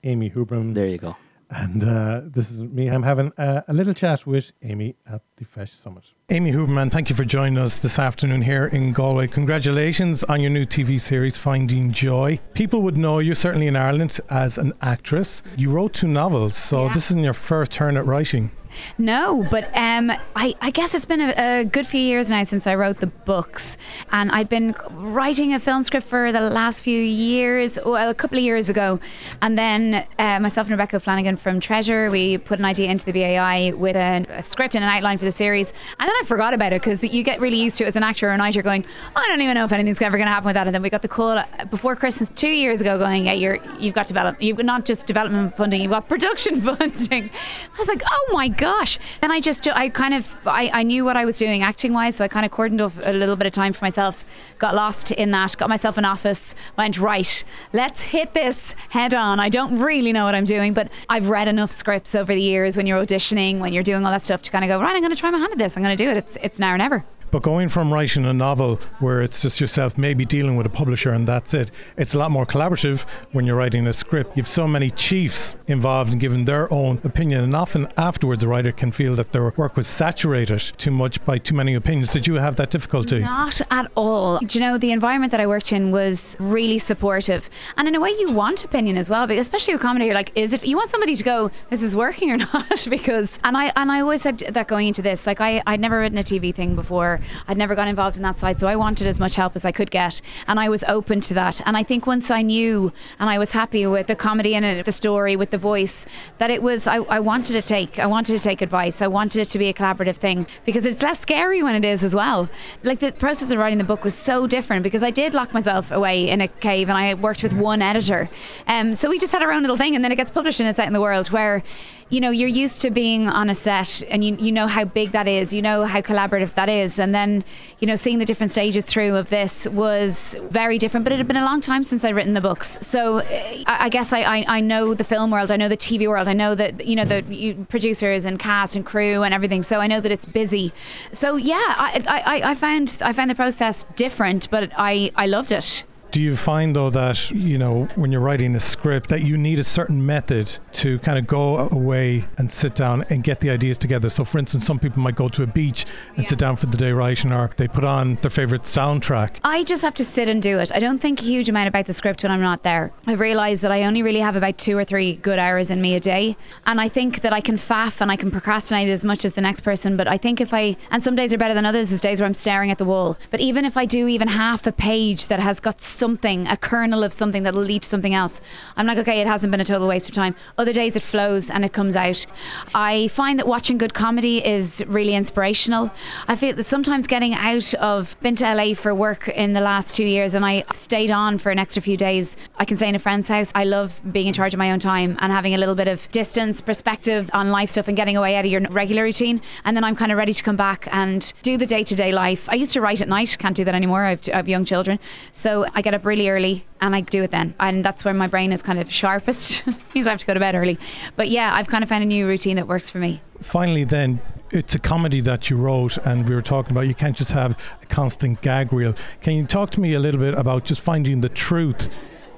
Amy 0.03 0.31
Huberman. 0.31 0.75
There 0.75 0.87
you 0.87 0.99
go. 0.99 1.17
And 1.51 1.85
uh, 1.85 2.23
this 2.25 2.51
is 2.51 2.63
me. 2.63 2.89
I'm 2.89 3.05
having 3.05 3.31
uh, 3.39 3.61
a 3.69 3.73
little 3.73 3.95
chat 3.95 4.27
with 4.27 4.51
Amy 4.63 4.97
at 5.07 5.21
the 5.37 5.45
Fesh 5.45 5.69
Summit. 5.81 6.03
Amy 6.31 6.51
Huberman, 6.53 6.91
thank 6.91 7.11
you 7.11 7.15
for 7.15 7.25
joining 7.25 7.59
us 7.59 7.77
this 7.77 7.99
afternoon 7.99 8.43
here 8.43 8.67
in 8.67 8.93
Galway. 8.93 9.29
Congratulations 9.29 10.25
on 10.25 10.41
your 10.41 10.51
new 10.51 10.65
TV 10.65 10.99
series, 11.01 11.37
Finding 11.37 11.93
Joy. 11.93 12.41
People 12.55 12.83
would 12.83 12.97
know 12.97 13.19
you, 13.21 13.35
certainly 13.35 13.67
in 13.69 13.77
Ireland, 13.77 14.19
as 14.31 14.59
an 14.59 14.73
actress. 14.83 15.43
You 15.57 15.71
wrote 15.71 15.93
two 15.93 16.09
novels, 16.09 16.57
so 16.57 16.89
this 16.89 17.11
isn't 17.11 17.23
your 17.23 17.35
first 17.35 17.71
turn 17.71 17.97
at 17.97 18.05
writing. 18.07 18.51
No, 18.97 19.47
but 19.51 19.71
um, 19.77 20.11
I, 20.35 20.55
I 20.61 20.71
guess 20.71 20.95
it's 20.95 21.07
been 21.07 21.21
a, 21.21 21.35
a 21.37 21.65
good 21.65 21.87
few 21.87 22.01
years 22.01 22.31
now 22.31 22.43
since 22.45 22.67
I 22.67 22.75
wrote 22.75 23.01
the 23.01 23.07
books. 23.07 23.77
And 24.11 24.31
I've 24.31 24.49
been 24.49 24.75
writing 24.91 25.53
a 25.53 25.61
film 25.61 25.83
script 25.83 26.07
for 26.07 26.33
the 26.33 26.41
last 26.41 26.83
few 26.83 27.01
years, 27.01 27.79
well, 27.85 28.09
a 28.09 28.15
couple 28.15 28.39
of 28.39 28.45
years 28.45 28.69
ago. 28.69 29.01
And 29.43 29.59
then 29.59 30.07
uh, 30.19 30.41
myself 30.41 30.69
and 30.69 30.73
Rebecca 30.73 31.01
Flanagan 31.01 31.37
from 31.37 31.61
Treasure, 31.61 32.11
we 32.11 32.39
put 32.39 32.59
an 32.59 32.65
idea 32.65 32.91
into 32.91 33.05
the 33.05 33.13
BAI 33.13 33.73
with 33.73 33.97
a, 33.97 34.25
a 34.31 34.43
script 34.43 34.75
and 34.75 34.85
an 34.85 34.91
outline 34.91 35.19
for 35.19 35.25
the 35.25 35.33
series. 35.33 35.73
And 35.99 36.09
then 36.09 36.15
I 36.21 36.25
forgot 36.25 36.55
about 36.55 36.73
it 36.73 36.81
because 36.81 37.05
you 37.05 37.23
get 37.23 37.41
really 37.41 37.61
used 37.61 37.77
to 37.79 37.85
it 37.85 37.89
as 37.89 37.97
an 37.97 38.03
actor 38.03 38.29
or 38.29 38.33
an 38.33 38.41
writer 38.41 38.63
going, 38.63 38.85
I 39.17 39.27
don't 39.29 39.41
even 39.41 39.55
know 39.55 39.65
if 39.65 39.73
anything's 39.73 40.01
ever 40.01 40.17
going 40.17 40.27
to 40.27 40.33
happen 40.33 40.47
with 40.47 40.55
that. 40.55 40.67
And 40.67 40.75
then 40.75 40.83
we 40.83 40.91
got 40.91 41.03
the 41.03 41.09
call 41.09 41.39
uh, 41.39 41.47
before 41.71 41.97
Christmas 41.97 42.29
two 42.29 42.49
years 42.49 42.81
ago 42.81 42.99
going, 42.99 43.27
yeah, 43.27 43.33
you're, 43.33 43.59
you've 43.79 43.95
got 43.95 44.07
development, 44.07 44.43
you've 44.43 44.63
not 44.65 44.85
just 44.85 45.07
development 45.07 45.57
funding, 45.57 45.81
you've 45.83 45.91
got 45.91 46.09
production 46.09 46.61
funding. 46.61 47.31
I 47.75 47.79
was 47.79 47.89
like, 47.89 48.03
oh 48.11 48.31
my 48.33 48.49
gosh. 48.65 48.99
Then 49.21 49.31
I 49.31 49.41
just, 49.41 49.69
I 49.69 49.91
kind 49.91 50.15
of, 50.15 50.37
I, 50.47 50.71
I 50.73 50.83
knew 50.85 51.05
what 51.05 51.17
I 51.17 51.25
was 51.27 51.39
doing 51.39 51.63
acting 51.63 51.93
wise. 51.93 52.17
So 52.17 52.25
I 52.25 52.29
kind 52.29 52.47
of 52.47 52.53
cordoned 52.53 52.81
off 52.85 52.99
a 53.03 53.13
little 53.13 53.37
bit 53.37 53.47
of 53.47 53.53
time 53.53 53.73
for 53.75 53.85
myself, 53.85 54.25
got 54.59 54.75
lost 54.75 55.11
in 55.11 55.33
that, 55.33 55.57
got 55.59 55.69
myself 55.69 55.99
an 55.99 56.07
office, 56.07 56.55
went, 56.79 56.99
right, 56.99 57.45
let's 57.75 58.01
hit 58.01 58.33
this 58.33 58.75
head 58.89 59.13
on. 59.13 59.39
I 59.39 59.51
don't 59.51 59.79
really 59.79 60.13
know 60.13 60.25
what 60.25 60.35
I'm 60.35 60.47
doing, 60.47 60.73
but 60.73 60.91
I've 61.11 61.29
read 61.29 61.47
enough 61.47 61.71
scripts 61.71 62.15
over 62.15 62.35
the 62.35 62.41
years 62.41 62.77
when 62.77 62.87
you're 62.87 63.05
auditioning, 63.05 63.59
when 63.59 63.75
you're 63.75 63.83
doing 63.83 64.05
all 64.07 64.13
that 64.13 64.25
stuff 64.25 64.41
to 64.43 64.51
kind 64.51 64.65
of 64.65 64.69
go, 64.69 64.81
right, 64.81 64.95
I'm 64.95 65.03
going 65.03 65.13
to 65.13 65.19
try 65.19 65.31
my 65.31 65.39
hand 65.39 65.53
at 65.53 65.59
this. 65.59 65.77
I'm 65.77 65.83
going 65.83 65.97
to 65.97 66.03
do 66.03 66.11
it. 66.11 66.17
It's, 66.17 66.39
it's 66.43 66.59
now 66.59 66.73
or 66.73 66.79
never. 66.79 67.05
But 67.35 67.43
going 67.43 67.69
from 67.69 67.93
writing 67.93 68.27
a 68.27 68.33
novel 68.33 68.79
where 69.01 69.21
it's 69.21 69.43
just 69.43 69.61
yourself 69.61 69.99
maybe 69.99 70.25
dealing 70.25 70.55
with 70.55 70.67
a 70.67 70.69
publisher 70.69 71.11
and 71.11 71.27
that's 71.27 71.53
it, 71.53 71.73
it's 71.97 72.15
a 72.15 72.19
lot 72.21 72.31
more 72.31 72.47
collaborative 72.47 73.01
when 73.33 73.45
you're 73.45 73.57
writing 73.57 73.89
a 73.89 73.93
script. 73.93 74.37
You've 74.37 74.47
so 74.47 74.69
many 74.69 74.89
chiefs 74.89 75.57
involved 75.67 76.13
in 76.13 76.21
giving 76.21 76.45
their 76.45 76.73
own 76.73 77.01
opinion, 77.03 77.43
and 77.43 77.53
often 77.53 77.89
afterwards, 77.97 78.45
a 78.45 78.49
writer 78.49 78.71
can 78.71 78.93
feel 78.93 79.17
that 79.17 79.33
their 79.33 79.53
work 79.57 79.77
was 79.77 79.89
saturated 79.89 80.61
too 80.79 80.93
much 80.93 81.25
by 81.25 81.39
too 81.39 81.57
many 81.57 81.75
opinions. 81.75 82.11
Did 82.11 82.29
you 82.29 82.35
have 82.35 82.55
that 82.55 82.71
difficulty? 82.71 83.19
Not 83.19 83.61
at 83.69 83.91
all. 83.97 84.39
Do 84.39 84.57
you 84.57 84.65
know, 84.65 84.79
the 84.79 84.93
environment 84.93 85.33
that 85.33 85.41
I 85.41 85.49
worked 85.49 85.73
in 85.73 85.91
was 85.91 86.37
really 86.39 86.79
supportive. 86.79 87.51
And 87.77 87.89
in 87.89 87.97
a 87.97 88.01
way, 88.01 88.11
you 88.11 88.31
want 88.31 88.63
opinion 88.63 88.97
as 88.97 89.11
well, 89.11 89.27
but 89.27 89.39
especially 89.39 89.75
with 89.75 89.83
comedy, 89.83 90.05
you're 90.05 90.15
like, 90.15 90.31
is 90.37 90.53
it, 90.53 90.65
you 90.65 90.77
want 90.77 90.91
somebody 90.91 91.17
to 91.17 91.25
go, 91.25 91.51
this 91.69 91.83
is 91.83 91.97
working 91.97 92.31
or 92.31 92.37
not? 92.53 92.87
because, 92.89 93.41
and 93.43 93.57
I, 93.57 93.73
and 93.75 93.91
I 93.91 94.03
always 94.03 94.23
said 94.23 94.39
that 94.39 94.69
going 94.69 94.87
into 94.87 95.03
this, 95.03 95.27
like, 95.27 95.41
I, 95.41 95.65
I'd 95.67 95.81
never 95.81 95.99
written 95.99 96.19
a 96.19 96.23
TV 96.23 96.55
thing 96.55 96.77
before. 96.77 97.21
I'd 97.49 97.57
never 97.57 97.75
got 97.75 97.89
involved 97.89 98.17
in 98.17 98.23
that 98.23 98.37
side. 98.37 98.61
So 98.61 98.67
I 98.67 98.77
wanted 98.77 99.07
as 99.07 99.21
much 99.21 99.35
help 99.35 99.57
as 99.57 99.65
I 99.65 99.73
could 99.73 99.91
get. 99.91 100.21
And 100.47 100.59
I 100.59 100.69
was 100.69 100.85
open 100.85 101.21
to 101.23 101.35
that. 101.35 101.61
And 101.67 101.77
I 101.77 101.83
think 101.83 102.07
once 102.07 102.31
I 102.31 102.43
knew 102.43 102.93
and 103.19 103.31
I 103.31 103.39
was 103.39 103.53
happy 103.53 103.87
with 103.87 104.07
the 104.07 104.17
comedy 104.17 104.55
in 104.55 104.65
it, 104.65 104.85
the 104.85 104.93
story, 104.93 105.37
with 105.37 105.51
the 105.51 105.59
voice, 105.59 106.07
that 106.39 106.51
it 106.51 106.63
was, 106.63 106.87
I, 106.87 106.97
I 106.97 107.21
wanted 107.21 107.53
to 107.53 107.63
take, 107.63 107.99
I 107.99 108.07
wanted 108.07 108.37
to 108.37 108.43
take 108.43 108.63
advice. 108.63 109.03
I 109.03 109.07
wanted 109.07 109.41
it 109.41 109.49
to 109.51 109.59
be 109.59 109.69
a 109.69 109.75
collaborative 109.75 110.17
thing 110.17 110.47
because 110.65 110.87
it's 110.87 111.03
less 111.03 111.21
scary 111.21 111.63
when 111.63 111.75
it 111.75 111.85
is 111.85 112.05
as 112.05 112.15
well. 112.15 112.49
Like 112.83 113.01
the 113.01 113.13
process 113.13 113.51
of 113.51 113.59
writing 113.59 113.79
the 113.79 113.85
book 113.85 114.05
was 114.05 114.15
so 114.15 114.47
different 114.47 114.83
because 114.83 115.03
I 115.03 115.11
did 115.11 115.35
lock 115.35 115.53
myself 115.53 115.91
away 115.91 116.29
in 116.29 116.41
a 116.41 116.49
cave 116.49 116.89
and 116.89 116.99
I 116.99 117.15
worked 117.15 117.43
with 117.43 117.53
one 117.53 117.83
editor. 117.83 118.29
Um, 118.67 118.95
so 118.95 119.09
we 119.09 119.19
just 119.19 119.33
had 119.33 119.43
our 119.43 119.53
own 119.53 119.63
little 119.63 119.77
thing 119.77 119.95
and 119.95 120.05
then 120.05 120.13
it 120.13 120.17
gets 120.17 120.31
published 120.31 120.61
and 120.61 120.69
it's 120.69 120.79
out 120.79 120.87
in 120.87 120.93
the 120.93 121.01
world 121.01 121.29
where 121.29 121.63
you 122.09 122.21
know 122.21 122.31
you're 122.31 122.49
used 122.49 122.81
to 122.83 122.91
being 122.91 123.29
on 123.29 123.51
a 123.51 123.55
set 123.55 124.03
and 124.09 124.25
you, 124.25 124.37
you 124.37 124.53
know 124.53 124.67
how 124.67 124.85
big 124.85 125.13
that 125.13 125.27
is 125.27 125.53
you 125.53 125.63
know 125.63 125.85
how 125.85 126.01
collaborative 126.01 126.55
that 126.55 126.69
is. 126.69 126.99
And 126.99 127.15
then 127.15 127.45
you 127.81 127.87
know 127.87 127.97
seeing 127.97 128.19
the 128.19 128.25
different 128.25 128.53
stages 128.53 128.85
through 128.85 129.17
of 129.17 129.31
this 129.31 129.67
was 129.69 130.37
very 130.51 130.79
different 130.79 131.05
but 131.05 131.13
it 131.13 131.17
had 131.17 131.27
been 131.27 131.37
a 131.37 131.45
long 131.45 131.61
time 131.61 131.85
since 131.85 132.05
I'd 132.05 132.15
written 132.15 132.33
the 132.33 132.41
books. 132.41 132.79
So 132.81 133.19
eh, 133.19 133.65
I, 133.67 133.87
I 133.87 133.89
guess 133.89 134.13
I, 134.13 134.23
I, 134.23 134.45
I 134.49 134.61
know 134.61 134.95
the 134.95 135.05
film 135.05 135.31
world 135.31 135.51
I 135.51 135.57
know 135.57 135.69
the 135.69 135.77
TV 135.77 136.07
world 136.09 136.29
I 136.29 136.35
know 136.35 136.55
that 136.55 136.85
you 136.87 136.97
know 136.97 137.05
the 137.05 137.23
you, 137.25 137.67
producers 137.69 138.25
and 138.25 138.39
cast 138.39 138.77
and 138.77 138.85
crew 138.85 139.23
and 139.23 139.33
everything. 139.35 139.63
So 139.63 139.81
I 139.81 139.87
know 139.87 140.01
that 140.01 140.13
it's 140.13 140.27
busy. 140.27 140.73
So 141.13 141.37
yeah 141.37 141.75
I, 141.77 142.03
I, 142.09 142.51
I 142.51 142.55
found 142.55 142.99
I 143.01 143.13
found 143.13 143.31
the 143.31 143.35
process 143.35 143.85
different 143.97 144.51
but 144.51 144.71
I, 144.77 145.11
I 145.17 145.27
loved 145.27 145.53
it 145.53 145.85
Do 146.15 146.23
you 146.23 146.37
find 146.37 146.77
though 146.77 146.91
that 146.91 147.33
you 147.33 147.59
know 147.59 147.89
when 147.97 148.13
you're 148.13 148.21
writing 148.21 148.55
a 148.55 148.61
script 148.61 149.11
that 149.11 149.23
you 149.23 149.37
need 149.37 149.59
a 149.59 149.65
certain 149.65 150.07
method 150.07 150.59
to 150.75 151.01
kind 151.01 151.19
of 151.19 151.27
go 151.27 151.69
away 151.71 152.27
and 152.39 152.53
sit 152.53 152.77
down 152.77 153.05
and 153.11 153.25
get 153.25 153.41
the 153.41 153.51
ideas 153.51 153.79
together? 153.79 154.09
So, 154.09 154.25
for 154.25 154.39
instance, 154.39 154.65
some 154.65 154.79
people 154.79 155.03
might 155.03 155.17
go 155.17 155.29
to 155.31 155.43
a 155.43 155.47
beach 155.49 155.85
and 156.17 156.25
sit 156.25 156.39
down 156.39 156.55
for 156.55 156.67
the 156.67 156.77
day 156.77 156.93
writing, 156.93 157.33
or 157.33 157.51
they 157.57 157.67
put 157.67 157.83
on 157.83 158.15
their 158.23 158.31
favorite 158.31 158.63
soundtrack. 158.63 159.39
I 159.43 159.65
just 159.65 159.83
have 159.83 159.95
to 159.95 160.05
sit 160.05 160.29
and 160.29 160.41
do 160.41 160.61
it. 160.61 160.71
I 160.73 160.79
don't 160.79 161.01
think 161.01 161.19
a 161.19 161.25
huge 161.25 161.49
amount 161.49 161.67
about 161.67 161.87
the 161.87 161.93
script 161.93 162.23
when 162.23 162.31
I'm 162.31 162.41
not 162.41 162.63
there. 162.63 162.93
I 163.09 163.15
realize 163.15 163.63
that 163.63 163.73
I 163.73 163.83
only 163.83 164.05
really 164.05 164.21
have 164.21 164.37
about 164.37 164.57
two 164.57 164.79
or 164.79 164.85
three 164.85 165.17
good 165.17 165.41
hours 165.41 165.69
in 165.69 165.81
me 165.81 165.97
a 165.97 166.01
day. 166.01 166.37
And 166.65 166.81
I 166.81 166.89
think 166.89 167.23
that 167.23 167.33
I 167.33 167.41
can 167.41 167.57
faff 167.57 168.01
and 168.01 168.13
I 168.13 168.15
can 168.15 168.31
procrastinate 168.31 168.89
as 168.89 169.03
much 169.03 169.25
as 169.25 169.33
the 169.33 169.41
next 169.41 169.63
person. 169.63 169.97
But 169.97 170.07
I 170.07 170.19
think 170.19 170.41
if 170.41 170.55
I, 170.55 170.77
and 170.93 171.03
some 171.03 171.17
days 171.17 171.35
are 171.35 171.39
better 171.39 171.55
than 171.55 171.67
others, 171.67 171.89
there's 171.89 172.01
days 172.01 172.21
where 172.21 172.27
I'm 172.29 172.35
staring 172.35 172.71
at 172.71 172.79
the 172.79 172.85
wall. 172.85 173.19
But 173.33 173.41
even 173.41 173.65
if 173.65 173.77
I 173.77 173.85
do 173.85 174.07
even 174.07 174.29
half 174.29 174.65
a 174.65 174.71
page 174.73 175.27
that 175.27 175.41
has 175.41 175.59
got 175.59 175.81
something, 176.05 176.47
a 176.49 176.57
kernel 176.59 177.03
of 177.03 177.15
something 177.15 177.45
that'll 177.45 177.63
lead 177.63 177.81
to 177.81 177.89
something 177.89 178.13
else, 178.13 178.43
I'm 178.77 178.87
like, 178.87 178.99
okay, 178.99 179.23
it 179.23 179.27
hasn't 179.27 179.51
been 179.51 179.61
a 179.63 179.65
total 179.65 179.89
waste 179.89 180.07
of 180.07 180.15
time. 180.15 180.35
Other 180.59 180.75
days 180.75 180.97
it 180.97 181.03
flows 181.03 181.49
and 181.49 181.65
it 181.65 181.73
comes 181.73 181.97
out. 181.97 182.27
I 182.75 183.09
find 183.09 183.39
that 183.39 183.49
watching 183.49 183.79
good 183.79 183.95
comedy 183.95 184.45
is 184.45 184.85
really 184.87 185.15
inspirational. 185.15 185.91
I 186.29 186.37
feel 186.37 186.55
that 186.57 186.65
sometimes 186.65 187.07
getting 187.07 187.33
out 187.33 187.73
of, 187.77 188.21
been 188.21 188.37
to 188.37 188.55
LA 188.55 188.75
for 188.75 188.95
work 188.95 189.29
in 189.29 189.55
the 189.55 189.63
last 189.63 189.95
two 189.95 190.05
years 190.05 190.35
and 190.35 190.45
I 190.45 190.65
stayed 190.75 191.11
on 191.11 191.39
for 191.39 191.51
an 191.51 191.59
extra 191.59 191.81
few 191.81 191.97
days. 191.97 192.37
I 192.57 192.67
can 192.67 192.77
stay 192.77 192.91
in 192.91 192.95
a 192.95 192.99
friend's 192.99 193.29
house. 193.29 193.51
I 193.55 193.65
love 193.65 193.99
being 194.13 194.27
in 194.27 194.35
charge 194.35 194.53
of 194.53 194.59
my 194.59 194.73
own 194.73 194.81
time 194.81 195.17
and 195.21 195.33
having 195.33 195.55
a 195.55 195.59
little 195.59 195.75
bit 195.75 195.89
of 195.89 196.11
distance, 196.11 196.61
perspective 196.61 197.31
on 197.33 197.49
life 197.49 197.71
stuff 197.71 197.89
and 197.89 197.97
getting 197.97 198.19
away 198.19 198.37
out 198.37 198.45
of 198.45 198.51
your 198.51 198.61
regular 198.69 199.05
routine. 199.05 199.41
And 199.65 199.75
then 199.75 199.85
I'm 199.85 199.97
kind 199.97 200.13
of 200.13 200.19
ready 200.19 200.35
to 200.35 200.43
come 200.43 200.57
back 200.57 200.87
and 200.93 201.33
do 201.41 201.57
the 201.57 201.65
day 201.65 201.83
to 201.83 201.95
day 201.95 202.13
life. 202.13 202.47
I 202.51 202.57
used 202.57 202.75
to 202.75 202.83
write 202.83 203.01
at 203.01 203.09
night, 203.09 203.39
can't 203.39 203.57
do 203.57 203.65
that 203.65 203.75
anymore. 203.75 204.05
I 204.05 204.11
have, 204.11 204.21
I 204.31 204.37
have 204.37 204.49
young 204.51 204.67
children. 204.67 204.99
So 205.33 205.65
I 205.75 205.81
get 205.81 205.94
up 205.95 206.05
really 206.05 206.29
early 206.29 206.67
and 206.81 206.95
I 206.95 207.01
do 207.01 207.23
it 207.23 207.31
then. 207.31 207.55
And 207.59 207.85
that's 207.85 208.05
where 208.05 208.15
my 208.15 208.27
brain 208.27 208.53
is 208.53 208.63
kind 208.63 208.79
of 208.79 208.93
sharpest. 208.93 209.67
means 209.95 210.07
I 210.07 210.11
have 210.11 210.21
to 210.21 210.27
go 210.27 210.35
to 210.35 210.41
bed 210.41 210.55
early. 210.55 210.79
But 211.17 211.29
yeah, 211.29 211.55
I've 211.55 211.69
kind 211.69 211.83
of 211.83 211.89
found 211.89 212.03
a 212.03 212.07
new 212.07 212.27
routine 212.27 212.57
that 212.57 212.69
works 212.69 212.91
for 212.91 212.99
me. 212.99 213.23
Finally, 213.41 213.85
then. 213.85 214.21
It's 214.51 214.73
a 214.73 214.79
comedy 214.79 215.21
that 215.23 215.51
you 215.51 215.57
wrote, 215.57 215.97
and 215.97 216.29
we 216.29 216.35
were 216.35 216.43
talking 216.43 216.71
about 216.71 216.83
you 216.83 216.95
can't 216.95 217.17
just 217.17 217.33
have 217.33 217.59
a 217.83 217.87
constant 217.87 218.41
gag 218.41 218.73
reel. 218.73 218.95
Can 219.21 219.33
you 219.33 219.47
talk 219.47 219.71
to 219.73 219.81
me 219.81 219.95
a 219.95 219.99
little 219.99 220.21
bit 220.21 220.35
about 220.35 220.65
just 220.65 220.81
finding 220.81 221.23
the 221.23 221.29
truth 221.29 221.89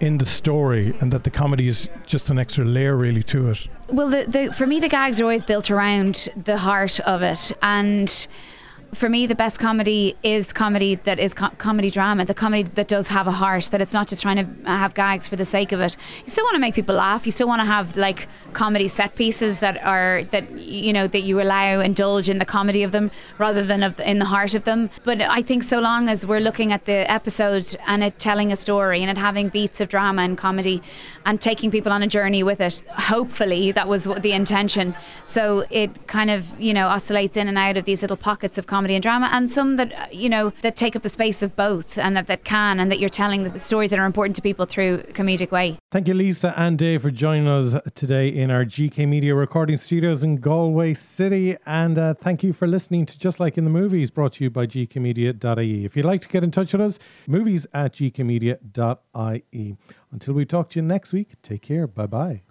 in 0.00 0.18
the 0.18 0.24
story 0.24 0.96
and 1.00 1.12
that 1.12 1.24
the 1.24 1.30
comedy 1.30 1.68
is 1.68 1.90
just 2.07 2.30
an 2.30 2.38
extra 2.38 2.64
layer 2.64 2.96
really 2.96 3.22
to 3.24 3.50
it? 3.50 3.68
Well, 3.88 4.09
the, 4.09 4.24
the, 4.24 4.52
for 4.54 4.66
me, 4.66 4.80
the 4.80 4.88
gags 4.88 5.20
are 5.20 5.24
always 5.24 5.44
built 5.44 5.70
around 5.70 6.28
the 6.36 6.57
heart 6.57 7.00
of 7.00 7.20
it. 7.20 7.52
And 7.61 8.26
for 8.97 9.11
me, 9.11 9.26
the 9.26 9.34
best 9.34 9.61
comedy 9.61 10.16
is 10.22 10.53
comedy 10.53 10.94
that 10.94 11.18
is 11.18 11.34
co- 11.34 11.51
comedy 11.59 11.90
drama, 11.90 12.24
the 12.24 12.34
comedy 12.34 12.62
that 12.62 12.88
does 12.88 13.09
have 13.09 13.26
a 13.26 13.30
heart, 13.32 13.64
that 13.64 13.82
it's 13.82 13.92
not 13.92 14.09
just 14.09 14.22
trying 14.22 14.36
to 14.36 14.70
uh, 14.70 14.76
have 14.78 14.94
gags 14.94 15.28
for 15.28 15.36
the 15.36 15.44
sake 15.44 15.70
of 15.70 15.80
it. 15.80 15.97
You 16.24 16.32
still 16.32 16.44
want 16.44 16.55
to 16.55 16.61
make 16.61 16.74
people 16.74 16.94
laugh. 16.94 17.26
You 17.26 17.32
still 17.32 17.47
want 17.47 17.61
to 17.61 17.66
have 17.66 17.97
like 17.97 18.26
comedy 18.55 18.88
set 18.88 19.14
pieces 19.14 19.61
that 19.61 19.82
are, 19.84 20.24
that, 20.30 20.51
you 20.59 20.94
know, 20.94 21.07
that 21.07 21.20
you 21.20 21.42
allow, 21.42 21.80
indulge 21.80 22.30
in 22.30 22.38
the 22.38 22.47
comedy 22.47 22.82
of 22.82 22.92
them 22.92 23.11
rather 23.36 23.62
than 23.62 23.82
of 23.82 24.01
in 24.01 24.18
the 24.18 24.24
heart 24.24 24.55
of 24.55 24.64
them. 24.64 24.88
But 25.05 25.20
I 25.20 25.42
think 25.42 25.62
so 25.62 25.78
long 25.78 26.09
as 26.09 26.24
we're 26.24 26.40
looking 26.40 26.72
at 26.72 26.86
the 26.86 27.11
episode 27.11 27.76
and 27.86 28.03
it 28.03 28.18
telling 28.18 28.51
a 28.51 28.57
story 28.57 29.03
and 29.03 29.11
it 29.11 29.18
having 29.18 29.51
beats 29.51 29.78
of 29.80 29.90
drama 29.90 30.22
and 30.22 30.38
comedy 30.38 30.82
and 31.26 31.38
taking 31.38 31.70
people 31.70 31.92
on 31.92 32.03
a 32.03 32.07
journey 32.07 32.42
with 32.42 32.62
it, 32.62 32.82
hopefully 32.88 33.72
that 33.72 33.88
was 33.88 34.05
the 34.05 34.32
intention. 34.32 34.94
So 35.24 35.66
it 35.68 36.07
kind 36.07 36.30
of, 36.30 36.59
you 36.59 36.72
know, 36.72 36.88
oscillates 36.88 37.36
in 37.36 37.47
and 37.47 37.59
out 37.59 37.76
of 37.76 37.84
these 37.84 38.01
little 38.01 38.16
pockets 38.16 38.57
of 38.57 38.66
comedy 38.66 38.86
and 38.95 39.03
drama 39.03 39.28
and 39.32 39.51
some 39.51 39.76
that, 39.76 39.93
uh, 39.93 40.07
you 40.11 40.28
know, 40.28 40.53
that 40.62 40.76
take 40.76 40.97
up 40.97 41.03
the 41.03 41.09
space 41.09 41.43
of 41.43 41.57
both 41.57 41.99
and 41.99 42.16
that, 42.16 42.26
that 42.26 42.45
can 42.45 42.78
and 42.80 42.91
that 42.91 42.99
you're 42.99 43.09
telling 43.09 43.43
the 43.43 43.59
stories 43.59 43.91
that 43.91 43.99
are 43.99 44.07
important 44.07 44.37
to 44.37 44.43
people 44.43 44.66
through 44.66 44.99
comedic 45.14 45.51
way. 45.51 45.76
Thank 45.91 46.09
you, 46.09 46.14
Lisa 46.14 46.55
and 46.57 46.78
Dave, 46.78 47.03
for 47.03 47.11
joining 47.11 47.49
us 47.49 47.80
today 47.95 48.28
in 48.28 48.51
our 48.51 48.64
GK 48.64 49.07
Media 49.09 49.34
recording 49.34 49.76
studios 49.76 50.22
in 50.22 50.37
Galway 50.37 50.95
City. 50.95 51.57
And 51.66 51.99
uh, 51.99 52.14
thank 52.14 52.43
you 52.43 52.53
for 52.53 52.66
listening 52.66 53.07
to 53.07 53.18
Just 53.18 53.41
Like 53.41 53.57
in 53.59 53.64
the 53.64 53.70
Movies, 53.70 54.11
brought 54.11 54.34
to 54.34 54.45
you 54.45 54.51
by 54.51 54.66
gkmedia.ie. 54.66 55.84
If 55.84 55.97
you'd 55.97 56.05
like 56.05 56.20
to 56.22 56.28
get 56.28 56.45
in 56.45 56.51
touch 56.51 56.72
with 56.72 56.82
us, 56.82 56.99
movies 57.26 57.66
at 57.72 57.95
gkmedia.ie. 57.95 59.76
Until 60.12 60.34
we 60.34 60.45
talk 60.45 60.70
to 60.70 60.78
you 60.78 60.82
next 60.82 61.12
week, 61.12 61.30
take 61.43 61.62
care. 61.62 61.87
Bye 61.87 62.07
bye. 62.07 62.43